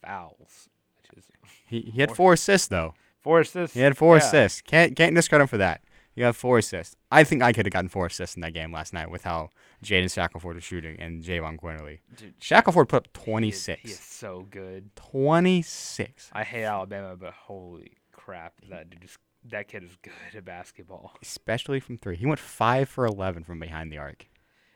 fouls, 0.06 0.70
which 0.98 1.18
is 1.18 1.26
He, 1.68 1.82
he 1.94 2.02
had 2.02 2.16
Four. 2.16 2.34
assists 2.34 2.68
though. 2.68 2.94
four 3.20 3.40
assists. 3.42 3.76
He 3.76 3.82
had 3.82 3.98
four 3.98 4.16
yeah. 4.18 4.24
assists. 4.24 4.62
Can't 4.62 4.96
can't 4.96 5.16
discredit 5.16 5.44
him 5.44 5.48
for 5.48 5.58
that. 5.58 5.82
He 6.14 6.22
got 6.22 6.36
four 6.36 6.58
assists. 6.58 6.96
I 7.12 7.24
think 7.24 7.42
I 7.42 7.54
could 7.54 7.66
have 7.66 7.72
gotten 7.74 7.90
four 7.90 8.08
assists 8.08 8.36
in 8.36 8.42
that 8.42 8.54
game 8.54 8.72
last 8.72 8.94
night 8.94 9.10
with 9.10 9.24
how 9.24 9.50
Jaden 9.84 10.12
Shackelford 10.14 10.56
was 10.56 10.64
shooting 10.64 11.00
and 11.00 11.24
Javon 11.24 11.58
Quinterly. 11.58 12.00
Dude, 12.18 12.34
Shackelford 12.40 12.90
put 12.90 12.98
up 12.98 13.08
he 13.16 13.20
is- 13.22 13.24
26. 13.26 13.82
He 13.82 13.90
is 13.90 14.00
so 14.00 14.46
good. 14.52 14.94
26. 14.96 16.30
I 16.34 16.44
hate 16.44 16.64
Alabama, 16.66 17.16
but 17.16 17.34
holy 17.34 17.94
crap, 18.12 18.54
that 18.70 18.90
dude 18.90 19.02
just 19.02 19.18
that 19.46 19.68
kid 19.70 19.84
is 19.84 19.96
good 20.02 20.12
at 20.36 20.44
basketball. 20.46 21.14
Especially 21.22 21.80
from 21.80 21.98
three. 21.98 22.18
He 22.18 22.26
went 22.26 22.40
5 22.40 22.90
for 22.90 23.06
11 23.06 23.44
from 23.46 23.60
behind 23.60 23.92
the 23.92 23.98
arc. 23.98 24.26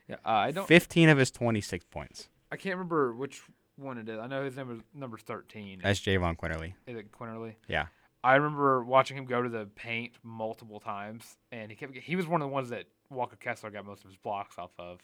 Yeah, 0.07 0.15
uh, 0.25 0.29
I 0.29 0.51
don't. 0.51 0.67
15 0.67 1.09
of 1.09 1.17
his 1.17 1.31
26 1.31 1.85
points. 1.85 2.29
I 2.51 2.55
can't 2.55 2.75
remember 2.75 3.13
which 3.13 3.41
one 3.75 3.97
it 3.97 4.07
is. 4.09 4.19
I 4.19 4.27
know 4.27 4.43
his 4.43 4.55
number 4.55 4.77
number 4.93 5.17
thirteen. 5.17 5.79
That's 5.81 5.99
Javon 5.99 6.37
Quinterly. 6.37 6.73
Is 6.85 6.97
it 6.97 7.11
Quinterly? 7.11 7.55
Yeah. 7.67 7.87
I 8.23 8.35
remember 8.35 8.83
watching 8.83 9.17
him 9.17 9.25
go 9.25 9.41
to 9.41 9.49
the 9.49 9.65
paint 9.75 10.13
multiple 10.23 10.79
times, 10.79 11.37
and 11.51 11.69
he 11.71 11.75
kept. 11.75 11.97
He 11.97 12.15
was 12.15 12.27
one 12.27 12.41
of 12.41 12.47
the 12.47 12.53
ones 12.53 12.69
that 12.69 12.85
Walker 13.09 13.35
Kessler 13.35 13.69
got 13.71 13.85
most 13.85 14.03
of 14.03 14.09
his 14.09 14.17
blocks 14.17 14.57
off 14.57 14.71
of. 14.77 14.99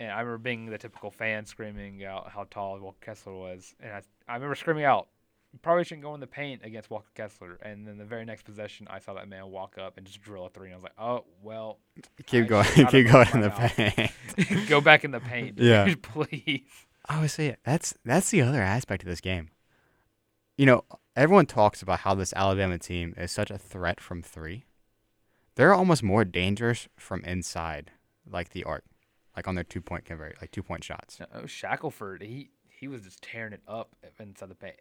And 0.00 0.10
I 0.10 0.20
remember 0.20 0.38
being 0.38 0.66
the 0.66 0.76
typical 0.78 1.10
fan 1.10 1.46
screaming 1.46 2.04
out 2.04 2.28
how 2.30 2.46
tall 2.50 2.78
Walker 2.80 2.98
Kessler 3.00 3.32
was, 3.32 3.74
and 3.80 3.92
I, 3.92 4.02
I 4.28 4.34
remember 4.34 4.54
screaming 4.56 4.84
out, 4.84 5.06
"You 5.06 5.13
"Probably 5.62 5.84
shouldn't 5.84 6.02
go 6.02 6.14
in 6.14 6.20
the 6.20 6.26
paint 6.26 6.62
against 6.64 6.90
Walker 6.90 7.10
Kessler." 7.14 7.56
And 7.62 7.86
then 7.86 7.98
the 7.98 8.04
very 8.04 8.24
next 8.24 8.42
possession, 8.44 8.86
I 8.90 8.98
saw 8.98 9.14
that 9.14 9.28
man 9.28 9.50
walk 9.50 9.76
up 9.78 9.96
and 9.96 10.06
just 10.06 10.20
drill 10.20 10.46
a 10.46 10.50
three, 10.50 10.68
and 10.68 10.74
I 10.74 10.76
was 10.76 10.82
like, 10.84 10.98
"Oh 10.98 11.24
well, 11.42 11.78
Keep 12.26 12.44
I 12.44 12.48
going. 12.48 12.66
Keep 12.88 13.08
going 13.10 13.28
in 13.34 13.40
the 13.40 13.50
paint. 13.50 14.68
go 14.68 14.80
back 14.80 15.04
in 15.04 15.10
the 15.10 15.20
paint, 15.20 15.58
Yeah. 15.60 15.84
dude, 15.84 16.02
please." 16.02 16.62
I 17.08 17.20
would 17.20 17.30
say 17.30 17.56
that's 17.64 17.94
that's 18.04 18.30
the 18.30 18.42
other 18.42 18.62
aspect 18.62 19.02
of 19.02 19.08
this 19.08 19.20
game. 19.20 19.50
You 20.56 20.66
know, 20.66 20.84
everyone 21.16 21.46
talks 21.46 21.82
about 21.82 22.00
how 22.00 22.14
this 22.14 22.32
Alabama 22.34 22.78
team 22.78 23.14
is 23.16 23.32
such 23.32 23.50
a 23.50 23.58
threat 23.58 24.00
from 24.00 24.22
three. 24.22 24.64
They're 25.56 25.74
almost 25.74 26.02
more 26.02 26.24
dangerous 26.24 26.88
from 26.96 27.22
inside, 27.24 27.90
like 28.28 28.50
the 28.50 28.64
arc, 28.64 28.84
like 29.36 29.46
on 29.46 29.54
their 29.54 29.64
two 29.64 29.80
point 29.80 30.04
convert, 30.04 30.40
like 30.40 30.50
two 30.50 30.62
point 30.62 30.82
shots. 30.84 31.18
Oh, 31.32 31.46
Shackelford, 31.46 32.22
he 32.22 32.50
he 32.68 32.88
was 32.88 33.02
just 33.02 33.22
tearing 33.22 33.52
it 33.52 33.62
up 33.68 33.94
inside 34.18 34.48
the 34.48 34.54
paint. 34.54 34.76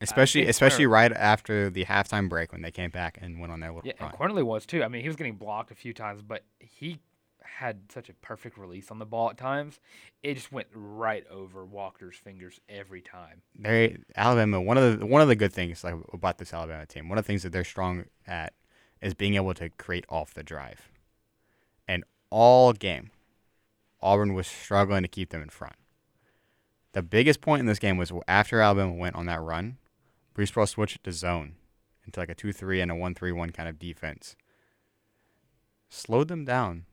Uh, 0.00 0.04
especially 0.04 0.42
think 0.42 0.50
especially 0.50 0.84
Quinter- 0.84 0.88
right 0.90 1.12
after 1.12 1.70
the 1.70 1.84
halftime 1.84 2.28
break 2.28 2.52
when 2.52 2.62
they 2.62 2.70
came 2.70 2.90
back 2.90 3.18
and 3.20 3.40
went 3.40 3.52
on 3.52 3.60
their 3.60 3.70
little 3.72 3.86
Yeah, 3.86 3.94
and 4.00 4.12
run. 4.18 4.30
Quinterly 4.30 4.44
was 4.44 4.64
too. 4.64 4.82
I 4.82 4.88
mean, 4.88 5.02
he 5.02 5.08
was 5.08 5.16
getting 5.16 5.36
blocked 5.36 5.70
a 5.70 5.74
few 5.74 5.92
times, 5.92 6.22
but 6.22 6.44
he 6.60 7.00
had 7.42 7.80
such 7.90 8.08
a 8.08 8.14
perfect 8.14 8.56
release 8.56 8.90
on 8.90 8.98
the 8.98 9.06
ball 9.06 9.30
at 9.30 9.36
times. 9.36 9.80
It 10.22 10.34
just 10.34 10.52
went 10.52 10.68
right 10.72 11.26
over 11.28 11.64
Walker's 11.64 12.16
fingers 12.16 12.60
every 12.68 13.00
time. 13.00 13.42
They 13.58 13.96
Alabama 14.16 14.60
one 14.60 14.78
of 14.78 15.00
the 15.00 15.06
one 15.06 15.22
of 15.22 15.28
the 15.28 15.36
good 15.36 15.52
things 15.52 15.82
like 15.82 15.94
about 16.12 16.38
this 16.38 16.54
Alabama 16.54 16.86
team, 16.86 17.08
one 17.08 17.18
of 17.18 17.24
the 17.24 17.26
things 17.26 17.42
that 17.42 17.50
they're 17.50 17.64
strong 17.64 18.04
at 18.26 18.52
is 19.00 19.14
being 19.14 19.34
able 19.34 19.54
to 19.54 19.68
create 19.70 20.04
off 20.08 20.34
the 20.34 20.42
drive. 20.42 20.88
And 21.86 22.04
all 22.30 22.72
game, 22.72 23.10
Auburn 24.00 24.34
was 24.34 24.46
struggling 24.46 25.02
to 25.02 25.08
keep 25.08 25.30
them 25.30 25.42
in 25.42 25.48
front. 25.48 25.76
The 26.92 27.02
biggest 27.02 27.40
point 27.40 27.60
in 27.60 27.66
this 27.66 27.78
game 27.78 27.96
was 27.96 28.12
after 28.26 28.60
Alabama 28.60 28.92
went 28.92 29.14
on 29.16 29.26
that 29.26 29.40
run, 29.40 29.78
Bruce 30.38 30.52
Pearl 30.52 30.66
switched 30.66 30.94
it 30.94 31.02
to 31.02 31.10
zone 31.10 31.56
into 32.06 32.20
like 32.20 32.28
a 32.28 32.34
2 32.34 32.52
3 32.52 32.80
and 32.80 32.92
a 32.92 32.94
1 32.94 33.12
3 33.12 33.32
1 33.32 33.50
kind 33.50 33.68
of 33.68 33.76
defense. 33.76 34.36
Slowed 35.88 36.28
them 36.28 36.44
down. 36.44 36.84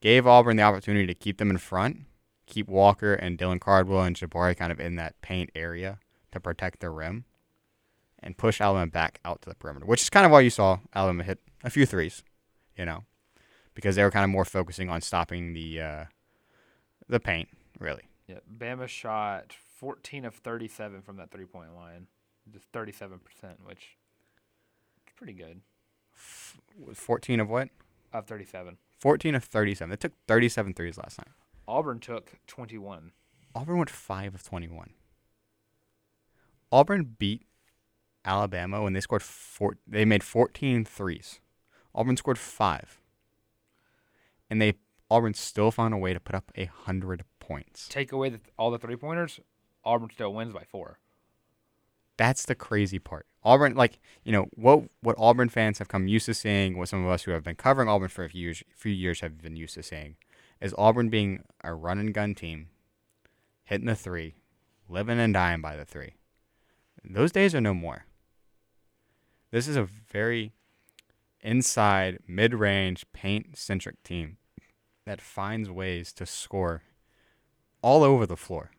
Gave 0.00 0.26
Auburn 0.26 0.56
the 0.56 0.64
opportunity 0.64 1.06
to 1.06 1.14
keep 1.14 1.38
them 1.38 1.48
in 1.48 1.58
front, 1.58 2.06
keep 2.46 2.66
Walker 2.66 3.14
and 3.14 3.38
Dylan 3.38 3.60
Cardwell 3.60 4.02
and 4.02 4.16
Jabari 4.16 4.56
kind 4.56 4.72
of 4.72 4.80
in 4.80 4.96
that 4.96 5.14
paint 5.20 5.50
area 5.54 6.00
to 6.32 6.40
protect 6.40 6.80
the 6.80 6.90
rim, 6.90 7.24
and 8.18 8.36
push 8.36 8.60
Alabama 8.60 8.90
back 8.90 9.20
out 9.24 9.42
to 9.42 9.48
the 9.48 9.54
perimeter, 9.54 9.86
which 9.86 10.02
is 10.02 10.10
kind 10.10 10.26
of 10.26 10.32
why 10.32 10.40
you 10.40 10.50
saw 10.50 10.80
Alabama 10.92 11.22
hit 11.22 11.38
a 11.62 11.70
few 11.70 11.86
threes, 11.86 12.24
you 12.76 12.84
know, 12.84 13.04
because 13.74 13.94
they 13.94 14.02
were 14.02 14.10
kind 14.10 14.24
of 14.24 14.30
more 14.30 14.44
focusing 14.44 14.90
on 14.90 15.02
stopping 15.02 15.52
the 15.52 15.80
uh, 15.80 16.04
the 17.08 17.20
paint, 17.20 17.48
really. 17.78 18.08
Yeah, 18.26 18.40
Bama 18.52 18.88
shot 18.88 19.54
14 19.76 20.24
of 20.24 20.34
37 20.34 21.02
from 21.02 21.18
that 21.18 21.30
three 21.30 21.44
point 21.44 21.76
line, 21.76 22.08
just 22.52 22.66
37 22.72 23.18
percent, 23.18 23.58
which 23.64 23.96
is 25.06 25.12
pretty 25.16 25.32
good. 25.32 25.60
F- 26.14 26.58
14 26.94 27.40
of 27.40 27.48
what? 27.48 27.68
Of 28.12 28.26
37. 28.26 28.78
14 28.98 29.34
of 29.34 29.44
37. 29.44 29.90
They 29.90 29.96
took 29.96 30.12
37 30.26 30.74
threes 30.74 30.98
last 30.98 31.18
night. 31.18 31.28
Auburn 31.66 32.00
took 32.00 32.32
21. 32.46 33.12
Auburn 33.54 33.78
went 33.78 33.90
5 33.90 34.34
of 34.34 34.42
21. 34.42 34.90
Auburn 36.70 37.16
beat 37.18 37.46
Alabama 38.24 38.82
when 38.82 38.92
they 38.92 39.00
scored 39.00 39.22
four. 39.22 39.76
They 39.86 40.04
made 40.04 40.22
14 40.22 40.84
threes. 40.84 41.40
Auburn 41.94 42.16
scored 42.16 42.38
five, 42.38 43.00
and 44.50 44.60
they 44.60 44.74
Auburn 45.10 45.34
still 45.34 45.70
found 45.70 45.94
a 45.94 45.96
way 45.96 46.12
to 46.12 46.20
put 46.20 46.34
up 46.34 46.52
a 46.54 46.66
hundred 46.66 47.24
points. 47.40 47.88
Take 47.88 48.12
away 48.12 48.28
the, 48.28 48.40
all 48.58 48.70
the 48.70 48.78
three 48.78 48.96
pointers, 48.96 49.40
Auburn 49.84 50.10
still 50.12 50.34
wins 50.34 50.52
by 50.52 50.64
four. 50.64 50.98
That's 52.18 52.44
the 52.44 52.54
crazy 52.54 52.98
part. 52.98 53.26
Auburn, 53.44 53.74
like 53.74 53.98
you 54.24 54.32
know, 54.32 54.48
what 54.54 54.82
what 55.00 55.16
Auburn 55.18 55.48
fans 55.48 55.78
have 55.78 55.88
come 55.88 56.08
used 56.08 56.26
to 56.26 56.34
seeing, 56.34 56.76
what 56.76 56.88
some 56.88 57.04
of 57.04 57.10
us 57.10 57.22
who 57.22 57.30
have 57.30 57.44
been 57.44 57.54
covering 57.54 57.88
Auburn 57.88 58.08
for 58.08 58.24
a 58.24 58.28
few 58.28 58.42
years, 58.42 58.62
few 58.76 58.92
years 58.92 59.20
have 59.20 59.40
been 59.40 59.56
used 59.56 59.74
to 59.74 59.82
seeing, 59.82 60.16
is 60.60 60.74
Auburn 60.76 61.08
being 61.08 61.44
a 61.64 61.72
run 61.72 61.98
and 61.98 62.12
gun 62.12 62.34
team, 62.34 62.68
hitting 63.64 63.86
the 63.86 63.94
three, 63.94 64.34
living 64.88 65.18
and 65.18 65.32
dying 65.32 65.62
by 65.62 65.76
the 65.76 65.84
three. 65.84 66.14
Those 67.08 67.32
days 67.32 67.54
are 67.54 67.60
no 67.60 67.72
more. 67.72 68.04
This 69.50 69.68
is 69.68 69.76
a 69.76 69.84
very 69.84 70.52
inside, 71.40 72.18
mid 72.26 72.52
range, 72.52 73.06
paint 73.12 73.56
centric 73.56 74.02
team 74.02 74.36
that 75.06 75.20
finds 75.20 75.70
ways 75.70 76.12
to 76.14 76.26
score 76.26 76.82
all 77.80 78.02
over 78.02 78.26
the 78.26 78.36
floor. 78.36 78.72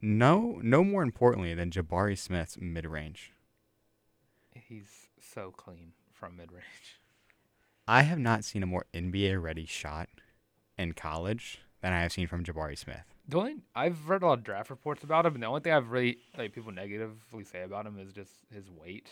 No, 0.00 0.60
no 0.62 0.84
more 0.84 1.02
importantly 1.02 1.54
than 1.54 1.70
Jabari 1.70 2.18
Smith's 2.18 2.58
mid 2.60 2.86
range. 2.86 3.32
He's 4.54 5.08
so 5.20 5.50
clean 5.50 5.92
from 6.12 6.36
mid 6.36 6.52
range. 6.52 7.00
I 7.88 8.02
have 8.02 8.18
not 8.18 8.44
seen 8.44 8.62
a 8.62 8.66
more 8.66 8.86
NBA 8.92 9.40
ready 9.40 9.66
shot 9.66 10.08
in 10.76 10.92
college 10.92 11.60
than 11.82 11.92
I 11.92 12.02
have 12.02 12.12
seen 12.12 12.26
from 12.26 12.44
Jabari 12.44 12.76
Smith. 12.76 13.04
The 13.28 13.38
only 13.38 13.56
I've 13.74 14.08
read 14.08 14.22
a 14.22 14.26
lot 14.26 14.38
of 14.38 14.44
draft 14.44 14.70
reports 14.70 15.02
about 15.02 15.26
him, 15.26 15.34
and 15.34 15.42
the 15.42 15.46
only 15.46 15.60
thing 15.60 15.72
I've 15.72 15.90
really 15.90 16.18
like 16.36 16.52
people 16.52 16.72
negatively 16.72 17.44
say 17.44 17.62
about 17.62 17.86
him 17.86 17.98
is 17.98 18.12
just 18.12 18.32
his 18.52 18.70
weight. 18.70 19.08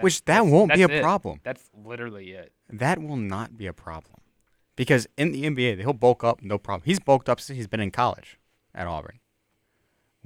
Which 0.00 0.24
that 0.24 0.46
won't 0.46 0.74
be 0.74 0.82
a 0.82 0.88
it. 0.88 1.02
problem. 1.02 1.40
That's 1.42 1.70
literally 1.72 2.30
it. 2.32 2.52
That 2.68 3.00
will 3.00 3.16
not 3.16 3.56
be 3.56 3.66
a 3.66 3.72
problem. 3.72 4.20
Because 4.74 5.06
in 5.16 5.32
the 5.32 5.44
NBA, 5.44 5.78
he'll 5.78 5.92
bulk 5.92 6.22
up, 6.22 6.42
no 6.42 6.58
problem. 6.58 6.82
He's 6.84 7.00
bulked 7.00 7.28
up 7.28 7.40
since 7.40 7.56
he's 7.56 7.68
been 7.68 7.80
in 7.80 7.90
college 7.90 8.38
at 8.74 8.86
Auburn. 8.86 9.20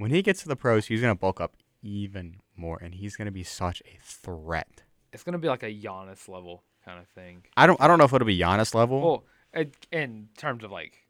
When 0.01 0.11
he 0.11 0.22
gets 0.22 0.42
to 0.42 0.48
the 0.48 0.57
pros, 0.57 0.86
he's 0.86 1.03
going 1.03 1.14
to 1.14 1.18
bulk 1.18 1.40
up 1.40 1.57
even 1.82 2.36
more, 2.57 2.78
and 2.82 2.94
he's 2.94 3.16
going 3.16 3.26
to 3.26 3.32
be 3.32 3.42
such 3.42 3.82
a 3.82 3.98
threat. 4.03 4.82
It's 5.12 5.22
gonna 5.24 5.38
be 5.38 5.48
like 5.48 5.62
a 5.62 5.74
Giannis 5.74 6.28
level 6.28 6.62
kind 6.84 7.01
of 7.01 7.09
thing. 7.09 7.44
I 7.57 7.66
don't, 7.66 7.80
I 7.80 7.88
don't 7.88 7.98
know 7.98 8.05
if 8.05 8.12
it'll 8.12 8.26
be 8.26 8.38
Giannis 8.38 8.74
level. 8.74 9.01
Well, 9.01 9.24
it, 9.53 9.74
in 9.90 10.28
terms 10.36 10.62
of 10.62 10.70
like 10.70 11.05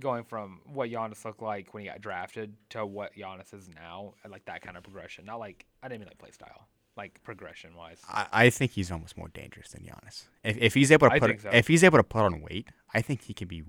going 0.00 0.24
from 0.24 0.60
what 0.66 0.90
Giannis 0.90 1.24
looked 1.24 1.40
like 1.40 1.72
when 1.72 1.84
he 1.84 1.88
got 1.88 2.00
drafted 2.00 2.54
to 2.70 2.84
what 2.84 3.14
Giannis 3.14 3.54
is 3.54 3.68
now, 3.68 4.14
like 4.28 4.44
that 4.46 4.62
kind 4.62 4.76
of 4.76 4.82
progression. 4.82 5.24
Not 5.24 5.38
like 5.38 5.66
I 5.82 5.88
didn't 5.88 6.00
mean 6.00 6.08
like 6.08 6.18
play 6.18 6.32
style, 6.32 6.66
like 6.96 7.22
progression 7.22 7.76
wise. 7.76 8.00
I, 8.08 8.26
I 8.32 8.50
think 8.50 8.72
he's 8.72 8.90
almost 8.90 9.16
more 9.16 9.28
dangerous 9.28 9.70
than 9.70 9.82
Giannis. 9.84 10.24
If, 10.42 10.58
if 10.58 10.74
he's 10.74 10.90
able 10.90 11.08
to 11.08 11.14
I 11.14 11.18
put, 11.20 11.40
so. 11.40 11.50
if 11.52 11.68
he's 11.68 11.84
able 11.84 11.98
to 11.98 12.04
put 12.04 12.22
on 12.22 12.40
weight, 12.40 12.68
I 12.92 13.02
think 13.02 13.22
he 13.22 13.34
can 13.34 13.48
be 13.48 13.62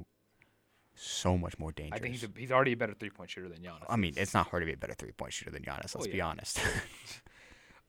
so 0.96 1.38
much 1.38 1.58
more 1.60 1.72
dangerous. 1.72 2.00
I 2.00 2.02
think 2.02 2.14
he's 2.16 2.24
a, 2.24 2.30
he's 2.38 2.52
already 2.52 2.74
a 2.74 2.78
better 2.78 2.94
three 2.94 3.10
point 3.10 3.30
shooter 3.30 3.50
than 3.50 3.60
Giannis. 3.60 3.86
I 3.90 3.96
mean, 3.96 4.14
it's 4.18 4.34
not 4.34 4.48
hard 4.48 4.62
to 4.62 4.66
be 4.66 4.74
a 4.74 4.78
better 4.78 4.94
three 4.94 5.12
point 5.12 5.34
shooter 5.34 5.52
than 5.52 5.64
Giannis. 5.64 5.96
Oh, 5.96 6.00
Let's 6.00 6.08
be 6.08 6.18
yeah. 6.18 6.28
honest. 6.28 6.60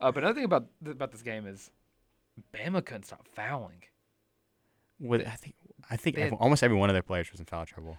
Uh, 0.01 0.11
but 0.11 0.23
another 0.25 0.35
thing 0.35 0.45
about 0.45 0.67
th- 0.83 0.95
about 0.97 1.13
this 1.13 1.23
game 1.23 1.47
is 1.47 1.71
Bama 2.53 2.85
couldn't 2.85 3.05
stop 3.05 3.27
fouling. 3.29 3.85
With 5.01 5.23
I 5.27 5.31
think 5.37 5.55
I 5.89 5.97
think 5.97 6.19
had- 6.19 6.33
almost 6.35 6.63
every 6.63 6.77
one 6.77 6.91
of 6.91 6.95
their 6.95 7.03
players 7.03 7.31
was 7.31 7.41
in 7.41 7.47
foul 7.47 7.65
trouble. 7.65 7.97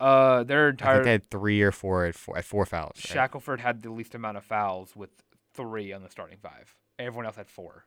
Uh, 0.00 0.42
their 0.42 0.66
I 0.66 0.70
think 0.70 0.80
entire 0.80 1.04
they 1.04 1.12
had 1.12 1.30
three 1.30 1.62
or 1.62 1.72
four 1.72 2.04
at 2.06 2.14
four, 2.16 2.36
at 2.36 2.44
four 2.44 2.66
fouls. 2.66 2.92
right? 2.96 3.06
Shackelford 3.06 3.60
had 3.60 3.82
the 3.82 3.90
least 3.90 4.14
amount 4.14 4.36
of 4.36 4.44
fouls 4.44 4.94
with 4.94 5.10
three 5.54 5.92
on 5.92 6.02
the 6.02 6.10
starting 6.10 6.38
five. 6.42 6.74
Everyone 6.98 7.24
else 7.24 7.36
had 7.36 7.48
four. 7.48 7.84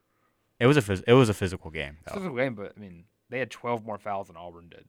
It 0.60 0.68
was 0.68 0.78
a 0.78 0.82
phys- 0.82 1.04
it 1.06 1.14
was 1.14 1.30
a 1.30 1.34
physical 1.34 1.72
game. 1.72 1.98
Though. 2.06 2.26
a 2.34 2.36
game, 2.36 2.56
but 2.56 2.74
I 2.76 2.80
mean, 2.80 3.04
they 3.30 3.40
had 3.40 3.52
12 3.52 3.86
more 3.86 3.98
fouls 3.98 4.28
than 4.28 4.38
Auburn 4.38 4.70
did. 4.70 4.86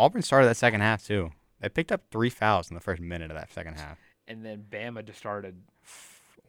Auburn 0.00 0.22
started 0.22 0.46
that 0.48 0.56
second 0.56 0.80
half 0.80 1.04
too. 1.04 1.30
They 1.60 1.68
picked 1.68 1.92
up 1.92 2.02
three 2.10 2.30
fouls 2.30 2.70
in 2.70 2.74
the 2.74 2.80
first 2.80 3.02
minute 3.02 3.30
of 3.30 3.36
that 3.36 3.52
second 3.52 3.74
half, 3.74 3.98
And 4.26 4.44
then 4.44 4.64
Bama 4.70 5.04
just 5.04 5.18
started. 5.18 5.56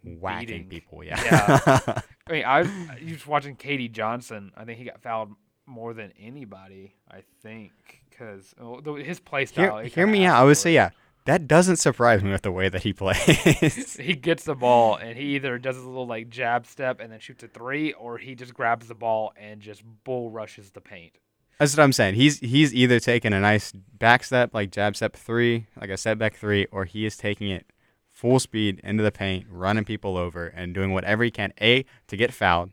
whacking 0.04 0.48
Beating. 0.48 0.68
people. 0.70 1.04
Yeah. 1.04 1.22
Yeah. 1.22 2.02
I 2.28 2.32
mean, 2.32 2.46
I 2.46 2.62
was 2.62 2.70
just 3.06 3.28
watching 3.28 3.56
K.D. 3.58 3.90
Johnson. 3.90 4.52
I 4.56 4.64
think 4.64 4.80
he 4.80 4.86
got 4.86 5.02
fouled 5.02 5.34
more 5.66 5.94
than 5.94 6.14
anybody. 6.18 6.96
I 7.10 7.24
think 7.44 7.72
because 8.10 8.56
his 9.04 9.20
play 9.20 9.46
style. 9.46 9.80
hear 9.80 9.88
hear 9.88 10.08
me 10.08 10.26
out. 10.26 10.42
I 10.42 10.44
would 10.46 10.58
say 10.58 10.74
yeah. 10.74 10.92
That 11.26 11.48
doesn't 11.48 11.76
surprise 11.76 12.24
me 12.24 12.32
with 12.32 12.42
the 12.42 12.52
way 12.52 12.68
that 12.70 12.82
he 12.82 12.94
plays. 12.94 13.96
he 14.00 14.16
gets 14.16 14.44
the 14.44 14.56
ball 14.56 14.96
and 14.96 15.16
he 15.16 15.36
either 15.36 15.60
does 15.60 15.78
a 15.78 15.82
little 15.88 16.08
like 16.08 16.30
jab 16.30 16.66
step 16.66 17.00
and 17.00 17.12
then 17.12 17.20
shoots 17.20 17.44
a 17.44 17.48
three, 17.48 17.94
or 17.94 18.18
he 18.18 18.34
just 18.34 18.56
grabs 18.56 18.88
the 18.88 18.96
ball 18.96 19.32
and 19.38 19.62
just 19.62 19.84
bull 20.04 20.32
rushes 20.32 20.72
the 20.72 20.82
paint. 20.82 21.14
That's 21.62 21.78
what 21.78 21.84
I'm 21.84 21.94
saying. 21.94 22.16
He's 22.16 22.40
he's 22.40 22.74
either 22.74 23.00
taking 23.00 23.34
a 23.34 23.40
nice 23.40 23.72
back 23.72 24.24
step, 24.24 24.52
like 24.52 24.72
jab 24.72 24.96
step 24.96 25.16
three, 25.16 25.68
like 25.80 25.92
a 25.92 25.98
setback 25.98 26.34
three, 26.34 26.66
or 26.72 26.86
he 26.86 27.06
is 27.06 27.16
taking 27.16 27.52
it 27.52 27.68
full 28.10 28.40
speed 28.40 28.82
into 28.84 29.04
the 29.04 29.12
paint, 29.12 29.46
running 29.48 29.86
people 29.86 30.18
over, 30.18 30.48
and 30.48 30.74
doing 30.74 30.92
whatever 30.92 31.24
he 31.24 31.30
can. 31.30 31.54
A 31.62 31.86
to 32.08 32.18
get 32.18 32.34
fouled, 32.34 32.72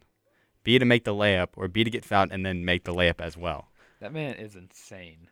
B 0.63 0.79
to 0.79 0.87
make 0.87 1.05
the 1.05 1.13
layup, 1.13 1.49
or 1.55 1.69
B 1.69 1.85
to 1.85 1.91
get 1.91 2.03
fouled 2.03 2.33
and 2.33 2.47
then 2.47 2.65
make 2.65 2.85
the 2.85 2.95
layup 2.95 3.21
as 3.21 3.37
well. 3.37 3.69
That 4.01 4.15
man 4.15 4.37
is 4.37 4.57
insane. 4.57 5.29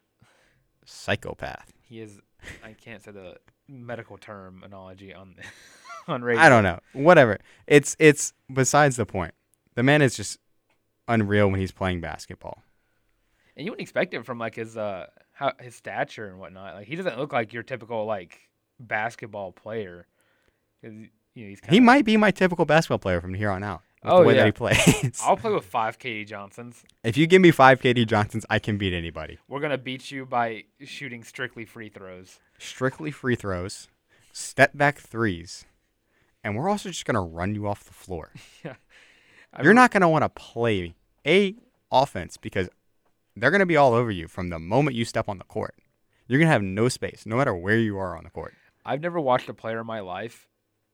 Psychopath. 0.84 1.72
He 1.80 2.02
is. 2.02 2.20
I 2.62 2.74
can't 2.74 3.02
say 3.02 3.12
the 3.12 3.36
medical 3.66 4.18
terminology 4.18 5.14
on 5.14 5.34
on 6.06 6.20
radio. 6.20 6.42
I 6.42 6.50
don't 6.50 6.62
know. 6.62 6.80
Whatever. 6.92 7.38
It's 7.66 7.96
it's 7.98 8.34
besides 8.52 8.96
the 8.96 9.06
point. 9.06 9.32
The 9.76 9.82
man 9.82 10.02
is 10.02 10.14
just 10.14 10.36
unreal 11.08 11.48
when 11.48 11.58
he's 11.58 11.72
playing 11.72 12.02
basketball. 12.02 12.62
And 13.56 13.64
you 13.64 13.72
wouldn't 13.72 13.82
expect 13.82 14.12
it 14.14 14.24
from 14.26 14.38
like 14.38 14.54
his 14.54 14.76
uh 14.76 15.06
how, 15.32 15.52
his 15.60 15.74
stature 15.74 16.28
and 16.28 16.38
whatnot. 16.38 16.74
Like 16.74 16.86
he 16.86 16.96
doesn't 16.96 17.18
look 17.18 17.32
like 17.32 17.52
your 17.52 17.62
typical 17.62 18.04
like 18.04 18.38
basketball 18.78 19.52
player. 19.52 20.06
'Cause, 20.82 20.92
You 21.34 21.44
know, 21.44 21.48
he's 21.50 21.60
He 21.60 21.66
kinda- 21.66 21.80
might 21.82 22.04
be 22.04 22.16
my 22.16 22.30
typical 22.30 22.64
basketball 22.64 22.98
player 22.98 23.20
from 23.20 23.34
here 23.34 23.50
on 23.50 23.62
out. 23.62 23.82
With 24.02 24.12
Oh, 24.12 24.20
the 24.20 24.26
way 24.28 24.34
yeah. 24.34 24.40
that 24.40 24.46
he 24.46 24.52
plays. 24.52 25.20
I'll 25.24 25.36
play 25.36 25.52
with 25.52 25.64
five 25.78 25.98
KD 25.98 26.26
Johnsons. 26.26 26.84
if 27.02 27.16
you 27.16 27.26
give 27.26 27.40
me 27.42 27.50
five 27.50 27.80
KD 27.80 28.06
Johnsons, 28.06 28.44
I 28.50 28.58
can 28.58 28.76
beat 28.78 28.92
anybody. 28.92 29.38
We're 29.48 29.60
gonna 29.60 29.78
beat 29.78 30.10
you 30.10 30.26
by 30.26 30.64
shooting 30.84 31.24
strictly 31.24 31.64
free 31.64 31.88
throws. 31.88 32.38
strictly 32.58 33.10
free 33.10 33.34
throws, 33.36 33.88
step 34.32 34.72
back 34.76 34.98
threes, 34.98 35.64
and 36.44 36.56
we're 36.56 36.68
also 36.68 36.90
just 36.90 37.04
gonna 37.04 37.20
run 37.22 37.54
you 37.54 37.66
off 37.66 37.84
the 37.84 37.92
floor. 37.94 38.32
I 39.52 39.62
You're 39.62 39.74
not 39.74 39.90
gonna 39.90 40.08
want 40.08 40.22
to 40.22 40.28
play 40.28 40.94
a 41.26 41.54
offense 41.90 42.36
because 42.36 42.68
they're 43.36 43.50
gonna 43.50 43.66
be 43.66 43.76
all 43.76 43.92
over 43.94 44.10
you 44.10 44.28
from 44.28 44.48
the 44.48 44.58
moment 44.58 44.96
you 44.96 45.04
step 45.04 45.28
on 45.28 45.38
the 45.38 45.44
court. 45.44 45.74
You're 46.26 46.40
gonna 46.40 46.50
have 46.50 46.62
no 46.62 46.88
space, 46.88 47.24
no 47.26 47.36
matter 47.36 47.54
where 47.54 47.78
you 47.78 47.98
are 47.98 48.16
on 48.16 48.24
the 48.24 48.30
court. 48.30 48.54
I've 48.84 49.00
never 49.00 49.20
watched 49.20 49.48
a 49.48 49.54
player 49.54 49.80
in 49.80 49.86
my 49.86 50.00
life 50.00 50.46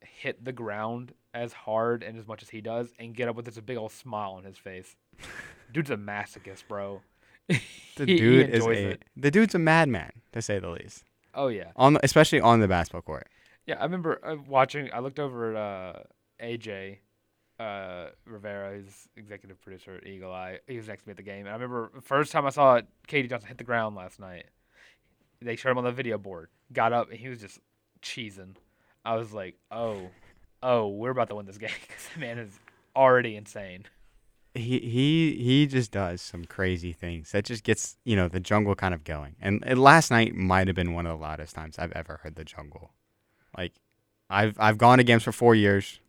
hit 0.03 0.45
the 0.45 0.53
ground 0.53 1.12
as 1.32 1.53
hard 1.53 2.03
and 2.03 2.18
as 2.18 2.26
much 2.26 2.43
as 2.43 2.51
he 2.51 2.61
does 2.61 2.93
and 2.99 3.14
get 3.14 3.28
up 3.28 3.36
with 3.36 3.45
this 3.47 3.59
big 3.61 3.76
old 3.76 3.93
smile 3.93 4.32
on 4.32 4.45
his 4.45 4.59
face. 4.59 4.97
Dude's 5.72 5.90
a 5.90 5.97
masochist, 5.97 6.64
bro. 6.68 7.01
The 7.97 8.07
He- 8.07 8.12
he 8.12 8.16
dude 8.18 8.51
is 8.51 8.64
a 8.66 8.70
it. 8.93 9.05
the 9.16 9.30
dude's 9.30 9.55
a 9.55 9.59
madman 9.59 10.12
to 10.32 10.40
say 10.40 10.59
the 10.59 10.70
least. 10.70 11.05
Oh 11.34 11.49
yeah. 11.49 11.72
On 11.76 11.93
the, 11.95 12.01
especially 12.03 12.40
on 12.40 12.61
the 12.61 12.68
basketball 12.68 13.03
court. 13.03 13.28
Yeah, 13.66 13.76
I 13.78 13.84
remember 13.84 14.18
uh, 14.24 14.36
watching. 14.49 14.88
I 14.93 15.01
looked 15.01 15.18
over 15.20 15.55
at 15.55 15.57
uh, 15.57 15.99
AJ 16.43 16.99
uh, 17.62 18.10
Rivera, 18.26 18.76
who's 18.76 19.08
executive 19.16 19.60
producer 19.60 19.94
at 19.96 20.06
Eagle 20.06 20.32
Eye. 20.32 20.58
He 20.66 20.76
was 20.76 20.88
next 20.88 21.02
to 21.04 21.08
me 21.08 21.12
at 21.12 21.16
the 21.16 21.22
game, 21.22 21.40
and 21.40 21.50
I 21.50 21.52
remember 21.52 21.90
the 21.94 22.00
first 22.00 22.32
time 22.32 22.44
I 22.44 22.50
saw 22.50 22.76
it, 22.76 22.86
K.D. 23.06 23.28
Johnson 23.28 23.48
hit 23.48 23.58
the 23.58 23.64
ground 23.64 23.94
last 23.94 24.18
night. 24.18 24.46
They 25.40 25.56
showed 25.56 25.70
him 25.70 25.78
on 25.78 25.84
the 25.84 25.92
video 25.92 26.18
board. 26.18 26.48
Got 26.72 26.92
up 26.92 27.10
and 27.10 27.18
he 27.18 27.28
was 27.28 27.40
just 27.40 27.60
cheesing. 28.02 28.56
I 29.04 29.16
was 29.16 29.32
like, 29.32 29.56
oh, 29.70 30.10
oh, 30.62 30.88
we're 30.88 31.10
about 31.10 31.28
to 31.28 31.34
win 31.34 31.46
this 31.46 31.58
game 31.58 31.70
because 31.80 32.08
the 32.14 32.20
man 32.20 32.38
is 32.38 32.58
already 32.94 33.36
insane. 33.36 33.84
he 34.54 34.78
he 34.78 35.36
he 35.42 35.66
just 35.66 35.90
does 35.90 36.20
some 36.20 36.44
crazy 36.44 36.92
things 36.92 37.32
that 37.32 37.44
just 37.44 37.64
gets 37.64 37.96
you 38.04 38.14
know 38.14 38.28
the 38.28 38.40
jungle 38.40 38.74
kind 38.74 38.94
of 38.94 39.04
going. 39.04 39.36
And, 39.40 39.62
and 39.66 39.80
last 39.80 40.10
night 40.10 40.34
might 40.34 40.66
have 40.66 40.76
been 40.76 40.94
one 40.94 41.06
of 41.06 41.18
the 41.18 41.22
loudest 41.22 41.54
times 41.54 41.78
I've 41.78 41.92
ever 41.92 42.20
heard 42.22 42.36
the 42.36 42.44
jungle. 42.44 42.92
Like, 43.56 43.72
I've 44.30 44.56
I've 44.58 44.78
gone 44.78 44.98
to 44.98 45.04
games 45.04 45.22
for 45.22 45.32
four 45.32 45.54
years. 45.54 46.00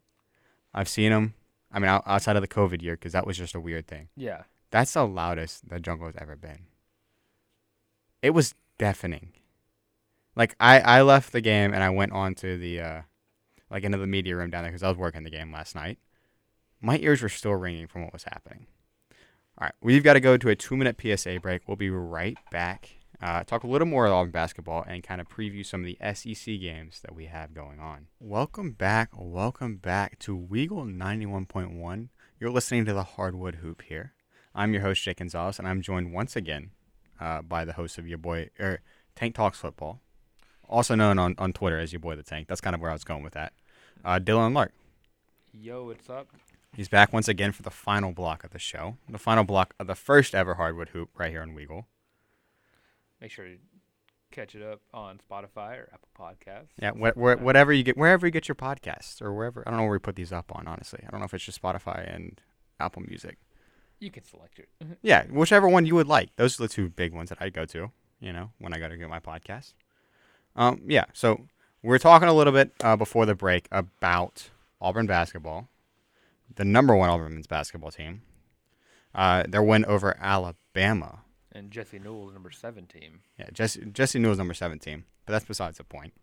I've 0.74 0.90
seen 0.90 1.12
them. 1.12 1.34
I 1.74 1.80
mean, 1.80 1.90
outside 1.90 2.36
of 2.36 2.42
the 2.42 2.48
COVID 2.48 2.82
year, 2.82 2.94
because 2.94 3.14
that 3.14 3.26
was 3.26 3.38
just 3.38 3.56
a 3.56 3.60
weird 3.60 3.88
thing. 3.88 4.10
Yeah. 4.16 4.44
That's 4.70 4.94
the 4.94 5.06
loudest 5.06 5.68
the 5.68 5.80
jungle 5.80 6.08
has 6.08 6.16
ever 6.18 6.36
been. 6.36 6.68
It 8.22 8.32
was 8.32 8.54
deafening. 8.78 9.34
Like 10.36 10.56
I, 10.60 10.80
I 10.80 11.02
left 11.02 11.32
the 11.32 11.42
game 11.42 11.74
and 11.74 11.84
I 11.84 11.90
went 11.90 12.12
on 12.12 12.36
to 12.36 12.58
the 12.58 12.80
uh, 12.80 13.02
like 13.70 13.84
into 13.84 13.98
the 13.98 14.08
media 14.08 14.36
room 14.36 14.50
down 14.50 14.64
there 14.64 14.72
because 14.72 14.84
I 14.84 14.90
was 14.90 14.98
working 14.98 15.24
the 15.24 15.30
game 15.30 15.52
last 15.52 15.76
night. 15.76 16.00
My 16.82 16.98
ears 16.98 17.22
were 17.22 17.30
still 17.30 17.56
ringing 17.56 17.88
from 17.88 18.04
what 18.04 18.14
was 18.14 18.24
happening. 18.24 18.68
All 19.58 19.66
right, 19.66 19.74
we've 19.82 20.04
got 20.04 20.14
to 20.14 20.20
go 20.20 20.38
to 20.38 20.50
a 20.50 20.56
two 20.56 20.76
minute 20.76 21.00
PSA 21.02 21.40
break. 21.40 21.68
We'll 21.68 21.78
be 21.78 21.90
right 21.90 22.38
back. 22.52 22.90
Uh, 23.24 23.42
talk 23.42 23.64
a 23.64 23.68
little 23.68 23.88
more 23.88 24.06
about 24.06 24.34
basketball 24.34 24.84
and 24.86 25.02
kind 25.02 25.22
of 25.22 25.30
preview 25.30 25.66
some 25.66 25.80
of 25.80 25.86
the 25.86 25.98
SEC 26.14 26.60
games 26.60 27.00
that 27.00 27.16
we 27.16 27.28
have 27.28 27.54
going 27.54 27.80
on. 27.80 28.08
Welcome 28.20 28.72
back. 28.72 29.12
Welcome 29.16 29.78
back 29.78 30.20
to 30.20 30.38
Weagle 30.38 30.94
91.1. 30.94 32.10
You're 32.38 32.50
listening 32.50 32.84
to 32.84 32.94
the 32.94 33.04
Hardwood 33.04 33.56
Hoop 33.56 33.84
here. 33.84 34.12
I'm 34.54 34.74
your 34.74 34.82
host, 34.82 35.02
Jake 35.02 35.20
Gonzalez, 35.20 35.58
and 35.58 35.66
I'm 35.66 35.82
joined 35.82 36.12
once 36.12 36.36
again 36.36 36.72
uh, 37.22 37.42
by 37.42 37.64
the 37.64 37.72
host 37.72 37.98
of 37.98 38.10
your 38.10 38.18
boy, 38.18 38.50
er, 38.60 38.82
Tank 39.16 39.36
Talks 39.36 39.58
Football, 39.58 40.02
also 40.68 40.94
known 40.94 41.18
on, 41.18 41.34
on 41.38 41.54
Twitter 41.54 41.80
as 41.80 41.94
your 41.94 42.02
boy, 42.02 42.18
the 42.18 42.24
Tank. 42.24 42.50
That's 42.50 42.60
kind 42.60 42.76
of 42.76 42.82
where 42.82 42.90
I 42.90 42.94
was 42.94 43.06
going 43.06 43.24
with 43.24 43.36
that. 43.36 43.54
Uh, 44.04 44.20
Dylan 44.20 44.52
Larck. 44.52 44.72
Yo, 45.54 45.86
what's 45.86 46.10
up? 46.10 46.28
He's 46.76 46.90
back 46.90 47.14
once 47.14 47.30
again 47.30 47.54
for 47.54 47.62
the 47.62 47.72
final 47.72 48.12
block 48.12 48.44
of 48.44 48.50
the 48.50 48.60
show, 48.60 48.98
the 49.08 49.18
final 49.18 49.46
block 49.46 49.76
of 49.80 49.88
the 49.88 49.96
first 49.96 50.36
ever 50.36 50.56
Hardwood 50.56 50.90
Hoop 50.90 51.10
right 51.18 51.32
here 51.32 51.42
on 51.42 51.56
Weagle. 51.56 51.86
Make 53.24 53.32
sure 53.32 53.46
to 53.46 53.56
catch 54.32 54.54
it 54.54 54.62
up 54.62 54.82
on 54.94 55.18
Spotify 55.32 55.78
or 55.78 55.90
Apple 55.94 56.10
Podcasts. 56.20 56.68
Yeah, 56.78 56.92
wh- 56.92 57.14
wh- 57.14 57.42
whatever 57.42 57.72
you 57.72 57.82
get, 57.82 57.96
wherever 57.96 58.28
you 58.28 58.32
get 58.32 58.50
your 58.50 58.56
podcasts, 58.56 59.22
or 59.22 59.34
wherever. 59.34 59.64
I 59.66 59.72
don't 59.72 59.78
know 59.78 59.84
where 59.86 59.94
we 59.94 60.00
put 60.00 60.18
these 60.18 60.34
up 60.34 60.52
on. 60.54 60.68
Honestly, 60.68 61.00
I 61.08 61.10
don't 61.10 61.22
know 61.22 61.26
if 61.26 61.34
it's 61.34 61.46
just 61.46 61.62
Spotify 61.62 62.14
and 62.14 62.42
Apple 62.82 63.02
Music. 63.04 63.38
You 64.02 64.12
can 64.12 64.26
select 64.26 64.60
it. 64.60 64.68
Yeah, 65.02 65.24
whichever 65.28 65.70
one 65.70 65.86
you 65.86 65.96
would 65.96 66.08
like. 66.08 66.36
Those 66.36 66.60
are 66.60 66.64
the 66.64 66.68
two 66.68 66.90
big 66.90 67.14
ones 67.14 67.30
that 67.30 67.38
I 67.42 67.48
go 67.48 67.64
to. 67.68 67.92
You 68.20 68.34
know, 68.34 68.50
when 68.60 68.74
I 68.74 68.80
go 68.80 68.90
to 68.90 68.98
get 68.98 69.08
my 69.08 69.22
podcast. 69.22 69.74
Um, 70.58 70.82
yeah. 70.86 71.06
So 71.14 71.46
we're 71.82 71.98
talking 71.98 72.28
a 72.28 72.34
little 72.34 72.52
bit 72.52 72.74
uh, 72.84 72.98
before 72.98 73.26
the 73.26 73.36
break 73.36 73.70
about 73.72 74.50
Auburn 74.82 75.08
basketball, 75.08 75.70
the 76.54 76.66
number 76.66 76.94
one 76.94 77.10
Auburn 77.10 77.36
men's 77.36 77.48
basketball 77.48 77.92
team. 77.92 78.24
Uh, 79.16 79.44
their 79.48 79.64
win 79.64 79.86
over 79.86 80.18
Alabama. 80.20 81.20
And 81.54 81.72
Jesse 81.72 82.00
Newell's 82.00 82.34
number 82.34 82.52
seven 82.52 82.86
team. 82.86 83.22
Yeah, 83.38 83.50
Jesse 83.54 83.86
Jesse 83.92 84.20
Newell's 84.20 84.38
number 84.38 84.54
seventeen, 84.54 85.06
but 85.26 85.34
that's 85.34 85.46
besides 85.46 85.78
the 85.78 85.84
point. 85.84 86.14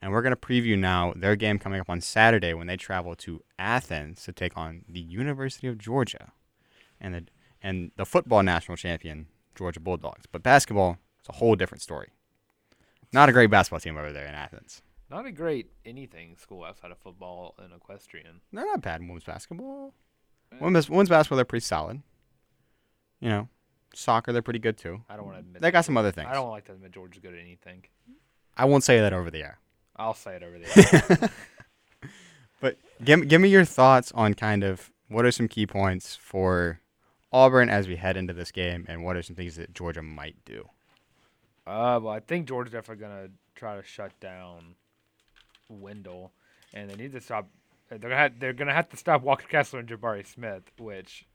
And 0.00 0.12
we're 0.12 0.22
gonna 0.22 0.36
preview 0.36 0.78
now 0.78 1.12
their 1.14 1.36
game 1.36 1.58
coming 1.58 1.80
up 1.80 1.90
on 1.90 2.00
Saturday 2.00 2.54
when 2.54 2.66
they 2.66 2.76
travel 2.76 3.14
to 3.16 3.42
Athens 3.58 4.22
to 4.24 4.32
take 4.32 4.56
on 4.56 4.84
the 4.88 5.00
University 5.00 5.66
of 5.66 5.78
Georgia, 5.78 6.32
and 7.00 7.14
the 7.14 7.24
and 7.62 7.90
the 7.96 8.06
football 8.06 8.42
national 8.42 8.76
champion 8.76 9.26
Georgia 9.54 9.80
Bulldogs. 9.80 10.26
But 10.30 10.42
basketball 10.42 10.98
is 11.22 11.28
a 11.28 11.34
whole 11.34 11.56
different 11.56 11.82
story. 11.82 12.08
Not 13.12 13.28
a 13.28 13.32
great 13.32 13.50
basketball 13.50 13.80
team 13.80 13.96
over 13.96 14.12
there 14.12 14.26
in 14.26 14.34
Athens. 14.34 14.82
Not 15.10 15.26
a 15.26 15.32
great 15.32 15.70
anything 15.84 16.36
school 16.36 16.64
outside 16.64 16.92
of 16.92 16.98
football 16.98 17.56
and 17.58 17.72
equestrian. 17.74 18.40
They're 18.52 18.64
not 18.64 18.80
bad 18.80 19.00
in 19.00 19.08
women's 19.08 19.24
basketball. 19.24 19.92
Eh. 20.52 20.56
Women's 20.60 20.88
women's 20.88 21.08
basketball 21.08 21.36
they're 21.36 21.44
pretty 21.44 21.64
solid. 21.64 22.02
You 23.18 23.28
know, 23.28 23.48
soccer 23.94 24.32
they're 24.32 24.42
pretty 24.42 24.58
good 24.58 24.76
too. 24.76 25.02
I 25.08 25.16
don't 25.16 25.26
want 25.26 25.36
to 25.36 25.40
admit. 25.40 25.62
They 25.62 25.70
got 25.70 25.84
some 25.84 25.96
other 25.96 26.10
things. 26.12 26.28
I 26.30 26.34
don't 26.34 26.50
like 26.50 26.64
to 26.66 26.72
admit 26.72 26.92
Georgia's 26.92 27.20
good 27.22 27.34
at 27.34 27.40
anything. 27.40 27.84
I 28.56 28.64
won't 28.66 28.84
say 28.84 29.00
that 29.00 29.12
over 29.12 29.30
the 29.30 29.42
air. 29.42 29.58
I'll 29.96 30.14
say 30.14 30.36
it 30.36 30.42
over 30.42 30.58
the 30.58 31.20
air. 32.02 32.10
But 32.60 32.76
give 33.02 33.26
give 33.28 33.40
me 33.40 33.48
your 33.48 33.64
thoughts 33.64 34.12
on 34.12 34.34
kind 34.34 34.62
of 34.64 34.90
what 35.08 35.24
are 35.24 35.32
some 35.32 35.48
key 35.48 35.66
points 35.66 36.14
for 36.16 36.80
Auburn 37.32 37.68
as 37.70 37.88
we 37.88 37.96
head 37.96 38.16
into 38.16 38.32
this 38.34 38.50
game, 38.52 38.84
and 38.88 39.02
what 39.04 39.16
are 39.16 39.22
some 39.22 39.36
things 39.36 39.56
that 39.56 39.72
Georgia 39.74 40.02
might 40.02 40.36
do? 40.44 40.68
uh, 41.66 42.00
well, 42.02 42.08
I 42.08 42.20
think 42.20 42.48
Georgia's 42.48 42.72
definitely 42.72 43.02
gonna 43.06 43.28
try 43.54 43.76
to 43.76 43.82
shut 43.82 44.18
down 44.20 44.74
Wendell, 45.68 46.32
and 46.74 46.90
they 46.90 46.96
need 46.96 47.12
to 47.12 47.20
stop. 47.20 47.48
They're 47.88 47.98
gonna 47.98 48.16
have, 48.16 48.38
they're 48.40 48.52
gonna 48.52 48.74
have 48.74 48.88
to 48.90 48.96
stop 48.96 49.22
Walker 49.22 49.46
Kessler 49.48 49.80
and 49.80 49.88
Jabari 49.88 50.26
Smith, 50.26 50.64
which, 50.78 51.26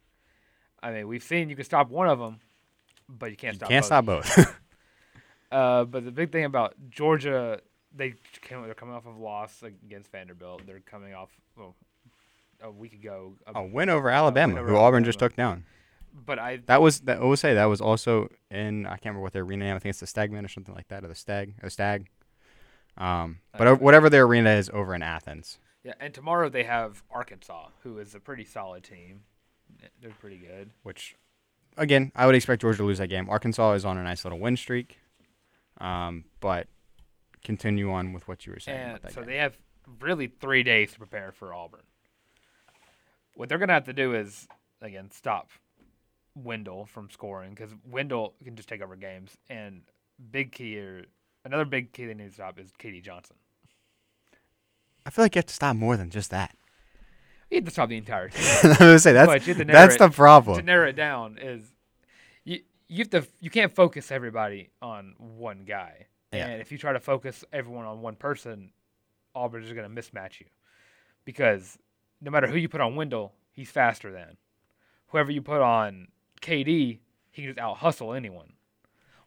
I 0.83 0.91
mean, 0.91 1.07
we've 1.07 1.23
seen 1.23 1.49
you 1.49 1.55
can 1.55 1.65
stop 1.65 1.89
one 1.89 2.07
of 2.07 2.19
them, 2.19 2.39
but 3.09 3.31
you 3.31 3.37
can't 3.37 3.53
You 3.53 3.57
stop. 3.59 3.69
can't 3.69 4.05
both. 4.05 4.25
stop 4.25 4.45
both. 4.45 4.55
Uh, 5.51 5.85
but 5.85 6.03
the 6.03 6.11
big 6.11 6.31
thing 6.31 6.43
about 6.43 6.73
Georgia, 6.89 7.61
they 7.95 8.15
came, 8.41 8.61
they're 8.63 8.73
coming 8.73 8.95
off 8.95 9.05
of 9.05 9.15
a 9.15 9.19
loss 9.19 9.63
against 9.63 10.11
Vanderbilt. 10.11 10.63
They're 10.65 10.79
coming 10.81 11.13
off 11.13 11.29
well, 11.55 11.75
a 12.61 12.69
week 12.71 12.93
ago. 12.93 13.35
a- 13.47 13.59
a 13.59 13.63
win 13.63 13.89
over 13.89 14.09
Alabama, 14.09 14.59
over 14.59 14.67
who 14.69 14.75
Auburn 14.75 15.05
just 15.05 15.19
took 15.19 15.35
down. 15.35 15.63
But 16.13 16.39
I 16.39 16.57
That 16.65 16.81
was 16.81 17.01
that. 17.01 17.19
I 17.19 17.23
will 17.23 17.37
say 17.37 17.53
that 17.53 17.65
was 17.65 17.79
also 17.79 18.29
in. 18.49 18.85
I 18.85 18.91
can't 18.91 19.05
remember 19.05 19.21
what 19.21 19.33
their 19.33 19.43
arena 19.43 19.65
name. 19.65 19.75
I 19.75 19.79
think 19.79 19.91
it's 19.91 19.99
the 19.99 20.07
Stagman 20.07 20.43
or 20.43 20.47
something 20.49 20.73
like 20.75 20.87
that, 20.89 21.05
or 21.05 21.07
the 21.07 21.15
Stag, 21.15 21.53
or 21.61 21.69
Stag. 21.69 22.07
Um, 22.97 23.39
but 23.57 23.67
Uh, 23.67 23.75
whatever 23.75 24.09
their 24.09 24.23
arena 24.25 24.49
is 24.51 24.69
over 24.73 24.95
in 24.95 25.01
Athens. 25.03 25.59
yeah, 25.83 25.93
and 25.99 26.13
tomorrow 26.13 26.49
they 26.49 26.63
have 26.63 27.03
Arkansas, 27.11 27.69
who 27.83 27.97
is 27.99 28.15
a 28.15 28.19
pretty 28.19 28.45
solid 28.45 28.83
team. 28.83 29.21
They're 30.01 30.11
pretty 30.11 30.37
good. 30.37 30.71
which 30.83 31.15
again 31.78 32.11
I 32.15 32.26
would 32.26 32.36
expect 32.36 32.61
Georgia 32.61 32.78
to 32.78 32.84
lose 32.86 32.97
that 32.99 33.07
game. 33.07 33.30
Arkansas 33.30 33.73
is 33.73 33.86
on 33.86 33.97
a 33.97 34.03
nice 34.03 34.26
little 34.26 34.39
win 34.39 34.57
streak, 34.57 34.99
um, 35.80 36.26
but 36.39 36.67
continue 37.43 37.91
on 37.91 38.13
with 38.13 38.28
what 38.28 38.45
you 38.45 38.53
were 38.53 38.59
saying. 38.59 38.78
And 38.78 38.89
about 38.91 39.01
that 39.03 39.13
so 39.13 39.21
game. 39.21 39.30
they 39.30 39.38
have 39.38 39.57
really 39.99 40.28
three 40.28 40.63
days 40.63 40.93
to 40.93 40.97
prepare 40.97 41.32
for 41.32 41.53
Auburn. 41.53 41.84
What 43.36 43.49
they're 43.49 43.57
gonna 43.57 43.73
have 43.73 43.86
to 43.86 43.93
do 43.93 44.13
is 44.13 44.47
again 44.82 45.11
stop 45.11 45.49
Wendell 46.36 46.86
from 46.86 47.09
scoring 47.09 47.51
because 47.51 47.71
Wendell 47.89 48.34
can 48.43 48.55
just 48.55 48.67
take 48.67 48.82
over 48.82 48.95
games. 48.95 49.38
And 49.49 49.82
big 50.32 50.51
key 50.51 50.71
here, 50.71 51.05
another 51.43 51.65
big 51.65 51.93
key 51.93 52.05
they 52.05 52.13
need 52.13 52.28
to 52.28 52.34
stop 52.34 52.59
is 52.59 52.71
K.D. 52.78 53.01
Johnson. 53.01 53.38
I 55.05 55.09
feel 55.09 55.23
like 55.23 55.36
you 55.36 55.39
have 55.39 55.45
to 55.45 55.53
stop 55.53 55.76
more 55.76 55.97
than 55.97 56.09
just 56.09 56.32
that. 56.32 56.55
You 57.55 57.59
have 57.61 57.65
to 57.65 57.71
stop 57.71 57.89
the 57.89 57.97
entire 57.97 58.29
team. 58.29 58.43
I 58.63 58.67
was 58.67 58.77
gonna 58.77 58.99
say 58.99 59.13
that's 59.13 59.27
But 59.27 59.47
you 59.47 59.53
have 59.53 59.57
to 59.59 59.65
narrow 59.65 59.79
that's 59.79 59.95
it- 59.95 59.99
the 59.99 60.09
problem. 60.09 60.57
to 60.57 60.63
narrow 60.63 60.89
it 60.89 60.95
down 60.95 61.37
is 61.41 61.61
you 62.43 62.59
you 62.89 62.99
have 62.99 63.09
to 63.11 63.25
you 63.39 63.49
can't 63.49 63.73
focus 63.73 64.11
everybody 64.11 64.69
on 64.81 65.15
one 65.17 65.63
guy. 65.65 66.07
Yeah. 66.33 66.47
And 66.47 66.61
if 66.61 66.71
you 66.71 66.77
try 66.77 66.91
to 66.93 66.99
focus 66.99 67.45
everyone 67.53 67.85
on 67.85 68.01
one 68.01 68.15
person, 68.15 68.71
Auburn 69.33 69.63
is 69.63 69.71
going 69.71 69.89
to 69.89 70.01
mismatch 70.01 70.41
you. 70.41 70.47
Because 71.23 71.77
no 72.21 72.29
matter 72.29 72.47
who 72.47 72.57
you 72.57 72.67
put 72.67 72.81
on 72.81 72.95
Wendell, 72.95 73.31
he's 73.53 73.71
faster 73.71 74.11
than. 74.11 74.35
Whoever 75.07 75.31
you 75.31 75.41
put 75.41 75.61
on 75.61 76.09
KD, 76.41 76.99
he 77.31 77.41
can 77.41 77.45
just 77.45 77.57
out 77.59 77.77
hustle 77.77 78.13
anyone. 78.13 78.53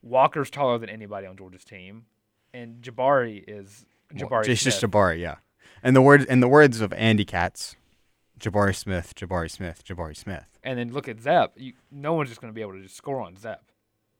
Walker's 0.02 0.50
taller 0.50 0.76
than 0.78 0.90
anybody 0.90 1.26
on 1.26 1.36
Georgia's 1.36 1.64
team, 1.64 2.04
and 2.52 2.82
Jabari 2.82 3.42
is 3.48 3.86
Well, 4.14 4.28
Jabari. 4.28 4.44
just, 4.44 4.64
just 4.64 4.82
Jabari, 4.82 5.18
yeah. 5.18 5.36
And 5.82 5.96
the 5.96 6.02
words 6.02 6.24
in 6.26 6.40
the 6.40 6.48
words 6.48 6.80
of 6.80 6.92
Andy 6.92 7.24
Katz, 7.24 7.74
Jabari 8.38 8.74
Smith, 8.74 9.14
Jabari 9.14 9.50
Smith, 9.50 9.82
Jabari 9.84 10.16
Smith. 10.16 10.44
and 10.62 10.78
then 10.78 10.92
look 10.92 11.08
at 11.08 11.20
Zep. 11.20 11.52
You, 11.56 11.72
no 11.90 12.14
one's 12.14 12.28
just 12.28 12.40
going 12.40 12.52
to 12.52 12.54
be 12.54 12.60
able 12.60 12.72
to 12.72 12.82
just 12.82 12.96
score 12.96 13.20
on 13.20 13.36
Zep. 13.36 13.62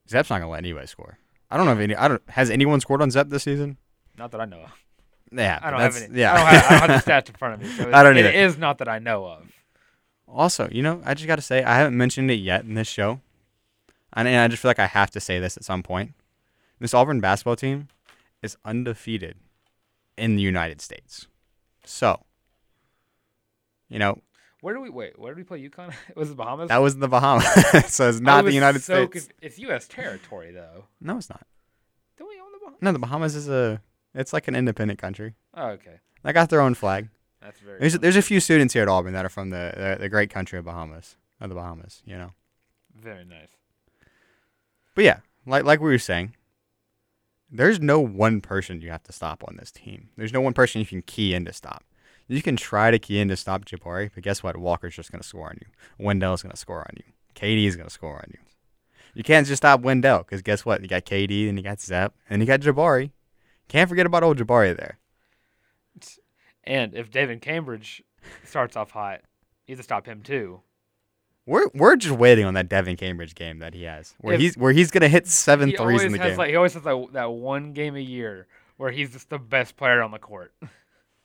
Zep's 0.09 0.31
not 0.31 0.39
gonna 0.39 0.51
let 0.51 0.59
anybody 0.59 0.87
score. 0.87 1.19
I 1.51 1.57
don't 1.57 1.67
know 1.67 1.73
if 1.73 1.79
any. 1.79 1.95
I 1.95 2.09
don't. 2.09 2.23
Has 2.31 2.51
anyone 2.51 2.81
scored 2.81 3.03
on 3.03 3.11
Zep 3.11 3.29
this 3.29 3.43
season? 3.43 3.77
Not 4.17 4.31
that 4.33 4.41
I 4.41 4.47
know 4.47 4.61
of. 4.61 4.73
Yeah, 5.31 5.59
I 5.63 5.71
don't 5.71 5.81
have 5.81 5.97
any. 5.97 6.19
Yeah. 6.19 6.33
I, 6.33 6.37
don't 6.37 6.47
have, 6.47 6.65
I 6.65 6.87
don't 6.87 6.91
have 6.91 7.05
the 7.05 7.11
stats 7.13 7.29
in 7.29 7.35
front 7.35 7.55
of 7.55 7.61
me. 7.61 7.69
So 7.69 7.91
I 7.93 8.03
don't 8.03 8.17
it, 8.17 8.21
either. 8.21 8.31
It 8.31 8.35
is 8.37 8.59
not 8.59 8.79
that 8.79 8.89
I 8.89 8.99
know 8.99 9.27
of. 9.27 9.53
Also, 10.27 10.69
you 10.71 10.83
know, 10.83 11.03
I 11.05 11.15
just 11.15 11.27
got 11.27 11.37
to 11.37 11.43
say, 11.43 11.63
I 11.63 11.77
haven't 11.77 11.97
mentioned 11.97 12.31
it 12.31 12.37
yet 12.37 12.65
in 12.65 12.75
this 12.75 12.89
show. 12.89 13.21
And 14.15 14.29
I 14.29 14.49
just 14.49 14.63
feel 14.63 14.71
like 14.71 14.79
I 14.79 14.87
have 14.87 15.11
to 15.13 15.21
say 15.21 15.39
this 15.39 15.57
at 15.57 15.65
some 15.65 15.83
point. 15.83 16.15
This 16.81 16.95
Auburn 16.95 17.21
basketball 17.21 17.57
team 17.57 17.89
is 18.43 18.57
undefeated 18.65 19.37
in 20.17 20.37
the 20.37 20.43
United 20.43 20.81
States. 20.81 21.27
So, 21.85 22.25
you 23.89 23.99
know, 23.99 24.21
Where 24.61 24.75
do 24.75 24.81
we 24.81 24.91
wait? 24.91 25.19
Where 25.19 25.35
did 25.35 25.39
we 25.39 25.45
play 25.45 25.69
UConn? 25.69 25.93
was 26.17 26.31
it 26.31 26.37
Bahamas? 26.37 26.69
that 26.69 26.79
was 26.79 26.95
in 26.95 27.01
the 27.01 27.09
Bahamas. 27.09 27.47
so 27.93 28.09
it's 28.09 28.21
not 28.21 28.45
the 28.45 28.53
United 28.53 28.83
so 28.83 29.07
States. 29.07 29.27
conf- 29.27 29.39
it's 29.43 29.59
U.S. 29.61 29.87
territory 29.89 30.53
though. 30.53 30.85
No, 31.01 31.17
it's 31.19 31.31
not. 31.31 31.47
Don't 32.19 32.29
we 32.29 32.35
own 32.41 32.53
the 32.53 32.59
Bahamas? 32.59 32.83
No, 32.83 32.93
the 32.93 32.99
Bahamas 32.99 33.35
is 33.35 33.49
a, 33.49 33.81
it's 34.15 34.33
like 34.33 34.49
an 34.49 34.57
independent 34.57 34.99
country. 34.99 35.35
Oh, 35.55 35.69
okay, 35.71 36.01
They 36.23 36.33
got 36.33 36.51
their 36.51 36.61
own 36.61 36.75
flag. 36.75 37.09
that's 37.41 37.61
very. 37.61 37.79
There's, 37.79 37.93
funny. 37.93 38.03
there's 38.03 38.17
a 38.17 38.23
few 38.23 38.41
students 38.41 38.75
here 38.75 38.83
at 38.83 38.89
Auburn 38.89 39.13
that 39.15 39.25
are 39.25 39.29
from 39.31 39.51
the, 39.51 39.73
the, 39.77 39.97
the 40.03 40.09
great 40.09 40.31
country 40.31 40.59
of 40.59 40.65
Bahamas, 40.65 41.17
of 41.41 41.49
the 41.49 41.55
Bahamas, 41.55 42.03
you 42.05 42.17
know. 42.19 42.31
very 42.95 43.25
nice. 43.25 43.49
But 44.95 45.05
yeah, 45.05 45.19
like 45.47 45.65
like 45.65 45.81
we 45.81 45.91
were 45.91 45.99
saying, 45.99 46.35
there's 47.51 47.79
no 47.81 48.01
one 48.01 48.41
person 48.41 48.81
you 48.81 48.91
have 48.91 49.05
to 49.05 49.13
stop 49.13 49.45
on 49.47 49.57
this 49.57 49.71
team. 49.71 50.09
There's 50.17 50.33
no 50.33 50.41
one 50.41 50.53
person 50.53 50.81
you 50.81 50.87
can 50.87 51.03
key 51.03 51.35
in 51.35 51.45
to 51.45 51.53
stop. 51.53 51.85
You 52.29 52.43
can 52.43 52.57
try 52.57 52.91
to 52.91 52.99
key 52.99 53.19
in 53.21 53.29
to 53.29 53.37
stop 53.37 53.65
Jabari, 53.65 54.11
but 54.15 54.23
guess 54.23 54.43
what? 54.43 54.57
Walker's 54.57 54.95
just 54.95 55.11
going 55.11 55.23
to 55.23 55.27
score 55.27 55.49
on 55.49 55.59
you. 55.61 55.67
Wendell's 55.99 56.43
going 56.43 56.51
to 56.51 56.57
score 56.59 56.81
on 56.81 56.95
you. 56.97 57.05
KD 57.35 57.67
is 57.67 57.75
going 57.77 57.89
to 57.89 57.93
score 57.93 58.17
on 58.17 58.25
you. 58.33 58.39
You 59.15 59.25
can't 59.25 59.47
just 59.47 59.63
stop 59.63 59.81
Wendell 59.81 60.19
because 60.19 60.43
guess 60.43 60.65
what? 60.65 60.83
You 60.83 60.89
got 60.89 61.05
KD 61.07 61.49
and 61.49 61.59
you 61.59 61.65
got 61.65 61.81
Zep 61.81 62.15
and 62.29 62.43
you 62.43 62.47
got 62.47 62.61
Jabari. 62.61 63.11
Can't 63.69 63.89
forget 63.89 64.07
about 64.07 64.23
old 64.23 64.39
Jabari 64.39 64.77
there. 64.77 64.99
And 66.65 66.95
if 66.95 67.11
Devin 67.11 67.41
Cambridge 67.41 68.03
starts 68.45 68.77
off 68.77 68.91
hot, 68.91 69.23
you 69.67 69.73
have 69.73 69.79
to 69.79 69.83
stop 69.83 70.07
him 70.07 70.23
too. 70.23 70.61
We're 71.47 71.69
we're 71.73 71.97
just 71.97 72.15
waiting 72.15 72.45
on 72.45 72.53
that 72.55 72.69
Devin 72.69 72.97
Cambridge 72.97 73.35
game 73.35 73.59
that 73.61 73.73
he 73.73 73.85
has, 73.85 74.15
where 74.19 74.35
If- 74.35 74.41
he's 74.41 74.57
where 74.59 74.73
he's 74.73 74.91
gonna 74.91 75.09
hit 75.09 75.27
seven 75.27 75.73
threes 75.75 76.03
in 76.03 76.13
the 76.13 76.19
game. 76.19 76.37
like 76.37 76.51
he 76.51 76.57
always 76.57 76.75
has 76.75 76.83
that, 76.83 77.09
that 77.13 77.31
one 77.33 77.73
game 77.73 77.97
a 77.97 78.01
year 78.01 78.47
where 78.77 78.91
he's 78.91 79.13
just 79.13 79.31
the 79.31 79.39
best 79.39 79.77
player 79.77 80.03
on 80.03 80.11
the 80.11 80.19
court. 80.19 80.53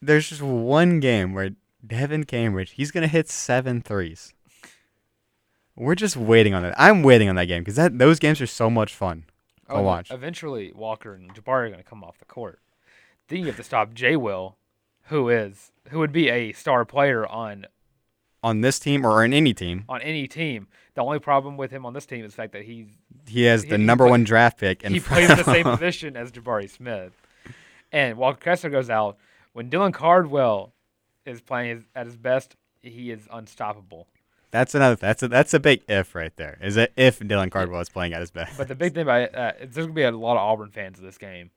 There's 0.06 0.30
just 0.30 0.42
one 0.42 1.00
game 1.00 1.34
where 1.34 1.52
Devin 1.86 2.26
Cambridge 2.26 2.72
he's 2.72 2.92
gonna 2.92 3.08
hit 3.08 3.30
seven 3.30 3.82
threes. 3.82 4.34
We're 5.76 5.96
just 5.96 6.16
waiting 6.16 6.54
on 6.54 6.62
that. 6.64 6.76
I'm 6.78 7.02
waiting 7.02 7.30
on 7.30 7.36
that 7.36 7.46
game 7.46 7.62
because 7.62 7.76
that 7.78 7.98
those 7.98 8.20
games 8.20 8.40
are 8.42 8.48
so 8.48 8.70
much 8.70 8.94
fun. 8.94 9.26
I'll 9.68 9.78
oh, 9.78 9.84
watch. 9.84 10.12
Eventually, 10.12 10.72
Walker 10.74 11.14
and 11.14 11.34
Jabari 11.34 11.66
are 11.66 11.70
going 11.70 11.80
to 11.82 11.90
come 11.90 12.04
off 12.04 12.20
the 12.20 12.26
court. 12.26 12.60
Then 13.28 13.40
you 13.40 13.46
have 13.48 13.56
to 13.56 13.64
stop 13.64 13.94
Jay 13.94 14.16
Will, 14.16 14.58
who 15.04 15.30
is 15.30 15.72
who 15.90 16.00
would 16.00 16.12
be 16.12 16.30
a 16.30 16.52
star 16.52 16.86
player 16.86 17.26
on 17.26 17.66
On 18.44 18.62
this 18.62 18.78
team 18.78 19.06
or 19.06 19.24
on 19.24 19.34
any 19.34 19.54
team, 19.54 19.86
on 19.90 20.02
any 20.02 20.28
team. 20.28 20.68
The 20.96 21.02
only 21.02 21.20
problem 21.20 21.58
with 21.58 21.72
him 21.72 21.86
on 21.86 21.94
this 21.94 22.06
team 22.06 22.24
is 22.24 22.34
the 22.34 22.36
fact 22.36 22.54
that 22.54 22.64
he's 22.64 22.88
he 23.28 23.44
has 23.44 23.64
He- 23.64 23.70
the 23.70 23.78
number 23.78 24.06
one 24.06 24.24
draft 24.24 24.60
pick. 24.60 24.84
And 24.84 24.94
he 24.94 25.00
plays 25.00 25.30
the 25.30 25.44
same 25.44 25.64
position 25.78 26.16
as 26.16 26.32
Jabari 26.32 26.70
Smith. 26.70 27.14
And 27.92 28.18
Walker 28.18 28.40
Kessler 28.40 28.70
goes 28.70 28.90
out 28.90 29.18
when 29.54 29.70
Dylan 29.70 29.94
Cardwell 29.94 30.74
is 31.26 31.42
playing 31.42 31.78
his, 31.78 31.84
at 31.96 32.06
his 32.06 32.18
best. 32.18 32.56
He 32.82 33.12
is 33.12 33.30
unstoppable. 33.32 34.08
That's 34.52 34.76
another. 34.76 34.98
That's 34.98 35.24
a 35.24 35.28
that's 35.30 35.54
a 35.54 35.60
big 35.60 35.84
if 35.88 36.14
right 36.14 36.36
there. 36.36 36.60
Is 36.62 36.78
it 36.78 36.92
if 36.96 37.20
Dylan 37.20 37.50
Cardwell 37.50 37.80
is 37.80 37.90
playing 37.90 38.14
at 38.14 38.20
his 38.20 38.30
best? 38.30 38.58
But 38.58 38.68
the 38.68 38.76
big 38.76 38.94
thing 38.94 39.04
about 39.04 39.22
it, 39.22 39.36
uh, 39.36 39.54
there's 39.60 39.88
gonna 39.88 39.94
be 39.94 40.04
a 40.04 40.12
lot 40.12 40.34
of 40.34 40.40
Auburn 40.40 40.70
fans 40.70 41.00
in 41.00 41.06
this 41.06 41.18
game. 41.18 41.50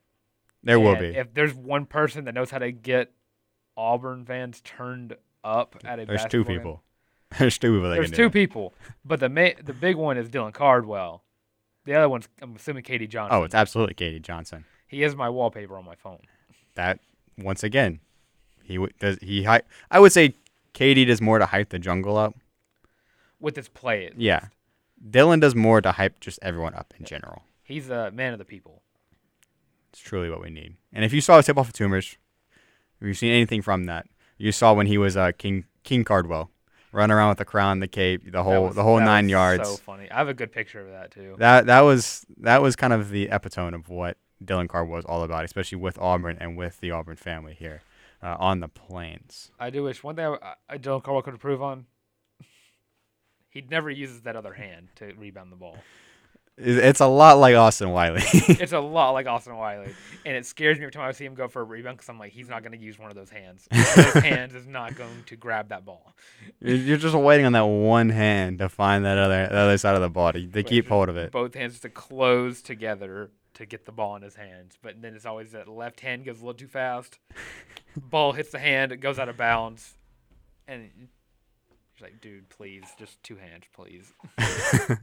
there 0.62 0.80
will 0.80 0.96
be. 0.96 1.08
If 1.08 1.34
there's 1.34 1.52
one 1.52 1.84
person 1.84 2.24
that 2.24 2.34
knows 2.34 2.50
how 2.50 2.58
to 2.58 2.70
get 2.70 3.12
Auburn 3.76 4.24
fans 4.24 4.60
turned 4.62 5.16
up 5.44 5.76
at 5.84 5.98
a 5.98 6.06
There's 6.06 6.22
two 6.26 6.44
basketball 6.44 6.44
game, 6.44 6.58
people. 6.58 6.82
There's 7.38 7.58
two 7.58 7.74
people. 7.74 7.90
There's 7.90 8.10
two 8.12 8.30
people, 8.30 8.72
but 9.04 9.18
the 9.18 9.28
ma- 9.28 9.60
the 9.62 9.74
big 9.74 9.96
one 9.96 10.16
is 10.16 10.30
Dylan 10.30 10.54
Cardwell. 10.54 11.24
The 11.84 11.94
other 11.94 12.08
one's 12.08 12.28
I'm 12.40 12.54
assuming 12.54 12.84
K.D. 12.84 13.08
Johnson. 13.08 13.36
Oh, 13.36 13.42
it's 13.42 13.54
absolutely 13.54 13.94
K.D. 13.94 14.20
Johnson. 14.20 14.64
he 14.86 15.02
is 15.02 15.16
my 15.16 15.28
wallpaper 15.28 15.76
on 15.76 15.84
my 15.84 15.96
phone. 15.96 16.20
that 16.76 17.00
once 17.38 17.62
again, 17.62 18.00
he 18.62 18.78
does 18.98 19.18
he 19.20 19.44
hy- 19.44 19.62
I 19.90 20.00
would 20.00 20.12
say 20.12 20.34
K.D. 20.72 21.04
does 21.06 21.20
more 21.20 21.38
to 21.38 21.46
hype 21.46 21.70
the 21.70 21.78
jungle 21.78 22.16
up. 22.16 22.34
With 23.40 23.56
his 23.56 23.68
play, 23.68 24.10
Yeah, 24.16 24.46
Dylan 25.10 25.40
does 25.40 25.54
more 25.54 25.80
to 25.80 25.92
hype 25.92 26.20
just 26.20 26.38
everyone 26.42 26.74
up 26.74 26.94
in 26.98 27.04
general. 27.04 27.42
he's 27.62 27.90
a 27.90 28.10
man 28.10 28.32
of 28.32 28.38
the 28.38 28.44
people. 28.44 28.82
It's 29.92 30.00
truly 30.00 30.30
what 30.30 30.42
we 30.42 30.50
need. 30.50 30.74
And 30.92 31.04
if 31.04 31.12
you 31.12 31.20
saw 31.20 31.38
a 31.38 31.42
tip 31.42 31.56
off 31.58 31.68
of 31.68 31.72
tumors, 31.74 32.16
if 33.00 33.06
you've 33.06 33.16
seen 33.16 33.32
anything 33.32 33.62
from 33.62 33.84
that, 33.84 34.06
you 34.38 34.52
saw 34.52 34.72
when 34.74 34.86
he 34.86 34.98
was 34.98 35.16
uh, 35.16 35.32
King 35.36 35.64
King 35.84 36.04
Cardwell, 36.04 36.50
running 36.92 37.14
around 37.14 37.30
with 37.30 37.38
the 37.38 37.44
crown, 37.44 37.80
the 37.80 37.88
cape, 37.88 38.30
the 38.32 38.42
whole 38.42 38.64
was- 38.66 38.74
the 38.74 38.82
whole 38.82 39.00
nine 39.00 39.28
yards. 39.28 39.68
So 39.68 39.76
funny. 39.76 40.10
I 40.10 40.16
have 40.18 40.28
a 40.28 40.34
good 40.34 40.52
picture 40.52 40.80
of 40.80 40.88
that 40.90 41.10
too. 41.10 41.36
That 41.38 41.66
that 41.66 41.80
was 41.82 42.24
that 42.38 42.60
was 42.62 42.74
kind 42.76 42.92
of 42.92 43.10
the 43.10 43.28
epitome 43.30 43.74
of 43.74 43.88
what 43.88 44.16
Dylan 44.44 44.68
Cardwell 44.68 44.96
was 44.96 45.04
all 45.04 45.22
about, 45.22 45.44
especially 45.44 45.78
with 45.78 45.98
Auburn 45.98 46.36
and 46.40 46.56
with 46.56 46.80
the 46.80 46.90
Auburn 46.90 47.16
family 47.16 47.54
here 47.54 47.82
uh, 48.22 48.36
on 48.38 48.60
the 48.60 48.68
plains. 48.68 49.50
I 49.58 49.70
do 49.70 49.84
wish 49.84 50.02
one 50.02 50.16
thing 50.16 50.26
I, 50.26 50.54
I 50.68 50.78
Dylan 50.78 51.02
Cardwell 51.02 51.22
could 51.22 51.34
improve 51.34 51.62
on. 51.62 51.86
He 53.48 53.62
never 53.62 53.88
uses 53.88 54.20
that 54.22 54.36
other 54.36 54.52
hand 54.52 54.88
to 54.96 55.14
rebound 55.16 55.50
the 55.50 55.56
ball. 55.56 55.78
It's 56.58 57.00
a 57.00 57.06
lot 57.06 57.38
like 57.38 57.54
Austin 57.54 57.90
Wiley. 57.90 58.22
it's 58.32 58.72
a 58.72 58.80
lot 58.80 59.10
like 59.10 59.26
Austin 59.26 59.56
Wiley, 59.56 59.94
and 60.24 60.36
it 60.36 60.46
scares 60.46 60.78
me 60.78 60.84
every 60.84 60.92
time 60.92 61.06
I 61.06 61.12
see 61.12 61.26
him 61.26 61.34
go 61.34 61.48
for 61.48 61.60
a 61.60 61.64
rebound 61.64 61.98
because 61.98 62.08
I'm 62.08 62.18
like, 62.18 62.32
he's 62.32 62.48
not 62.48 62.62
going 62.62 62.72
to 62.72 62.78
use 62.78 62.98
one 62.98 63.10
of 63.10 63.16
those 63.16 63.28
hands. 63.28 63.66
One 63.70 63.80
of 63.80 64.14
those 64.14 64.22
hands 64.22 64.54
is 64.54 64.66
not 64.66 64.94
going 64.94 65.24
to 65.26 65.36
grab 65.36 65.68
that 65.68 65.84
ball. 65.84 66.14
You're 66.60 66.76
you're 66.76 66.96
just 66.96 67.14
waiting 67.14 67.44
on 67.44 67.52
that 67.52 67.66
one 67.66 68.08
hand 68.08 68.58
to 68.60 68.70
find 68.70 69.04
that 69.04 69.18
other 69.18 69.48
the 69.48 69.56
other 69.56 69.78
side 69.78 69.96
of 69.96 70.00
the 70.00 70.08
body. 70.08 70.46
They 70.46 70.62
But 70.62 70.70
keep 70.70 70.88
hold 70.88 71.10
of 71.10 71.18
it. 71.18 71.30
Both 71.30 71.54
hands 71.54 71.78
to 71.80 71.90
close 71.90 72.62
together 72.62 73.30
to 73.56 73.66
get 73.66 73.84
the 73.84 73.92
ball 73.92 74.16
in 74.16 74.22
his 74.22 74.36
hands, 74.36 74.78
but 74.82 75.00
then 75.02 75.14
it's 75.14 75.26
always 75.26 75.52
that 75.52 75.68
left 75.68 76.00
hand 76.00 76.24
goes 76.24 76.36
a 76.36 76.40
little 76.40 76.54
too 76.54 76.66
fast. 76.66 77.18
ball 77.96 78.32
hits 78.32 78.50
the 78.50 78.58
hand, 78.58 78.92
it 78.92 78.98
goes 78.98 79.18
out 79.18 79.28
of 79.28 79.36
bounds, 79.36 79.94
and 80.68 80.90
it's 81.92 82.02
like, 82.02 82.20
dude, 82.20 82.48
please, 82.48 82.84
just 82.98 83.22
two 83.22 83.36
hands, 83.36 83.64
please. 83.74 84.12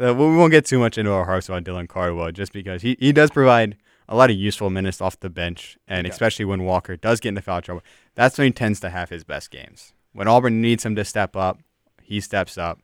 Uh, 0.00 0.14
we 0.14 0.36
won't 0.36 0.52
get 0.52 0.64
too 0.64 0.78
much 0.78 0.96
into 0.96 1.10
our 1.10 1.24
hearts 1.24 1.48
about 1.48 1.64
Dylan 1.64 1.88
Cardwell, 1.88 2.30
just 2.30 2.52
because 2.52 2.82
he, 2.82 2.96
he 3.00 3.12
does 3.12 3.30
provide 3.30 3.76
a 4.08 4.14
lot 4.14 4.30
of 4.30 4.36
useful 4.36 4.70
minutes 4.70 5.00
off 5.00 5.18
the 5.18 5.28
bench, 5.28 5.76
and 5.88 6.06
does. 6.06 6.14
especially 6.14 6.44
when 6.44 6.62
Walker 6.62 6.96
does 6.96 7.18
get 7.18 7.30
into 7.30 7.42
foul 7.42 7.60
trouble, 7.60 7.82
that's 8.14 8.38
when 8.38 8.46
he 8.46 8.52
tends 8.52 8.78
to 8.80 8.90
have 8.90 9.10
his 9.10 9.24
best 9.24 9.50
games. 9.50 9.92
When 10.12 10.28
Auburn 10.28 10.60
needs 10.60 10.84
him 10.84 10.94
to 10.94 11.04
step 11.04 11.34
up, 11.34 11.58
he 12.00 12.20
steps 12.20 12.56
up. 12.56 12.78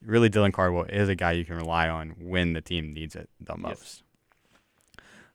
Really, 0.00 0.30
Dylan 0.30 0.52
Cardwell 0.52 0.84
is 0.84 1.08
a 1.08 1.16
guy 1.16 1.32
you 1.32 1.44
can 1.44 1.56
rely 1.56 1.88
on 1.88 2.10
when 2.20 2.52
the 2.52 2.60
team 2.60 2.92
needs 2.92 3.16
it 3.16 3.28
the 3.40 3.56
Yes. 3.60 4.02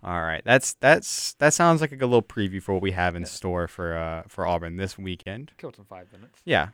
All 0.03 0.21
right, 0.21 0.41
that's 0.43 0.73
that's 0.75 1.33
that 1.35 1.53
sounds 1.53 1.79
like 1.79 1.91
a 1.93 1.95
good 1.95 2.07
little 2.07 2.21
preview 2.21 2.61
for 2.61 2.73
what 2.73 2.81
we 2.81 2.91
have 2.91 3.15
in 3.15 3.21
Yeah. 3.21 3.27
store 3.29 3.67
for 3.67 3.95
uh 3.97 4.23
for 4.27 4.45
Auburn 4.45 4.75
this 4.77 4.97
weekend. 4.97 5.51
Killed 5.57 5.77
in 5.77 5.85
five 5.85 6.11
minutes. 6.11 6.41
yeah, 6.43 6.69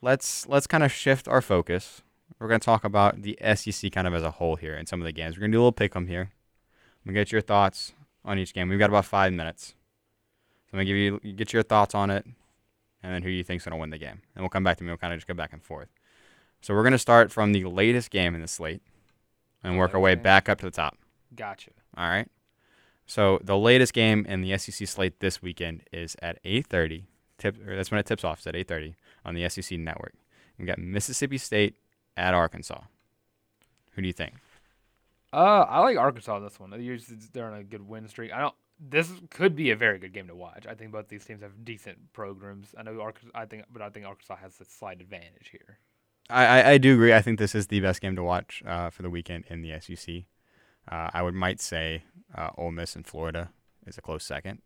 let's 0.00 0.46
let's 0.48 0.66
kind 0.66 0.82
of 0.82 0.90
shift 0.90 1.28
our 1.28 1.42
focus. 1.42 2.02
We're 2.38 2.48
gonna 2.48 2.60
talk 2.60 2.84
about 2.84 3.20
the 3.22 3.38
SEC 3.54 3.90
kind 3.92 4.06
of 4.06 4.14
as 4.14 4.22
a 4.22 4.30
whole 4.32 4.56
here 4.56 4.74
and 4.74 4.88
some 4.88 5.00
of 5.00 5.04
the 5.04 5.12
games. 5.12 5.36
We're 5.36 5.42
gonna 5.42 5.52
do 5.52 5.58
a 5.58 5.60
little 5.60 5.72
pick 5.72 5.94
'em 5.94 6.06
here. 6.06 6.30
I'm 7.04 7.10
gonna 7.12 7.20
get 7.20 7.32
your 7.32 7.42
thoughts 7.42 7.92
on 8.24 8.38
each 8.38 8.54
game. 8.54 8.68
We've 8.70 8.78
got 8.78 8.88
about 8.88 9.04
five 9.04 9.32
minutes. 9.34 9.74
So 10.70 10.70
I'm 10.72 10.78
gonna 10.78 10.84
give 10.86 10.96
you 10.96 11.32
get 11.34 11.52
your 11.52 11.62
thoughts 11.62 11.94
on 11.94 12.08
it, 12.08 12.24
and 13.02 13.12
then 13.12 13.22
who 13.22 13.28
you 13.28 13.44
think's 13.44 13.64
gonna 13.66 13.76
win 13.76 13.90
the 13.90 13.98
game. 13.98 14.22
And 14.34 14.42
we'll 14.42 14.48
come 14.48 14.64
back 14.64 14.78
to 14.78 14.84
me. 14.84 14.88
We'll 14.88 14.96
kind 14.96 15.12
of 15.12 15.18
just 15.18 15.28
go 15.28 15.34
back 15.34 15.52
and 15.52 15.62
forth. 15.62 15.88
So 16.62 16.72
we're 16.74 16.82
gonna 16.84 16.98
start 16.98 17.30
from 17.30 17.52
the 17.52 17.64
latest 17.64 18.10
game 18.10 18.34
in 18.34 18.40
the 18.40 18.48
slate, 18.48 18.80
and 19.62 19.76
work 19.76 19.92
our 19.92 20.00
way 20.00 20.14
back 20.14 20.48
up 20.48 20.58
to 20.60 20.64
the 20.64 20.70
top. 20.70 20.96
Gotcha. 21.36 21.70
All 21.96 22.08
right. 22.08 22.26
So 23.06 23.38
the 23.42 23.56
latest 23.56 23.92
game 23.92 24.24
in 24.26 24.40
the 24.40 24.56
SEC 24.56 24.86
slate 24.88 25.20
this 25.20 25.42
weekend 25.42 25.82
is 25.92 26.16
at 26.22 26.42
8:30. 26.44 27.04
Tip, 27.36 27.66
or 27.66 27.76
that's 27.76 27.90
when 27.90 27.98
it 27.98 28.06
tips 28.06 28.24
off. 28.24 28.38
It's 28.38 28.46
at 28.46 28.54
8:30 28.54 28.94
on 29.24 29.34
the 29.34 29.48
SEC 29.48 29.78
network. 29.78 30.14
We 30.58 30.66
got 30.66 30.78
Mississippi 30.78 31.38
State 31.38 31.76
at 32.16 32.34
Arkansas. 32.34 32.80
Who 33.92 34.02
do 34.02 34.06
you 34.06 34.12
think? 34.12 34.34
Uh, 35.32 35.66
I 35.68 35.80
like 35.80 35.96
Arkansas 35.96 36.36
in 36.36 36.44
this 36.44 36.60
one. 36.60 36.70
They're 37.32 37.46
on 37.50 37.58
a 37.58 37.64
good 37.64 37.86
win 37.86 38.08
streak. 38.08 38.32
I 38.32 38.40
don't. 38.40 38.54
This 38.80 39.10
could 39.30 39.54
be 39.54 39.70
a 39.70 39.76
very 39.76 39.98
good 39.98 40.12
game 40.12 40.28
to 40.28 40.34
watch. 40.34 40.66
I 40.66 40.74
think 40.74 40.92
both 40.92 41.08
these 41.08 41.24
teams 41.24 41.42
have 41.42 41.64
decent 41.64 42.12
programs. 42.12 42.74
I 42.76 42.82
know 42.82 43.00
Arkansas. 43.00 43.30
I 43.34 43.46
think, 43.46 43.64
but 43.72 43.82
I 43.82 43.90
think 43.90 44.06
Arkansas 44.06 44.36
has 44.36 44.60
a 44.60 44.64
slight 44.64 45.00
advantage 45.00 45.48
here. 45.50 45.78
I, 46.30 46.46
I, 46.46 46.70
I 46.70 46.78
do 46.78 46.94
agree. 46.94 47.12
I 47.12 47.20
think 47.20 47.38
this 47.38 47.54
is 47.54 47.66
the 47.66 47.80
best 47.80 48.00
game 48.00 48.16
to 48.16 48.22
watch 48.22 48.62
uh, 48.66 48.90
for 48.90 49.02
the 49.02 49.10
weekend 49.10 49.44
in 49.48 49.62
the 49.62 49.78
SEC. 49.80 50.24
Uh, 50.90 51.10
I 51.12 51.22
would 51.22 51.34
might 51.34 51.60
say 51.60 52.04
uh, 52.34 52.50
Ole 52.56 52.72
Miss 52.72 52.96
and 52.96 53.06
Florida 53.06 53.50
is 53.86 53.98
a 53.98 54.02
close 54.02 54.24
second, 54.24 54.62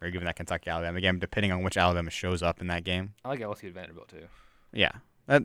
or 0.00 0.10
given 0.10 0.26
that 0.26 0.36
Kentucky 0.36 0.70
Alabama 0.70 1.00
game, 1.00 1.18
depending 1.18 1.52
on 1.52 1.62
which 1.62 1.76
Alabama 1.76 2.10
shows 2.10 2.42
up 2.42 2.60
in 2.60 2.66
that 2.68 2.84
game. 2.84 3.14
I 3.24 3.28
like 3.28 3.40
LSU 3.40 3.68
at 3.68 3.74
Vanderbilt 3.74 4.08
too. 4.08 4.26
Yeah, 4.72 4.92
that 5.26 5.42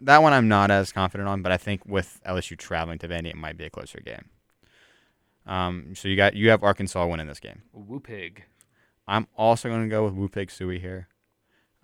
that 0.00 0.22
one 0.22 0.32
I'm 0.32 0.48
not 0.48 0.70
as 0.70 0.92
confident 0.92 1.28
on, 1.28 1.42
but 1.42 1.52
I 1.52 1.56
think 1.56 1.86
with 1.86 2.20
LSU 2.26 2.58
traveling 2.58 2.98
to 2.98 3.08
Vandy, 3.08 3.28
it 3.28 3.36
might 3.36 3.56
be 3.56 3.64
a 3.64 3.70
closer 3.70 4.00
game. 4.00 4.30
Um, 5.46 5.94
so 5.94 6.08
you 6.08 6.16
got 6.16 6.34
you 6.34 6.50
have 6.50 6.62
Arkansas 6.62 7.06
winning 7.06 7.28
this 7.28 7.40
game. 7.40 7.62
Woo 7.72 8.00
pig. 8.00 8.44
I'm 9.06 9.28
also 9.36 9.68
going 9.68 9.82
to 9.82 9.88
go 9.88 10.04
with 10.04 10.14
Woo 10.14 10.28
Pig 10.28 10.48
Sooie 10.48 10.80
here. 10.80 11.08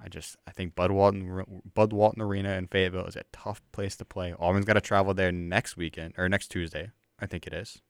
I 0.04 0.08
just 0.08 0.36
I 0.46 0.50
think 0.50 0.74
Bud 0.74 0.90
Walton 0.90 1.62
Bud 1.74 1.92
Walton 1.92 2.22
Arena 2.22 2.54
in 2.54 2.66
Fayetteville 2.66 3.06
is 3.06 3.14
a 3.14 3.22
tough 3.32 3.62
place 3.70 3.96
to 3.96 4.04
play. 4.04 4.34
Auburn's 4.38 4.64
got 4.64 4.72
to 4.74 4.80
travel 4.80 5.14
there 5.14 5.30
next 5.30 5.76
weekend 5.76 6.14
or 6.18 6.28
next 6.28 6.48
Tuesday, 6.48 6.90
I 7.20 7.26
think 7.26 7.46
it 7.46 7.54
is. 7.54 7.80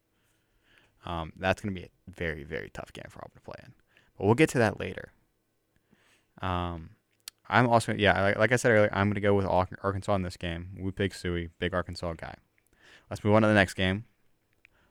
Um, 1.04 1.32
that's 1.36 1.60
going 1.60 1.74
to 1.74 1.80
be 1.80 1.86
a 1.86 2.10
very 2.10 2.44
very 2.44 2.70
tough 2.72 2.92
game 2.92 3.06
for 3.08 3.18
Auburn 3.18 3.34
to 3.36 3.40
play 3.40 3.60
in, 3.64 3.72
but 4.16 4.26
we'll 4.26 4.34
get 4.34 4.50
to 4.50 4.58
that 4.58 4.78
later. 4.78 5.12
Um, 6.40 6.90
I'm 7.48 7.68
also 7.68 7.92
yeah 7.92 8.20
like, 8.22 8.38
like 8.38 8.52
I 8.52 8.56
said 8.56 8.70
earlier, 8.72 8.90
I'm 8.92 9.08
going 9.08 9.14
to 9.14 9.20
go 9.20 9.34
with 9.34 9.46
Arkansas 9.46 10.14
in 10.14 10.22
this 10.22 10.36
game. 10.36 10.70
Woo 10.78 10.92
Pig 10.92 11.12
Sooie, 11.12 11.50
big 11.58 11.74
Arkansas 11.74 12.14
guy. 12.14 12.34
Let's 13.10 13.24
move 13.24 13.34
on 13.34 13.42
to 13.42 13.48
the 13.48 13.54
next 13.54 13.74
game. 13.74 14.04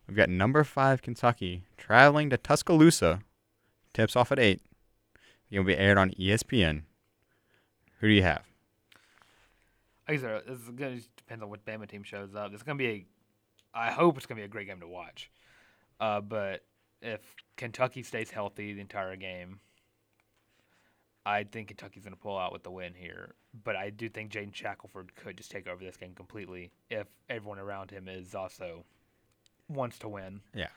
We've 0.08 0.18
got 0.18 0.30
number 0.30 0.64
five 0.64 1.02
Kentucky 1.02 1.64
traveling 1.78 2.30
to 2.30 2.38
Tuscaloosa. 2.38 3.22
Tips 3.94 4.16
off 4.16 4.32
at 4.32 4.40
eight. 4.40 4.62
It'll 5.50 5.66
be 5.66 5.76
aired 5.76 5.98
on 5.98 6.12
ESPN. 6.12 6.84
Who 8.00 8.08
do 8.08 8.14
you 8.14 8.24
have? 8.24 8.44
I 10.08 10.18
said, 10.18 10.44
it's 10.48 10.70
gonna 10.70 10.96
just 10.96 11.16
depend 11.16 11.44
on 11.44 11.50
what 11.50 11.66
Bama 11.66 11.88
team 11.88 12.04
shows 12.04 12.36
up. 12.36 12.54
It's 12.54 12.64
gonna 12.64 12.78
be 12.78 12.88
a. 12.88 13.06
I 13.74 13.92
hope 13.92 14.18
it's 14.18 14.26
gonna 14.26 14.40
be 14.40 14.46
a 14.46 14.50
great 14.50 14.68
game 14.68 14.80
to 14.80 14.88
watch. 14.88 15.30
Uh, 16.02 16.20
but 16.20 16.66
if 17.02 17.22
Kentucky 17.56 18.02
stays 18.02 18.32
healthy 18.32 18.74
the 18.74 18.82
entire 18.82 19.16
game, 19.16 19.60
I 21.26 21.44
think 21.44 21.68
Kentucky's 21.68 22.04
going 22.04 22.16
to 22.16 22.20
pull 22.20 22.38
out 22.38 22.52
with 22.52 22.64
the 22.64 22.72
win 22.72 22.94
here. 22.96 23.36
But 23.64 23.76
I 23.76 23.92
do 23.92 24.10
think 24.10 24.32
Jaden 24.32 24.54
Shackelford 24.54 25.16
could 25.16 25.38
just 25.38 25.52
take 25.52 25.68
over 25.68 25.84
this 25.84 25.96
game 25.96 26.14
completely 26.16 26.72
if 26.90 27.06
everyone 27.30 27.60
around 27.60 27.92
him 27.92 28.08
is 28.08 28.34
also 28.34 28.84
wants 29.70 30.00
to 30.00 30.10
win. 30.10 30.42
Yeah. 30.56 30.70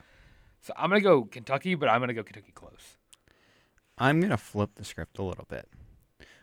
So 0.61 0.73
I'm 0.77 0.89
going 0.89 1.01
to 1.01 1.03
go 1.03 1.23
Kentucky, 1.23 1.73
but 1.73 1.89
I'm 1.89 1.99
going 1.99 2.09
to 2.09 2.13
go 2.13 2.23
Kentucky 2.23 2.51
close. 2.53 2.97
I'm 3.97 4.19
going 4.19 4.31
to 4.31 4.37
flip 4.37 4.75
the 4.75 4.85
script 4.85 5.17
a 5.17 5.23
little 5.23 5.45
bit. 5.49 5.67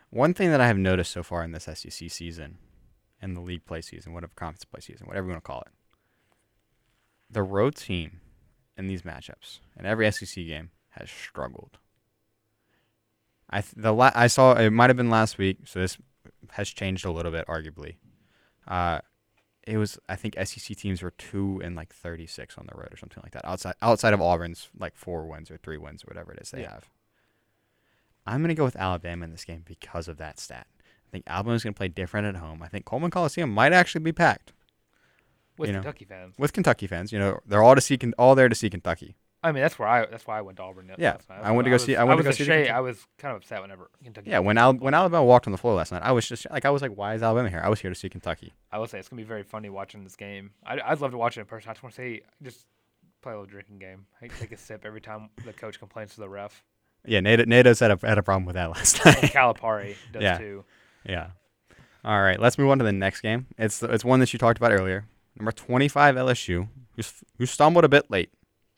One 0.09 0.33
thing 0.33 0.51
that 0.51 0.59
I 0.59 0.67
have 0.67 0.77
noticed 0.77 1.11
so 1.11 1.23
far 1.23 1.43
in 1.43 1.53
this 1.53 1.63
SEC 1.63 2.11
season, 2.11 2.57
and 3.21 3.35
the 3.35 3.41
league 3.41 3.65
play 3.65 3.81
season, 3.81 4.13
whatever 4.13 4.33
conference 4.35 4.65
play 4.65 4.81
season, 4.81 5.07
whatever 5.07 5.27
you 5.27 5.31
want 5.31 5.43
to 5.43 5.47
call 5.47 5.61
it, 5.61 5.71
the 7.29 7.43
road 7.43 7.75
team 7.75 8.19
in 8.77 8.87
these 8.87 9.03
matchups 9.03 9.59
and 9.77 9.85
every 9.85 10.09
SEC 10.11 10.35
game 10.45 10.71
has 10.91 11.09
struggled. 11.09 11.77
I 13.49 13.61
th- 13.61 13.73
the 13.75 13.93
la- 13.93 14.11
I 14.15 14.27
saw 14.27 14.53
it 14.55 14.71
might 14.71 14.89
have 14.89 14.97
been 14.97 15.09
last 15.09 15.37
week, 15.37 15.59
so 15.65 15.79
this 15.79 15.97
has 16.51 16.69
changed 16.69 17.05
a 17.05 17.11
little 17.11 17.31
bit, 17.31 17.45
arguably. 17.47 17.95
Uh, 18.67 18.99
it 19.67 19.77
was 19.77 19.97
I 20.09 20.15
think 20.15 20.35
SEC 20.43 20.75
teams 20.75 21.01
were 21.01 21.11
two 21.11 21.61
and 21.63 21.75
like 21.75 21.93
thirty 21.93 22.25
six 22.25 22.57
on 22.57 22.67
the 22.71 22.77
road 22.77 22.89
or 22.91 22.97
something 22.97 23.21
like 23.23 23.33
that. 23.33 23.45
Outside 23.45 23.75
outside 23.81 24.13
of 24.13 24.21
Auburn's 24.21 24.69
like 24.77 24.95
four 24.95 25.25
wins 25.27 25.51
or 25.51 25.57
three 25.57 25.77
wins 25.77 26.03
or 26.03 26.07
whatever 26.07 26.33
it 26.33 26.39
is 26.41 26.51
they 26.51 26.61
Yeah. 26.61 26.71
have. 26.71 26.89
I'm 28.25 28.41
gonna 28.41 28.55
go 28.55 28.63
with 28.65 28.75
Alabama 28.77 29.25
in 29.25 29.31
this 29.31 29.45
game 29.45 29.63
because 29.65 30.07
of 30.07 30.17
that 30.17 30.39
stat. 30.39 30.65
I 30.79 31.09
think 31.11 31.25
Alabama's 31.27 31.63
gonna 31.63 31.73
play 31.73 31.89
different 31.89 32.25
at 32.27 32.37
home. 32.41 32.63
I 32.63 32.67
think 32.69 32.85
Coleman 32.85 33.11
Coliseum 33.11 33.53
might 33.53 33.73
actually 33.73 34.01
be 34.03 34.13
packed 34.13 34.53
With 35.57 35.67
You 35.69 35.73
know. 35.73 35.79
Kentucky 35.81 36.05
fans. 36.05 36.35
with 36.37 36.53
Kentucky 36.53 36.87
fans. 36.87 37.11
You 37.11 37.19
know, 37.19 37.39
they're 37.45 37.61
all 37.63 37.75
to 37.75 37.81
see 37.81 37.97
all 38.17 38.35
there 38.35 38.49
to 38.49 38.55
see 38.55 38.69
Kentucky. 38.69 39.15
I 39.45 39.51
mean, 39.51 39.61
that's 39.61 39.77
where 39.77 39.87
I 39.89 40.05
that's 40.05 40.25
why 40.25 40.37
I 40.37 40.41
went 40.41 40.55
to 40.57 40.63
Auburn. 40.63 40.89
Yeah, 40.97 41.11
last 41.11 41.29
night. 41.29 41.39
I 41.43 41.51
went 41.51 41.65
to 41.65 41.69
go 41.69 41.73
was- 41.75 41.83
see- 41.83 41.95
I 41.97 42.03
went 42.05 42.21
to 42.21 42.25
was 42.27 42.37
go 42.37 42.43
see 42.45 42.69
I 42.69 42.79
was 42.79 43.05
kind 43.17 43.35
of 43.35 43.41
upset 43.41 43.61
whenever 43.61 43.89
Kentucky. 44.03 44.29
Yeah, 44.29 44.39
when 44.39 44.57
Al- 44.57 44.73
when 44.75 44.93
Alabama 44.93 45.23
walked 45.25 45.47
on 45.47 45.51
the 45.51 45.57
floor 45.57 45.73
last 45.75 45.91
night, 45.91 46.01
I 46.01 46.11
was 46.13 46.27
just 46.27 46.47
like 46.49 46.63
I 46.65 46.69
was 46.69 46.81
like, 46.81 46.91
why 46.95 47.13
is 47.13 47.21
Alabama 47.21 47.49
here? 47.49 47.61
I 47.63 47.67
was 47.67 47.81
here 47.81 47.91
to 47.91 47.95
see 47.95 48.07
Kentucky. 48.09 48.53
I 48.71 48.77
will 48.79 48.87
say 48.87 48.99
it's 48.99 49.09
gonna 49.09 49.21
be 49.21 49.27
very 49.27 49.43
funny 49.43 49.69
watching 49.69 50.03
this 50.05 50.15
game. 50.15 50.51
I, 50.65 50.79
I'd 50.83 51.01
love 51.01 51.11
to 51.11 51.17
watch 51.17 51.35
it 51.37 51.41
in 51.41 51.45
person. 51.45 51.69
I 51.69 51.73
just 51.73 51.83
want 51.83 51.93
to 51.93 52.01
say, 52.01 52.21
just 52.41 52.65
play 53.21 53.33
a 53.33 53.35
little 53.35 53.45
drinking 53.45 53.79
game. 53.79 54.05
I 54.21 54.27
take 54.27 54.53
a 54.53 54.57
sip 54.57 54.85
every 54.85 55.01
time 55.01 55.29
the 55.45 55.51
coach 55.53 55.77
complains 55.77 56.13
to 56.15 56.21
the 56.21 56.29
ref. 56.29 56.63
Yeah, 57.05 57.19
NATO, 57.19 57.43
Nate 57.43 57.67
Oats 57.67 57.81
had 57.81 57.91
a 57.91 57.99
had 58.01 58.17
a 58.17 58.23
problem 58.23 58.45
with 58.45 58.55
that 58.55 58.69
last 58.71 59.05
And. 59.05 59.15
Calipari 59.17 59.95
does 60.13 60.23
Yeah. 60.23 60.37
too. 60.37 60.63
Yeah. 61.05 61.27
All 62.05 62.21
right, 62.21 62.39
let's 62.39 62.57
move 62.57 62.69
on 62.69 62.79
to 62.79 62.85
the 62.85 62.91
next 62.93 63.19
game. 63.21 63.47
It's 63.57 63.83
it's 63.83 64.05
one 64.05 64.21
that 64.21 64.31
you 64.31 64.39
talked 64.39 64.57
about 64.57 64.71
earlier. 64.71 65.05
Number 65.37 65.51
25 65.51 66.15
LSU, 66.15 66.67
who 67.37 67.45
stumbled 67.45 67.85
a 67.85 67.89
bit 67.89 68.09
late. 68.09 68.31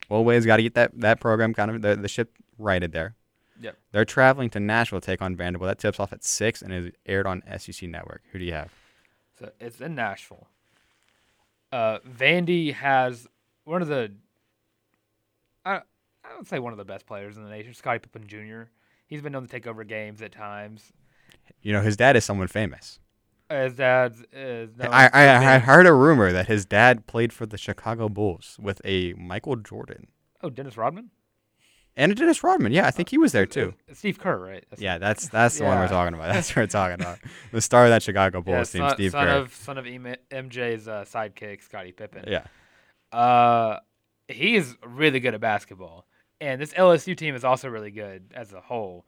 Always 0.10 0.46
got 0.46 0.58
to 0.58 0.64
get 0.64 0.76
that, 0.76 0.92
that 1.00 1.20
program 1.20 1.54
kind 1.54 1.72
of 1.72 1.82
the, 1.82 1.96
the 1.96 2.08
ship 2.08 2.32
righted 2.58 2.92
there. 2.92 3.16
Yep. 3.60 3.78
They're 3.92 4.06
traveling 4.06 4.50
to 4.52 4.60
Nashville 4.60 5.02
to 5.02 5.06
take 5.06 5.22
on 5.22 5.36
Vanderbilt. 5.36 5.70
That 5.70 5.80
tips 5.80 6.00
off 6.00 6.14
at 6.14 6.24
6 6.24 6.62
and 6.62 6.74
is 6.74 6.92
aired 7.06 7.26
on 7.26 7.42
SEC 7.58 7.90
Network. 7.90 8.22
Who 8.32 8.40
do 8.40 8.46
you 8.46 8.54
have? 8.54 8.72
So 9.40 9.52
it's 9.60 9.82
in 9.82 9.96
Nashville. 9.96 10.48
Uh, 11.72 12.00
Vandy 12.00 12.74
has 12.74 13.28
one 13.64 13.82
of 13.82 13.88
the, 13.88 14.12
I 15.66 15.82
I 16.32 16.38
would 16.38 16.48
say 16.48 16.60
one 16.60 16.74
of 16.74 16.78
the 16.78 16.86
best 16.86 17.06
players 17.06 17.38
in 17.38 17.44
the 17.44 17.50
nation, 17.50 17.74
Scottie 17.74 18.00
Pippen 18.00 18.28
Jr. 18.28 18.64
He's 19.08 19.22
been 19.22 19.34
known 19.34 19.44
to 19.44 19.50
take 19.50 19.68
over 19.68 19.84
games 19.84 20.22
at 20.22 20.32
times. 20.32 20.92
You 21.62 21.74
know, 21.74 21.82
his 21.82 21.98
dad 21.98 22.16
is 22.16 22.26
someone 22.26 22.48
famous. 22.48 23.00
His 23.50 23.74
dad 23.76 24.16
is 24.32 24.72
I, 24.80 25.10
I, 25.14 25.56
I 25.56 25.58
heard 25.60 25.86
a 25.86 25.94
rumor 25.94 26.32
that 26.32 26.48
his 26.48 26.66
dad 26.66 27.06
played 27.08 27.32
for 27.32 27.46
the 27.46 27.58
Chicago 27.58 28.10
Bulls 28.10 28.58
with 28.60 28.82
a 28.84 29.14
Michael 29.14 29.56
Jordan 29.56 30.08
oh 30.42 30.50
Dennis 30.50 30.78
Rodman. 30.78 31.12
and 31.96 32.12
a 32.12 32.16
Dennis 32.16 32.44
Rodman. 32.44 32.72
Yeah, 32.72 32.88
I 32.88 32.92
think 32.92 33.10
he 33.10 33.18
was 33.20 33.34
there 33.34 33.46
too. 33.46 33.76
Uh, 33.90 33.94
Steve 33.94 34.18
Kerr, 34.20 34.38
right? 34.40 34.64
That's- 34.72 34.82
Yeah, 34.82 34.98
that's 34.98 35.30
that's 35.30 35.58
the 35.60 35.66
one 35.66 35.78
we're 35.78 35.88
talking 35.88 36.16
about. 36.16 36.34
That's 36.34 36.50
what 36.50 36.64
we're 36.64 36.68
talking 36.68 37.00
about. 37.00 37.20
The 37.52 37.62
star 37.62 37.84
of 37.86 37.92
that 37.92 38.02
Chicago 38.02 38.40
Yeah, 38.40 38.56
Bulls 38.56 38.72
team, 38.72 38.82
son, 38.82 38.90
Steve 38.96 39.12
son 39.12 39.26
Kerr. 39.28 39.32
of 39.38 39.54
son 39.54 39.78
of 39.78 39.86
MJ's 39.86 40.88
uh, 40.88 41.06
sidekick, 41.08 41.62
Scottie 41.62 41.92
Pippen. 41.92 42.26
yeah. 42.28 42.46
Uh, 43.12 43.80
he 44.28 44.56
is 44.56 44.76
really 44.84 45.20
good 45.20 45.36
at 45.36 45.40
basketball, 45.42 46.08
and 46.42 46.60
this 46.60 46.74
LSU 46.74 47.16
team 47.16 47.36
is 47.36 47.44
also 47.46 47.70
really 47.70 47.92
good 47.92 48.32
as 48.34 48.52
a 48.54 48.60
whole. 48.60 49.06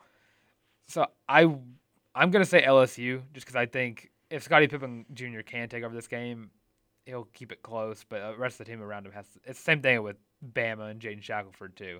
So 0.89 1.07
I, 1.27 1.41
I'm 2.15 2.29
gonna 2.31 2.45
say 2.45 2.61
LSU 2.61 3.23
just 3.33 3.45
because 3.47 3.55
I 3.55 3.65
think 3.65 4.11
if 4.29 4.43
Scottie 4.43 4.67
Pippen 4.67 5.05
Jr. 5.13 5.41
can 5.45 5.69
take 5.69 5.83
over 5.83 5.95
this 5.95 6.07
game, 6.07 6.51
he'll 7.05 7.25
keep 7.33 7.51
it 7.51 7.61
close. 7.63 8.05
But 8.07 8.31
the 8.31 8.37
rest 8.37 8.59
of 8.59 8.65
the 8.65 8.71
team 8.71 8.81
around 8.81 9.05
him 9.05 9.11
has. 9.13 9.25
It's 9.43 9.59
the 9.59 9.63
same 9.63 9.81
thing 9.81 10.01
with 10.03 10.17
Bama 10.53 10.91
and 10.91 10.99
Jaden 10.99 11.21
Shackelford 11.23 11.75
too, 11.75 11.99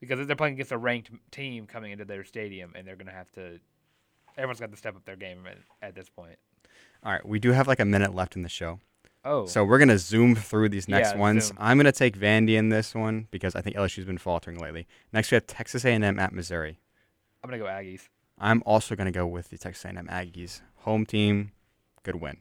because 0.00 0.26
they're 0.26 0.36
playing 0.36 0.54
against 0.54 0.72
a 0.72 0.78
ranked 0.78 1.10
team 1.30 1.66
coming 1.66 1.92
into 1.92 2.04
their 2.04 2.24
stadium, 2.24 2.72
and 2.74 2.86
they're 2.86 2.96
gonna 2.96 3.12
have 3.12 3.30
to. 3.32 3.58
Everyone's 4.36 4.60
got 4.60 4.70
to 4.70 4.76
step 4.78 4.96
up 4.96 5.04
their 5.04 5.16
game 5.16 5.46
at, 5.46 5.58
at 5.86 5.94
this 5.94 6.08
point. 6.08 6.38
All 7.04 7.12
right, 7.12 7.26
we 7.26 7.38
do 7.38 7.52
have 7.52 7.68
like 7.68 7.80
a 7.80 7.84
minute 7.84 8.14
left 8.14 8.34
in 8.34 8.42
the 8.42 8.48
show. 8.48 8.80
Oh, 9.24 9.46
So 9.46 9.62
we're 9.64 9.78
gonna 9.78 9.98
zoom 9.98 10.34
through 10.34 10.70
these 10.70 10.88
next 10.88 11.12
Yeah, 11.12 11.18
ones. 11.18 11.46
zoom. 11.48 11.56
I'm 11.60 11.76
gonna 11.76 11.92
take 11.92 12.18
Vandy 12.18 12.56
in 12.56 12.70
this 12.70 12.94
one 12.94 13.28
because 13.30 13.54
I 13.54 13.60
think 13.60 13.76
LSU's 13.76 14.04
been 14.04 14.18
faltering 14.18 14.58
lately. 14.58 14.86
Next 15.12 15.30
we 15.30 15.36
have 15.36 15.46
Texas 15.46 15.84
A&M 15.84 16.18
at 16.18 16.32
Missouri. 16.32 16.78
I'm 17.44 17.50
gonna 17.50 17.62
go 17.62 17.68
Aggies. 17.68 18.08
I'm 18.38 18.62
also 18.66 18.96
gonna 18.96 19.12
go 19.12 19.26
with 19.26 19.50
the 19.50 19.58
Texas 19.58 19.84
A&M 19.84 20.08
Aggies. 20.08 20.60
Home 20.78 21.06
team, 21.06 21.52
good 22.02 22.16
win. 22.16 22.38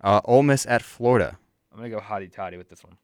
Uh, 0.00 0.20
Ole 0.24 0.42
Miss 0.42 0.66
at 0.66 0.82
Florida. 0.82 1.38
I'm 1.72 1.78
gonna 1.78 1.90
go 1.90 2.00
Hotty 2.00 2.30
Toddy 2.32 2.56
with 2.56 2.68
this 2.68 2.82
one. 2.84 2.96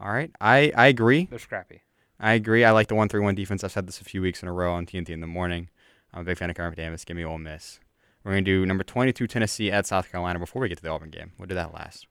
All 0.00 0.12
right, 0.12 0.30
I 0.40 0.72
I 0.76 0.86
agree. 0.88 1.26
They're 1.30 1.38
scrappy. 1.38 1.82
I 2.18 2.32
agree. 2.34 2.64
I 2.64 2.70
like 2.70 2.88
the 2.88 2.94
one 2.94 3.08
three 3.08 3.20
one 3.20 3.34
defense. 3.34 3.64
I've 3.64 3.72
said 3.72 3.86
this 3.86 4.00
a 4.00 4.04
few 4.04 4.20
weeks 4.22 4.42
in 4.42 4.48
a 4.48 4.52
row 4.52 4.72
on 4.74 4.86
TNT 4.86 5.10
in 5.10 5.20
the 5.20 5.26
morning. 5.26 5.68
I'm 6.14 6.20
a 6.22 6.24
big 6.24 6.38
fan 6.38 6.50
of 6.50 6.56
Kermit 6.56 6.76
Davis. 6.76 7.04
Give 7.04 7.16
me 7.16 7.24
Ole 7.24 7.38
Miss. 7.38 7.80
We're 8.24 8.32
gonna 8.32 8.42
do 8.42 8.64
number 8.66 8.84
22 8.84 9.26
Tennessee 9.26 9.70
at 9.72 9.86
South 9.86 10.10
Carolina 10.10 10.38
before 10.38 10.62
we 10.62 10.68
get 10.68 10.76
to 10.78 10.82
the 10.82 10.90
Auburn 10.90 11.10
game. 11.10 11.32
We'll 11.38 11.48
do 11.48 11.54
that 11.56 11.74
last. 11.74 12.06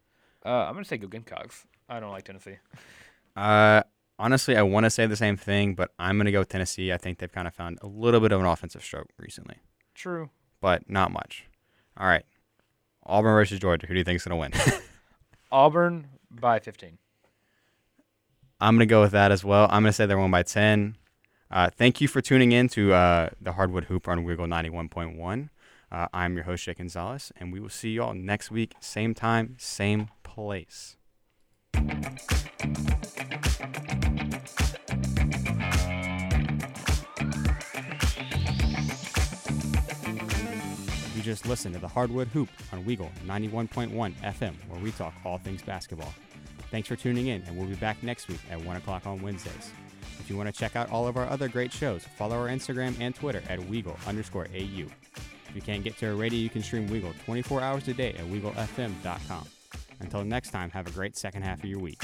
Uh, 0.45 0.49
I'm 0.49 0.73
gonna 0.73 0.85
say 0.85 0.97
go 0.97 1.07
Gamecocks. 1.07 1.65
I 1.87 1.99
don't 1.99 2.11
like 2.11 2.23
Tennessee. 2.25 2.57
Uh, 3.35 3.83
honestly, 4.19 4.57
I 4.57 4.61
want 4.63 4.85
to 4.85 4.89
say 4.89 5.05
the 5.05 5.15
same 5.15 5.37
thing, 5.37 5.73
but 5.75 5.91
I'm 5.99 6.17
gonna 6.17 6.31
go 6.31 6.39
with 6.39 6.49
Tennessee. 6.49 6.91
I 6.91 6.97
think 6.97 7.19
they've 7.19 7.31
kind 7.31 7.47
of 7.47 7.53
found 7.53 7.79
a 7.81 7.87
little 7.87 8.19
bit 8.19 8.31
of 8.31 8.39
an 8.39 8.45
offensive 8.45 8.83
stroke 8.83 9.09
recently, 9.17 9.57
True. 9.95 10.29
but 10.59 10.89
not 10.89 11.11
much. 11.11 11.45
All 11.97 12.07
right, 12.07 12.23
Auburn 13.05 13.33
versus 13.33 13.59
Georgia. 13.59 13.87
Who 13.87 13.93
do 13.93 13.99
you 13.99 14.03
think's 14.03 14.23
gonna 14.23 14.37
win? 14.37 14.51
Auburn 15.51 16.07
by 16.29 16.59
15. 16.59 16.97
I'm 18.59 18.75
gonna 18.75 18.85
go 18.85 19.01
with 19.01 19.11
that 19.11 19.31
as 19.31 19.43
well. 19.43 19.65
I'm 19.65 19.83
gonna 19.83 19.93
say 19.93 20.05
they're 20.05 20.17
one 20.17 20.31
by 20.31 20.43
10. 20.43 20.95
Uh, 21.49 21.69
thank 21.69 21.99
you 21.99 22.07
for 22.07 22.21
tuning 22.21 22.53
in 22.53 22.69
to 22.69 22.93
uh, 22.93 23.29
the 23.41 23.53
Hardwood 23.53 23.85
Hoop 23.85 24.07
on 24.07 24.23
Weagle 24.25 24.47
91.1. 24.47 25.49
Uh, 25.91 26.07
I'm 26.13 26.35
your 26.35 26.45
host, 26.45 26.63
Jake 26.63 26.77
Gonzalez, 26.77 27.33
and 27.35 27.51
we 27.51 27.59
will 27.59 27.69
see 27.69 27.89
you 27.89 28.03
all 28.03 28.13
next 28.13 28.49
week, 28.49 28.73
same 28.79 29.13
time, 29.13 29.55
same 29.59 30.07
place. 30.23 30.95
You 41.21 41.25
just 41.25 41.45
listened 41.45 41.75
to 41.75 41.79
the 41.79 41.87
Hardwood 41.87 42.29
Hoop 42.29 42.49
on 42.73 42.83
Weagle 42.83 43.11
91.1 43.27 43.91
FM, 43.91 44.55
where 44.67 44.81
we 44.81 44.89
talk 44.89 45.13
all 45.23 45.37
things 45.37 45.61
basketball. 45.61 46.11
Thanks 46.71 46.87
for 46.87 46.95
tuning 46.95 47.27
in, 47.27 47.43
and 47.43 47.55
we'll 47.55 47.67
be 47.67 47.75
back 47.75 48.01
next 48.01 48.27
week 48.27 48.39
at 48.49 48.59
1 48.59 48.77
o'clock 48.77 49.05
on 49.05 49.21
Wednesdays. 49.21 49.69
If 50.19 50.31
you 50.31 50.35
want 50.35 50.51
to 50.51 50.59
check 50.59 50.75
out 50.75 50.89
all 50.89 51.07
of 51.07 51.17
our 51.17 51.27
other 51.27 51.47
great 51.47 51.71
shows, 51.71 52.03
follow 52.17 52.35
our 52.37 52.47
Instagram 52.47 52.99
and 52.99 53.13
Twitter 53.13 53.43
at 53.49 53.59
Weagle 53.59 53.95
underscore 54.07 54.47
AU. 54.51 54.87
If 54.87 55.51
you 55.53 55.61
can't 55.61 55.83
get 55.83 55.95
to 55.99 56.07
a 56.07 56.15
radio, 56.15 56.39
you 56.39 56.49
can 56.49 56.63
stream 56.63 56.89
Weagle 56.89 57.13
24 57.25 57.61
hours 57.61 57.87
a 57.87 57.93
day 57.93 58.13
at 58.13 58.25
WeagleFM.com. 58.25 59.47
Until 59.99 60.23
next 60.23 60.49
time, 60.49 60.71
have 60.71 60.87
a 60.87 60.91
great 60.91 61.15
second 61.15 61.43
half 61.43 61.59
of 61.59 61.65
your 61.65 61.77
week. 61.77 62.01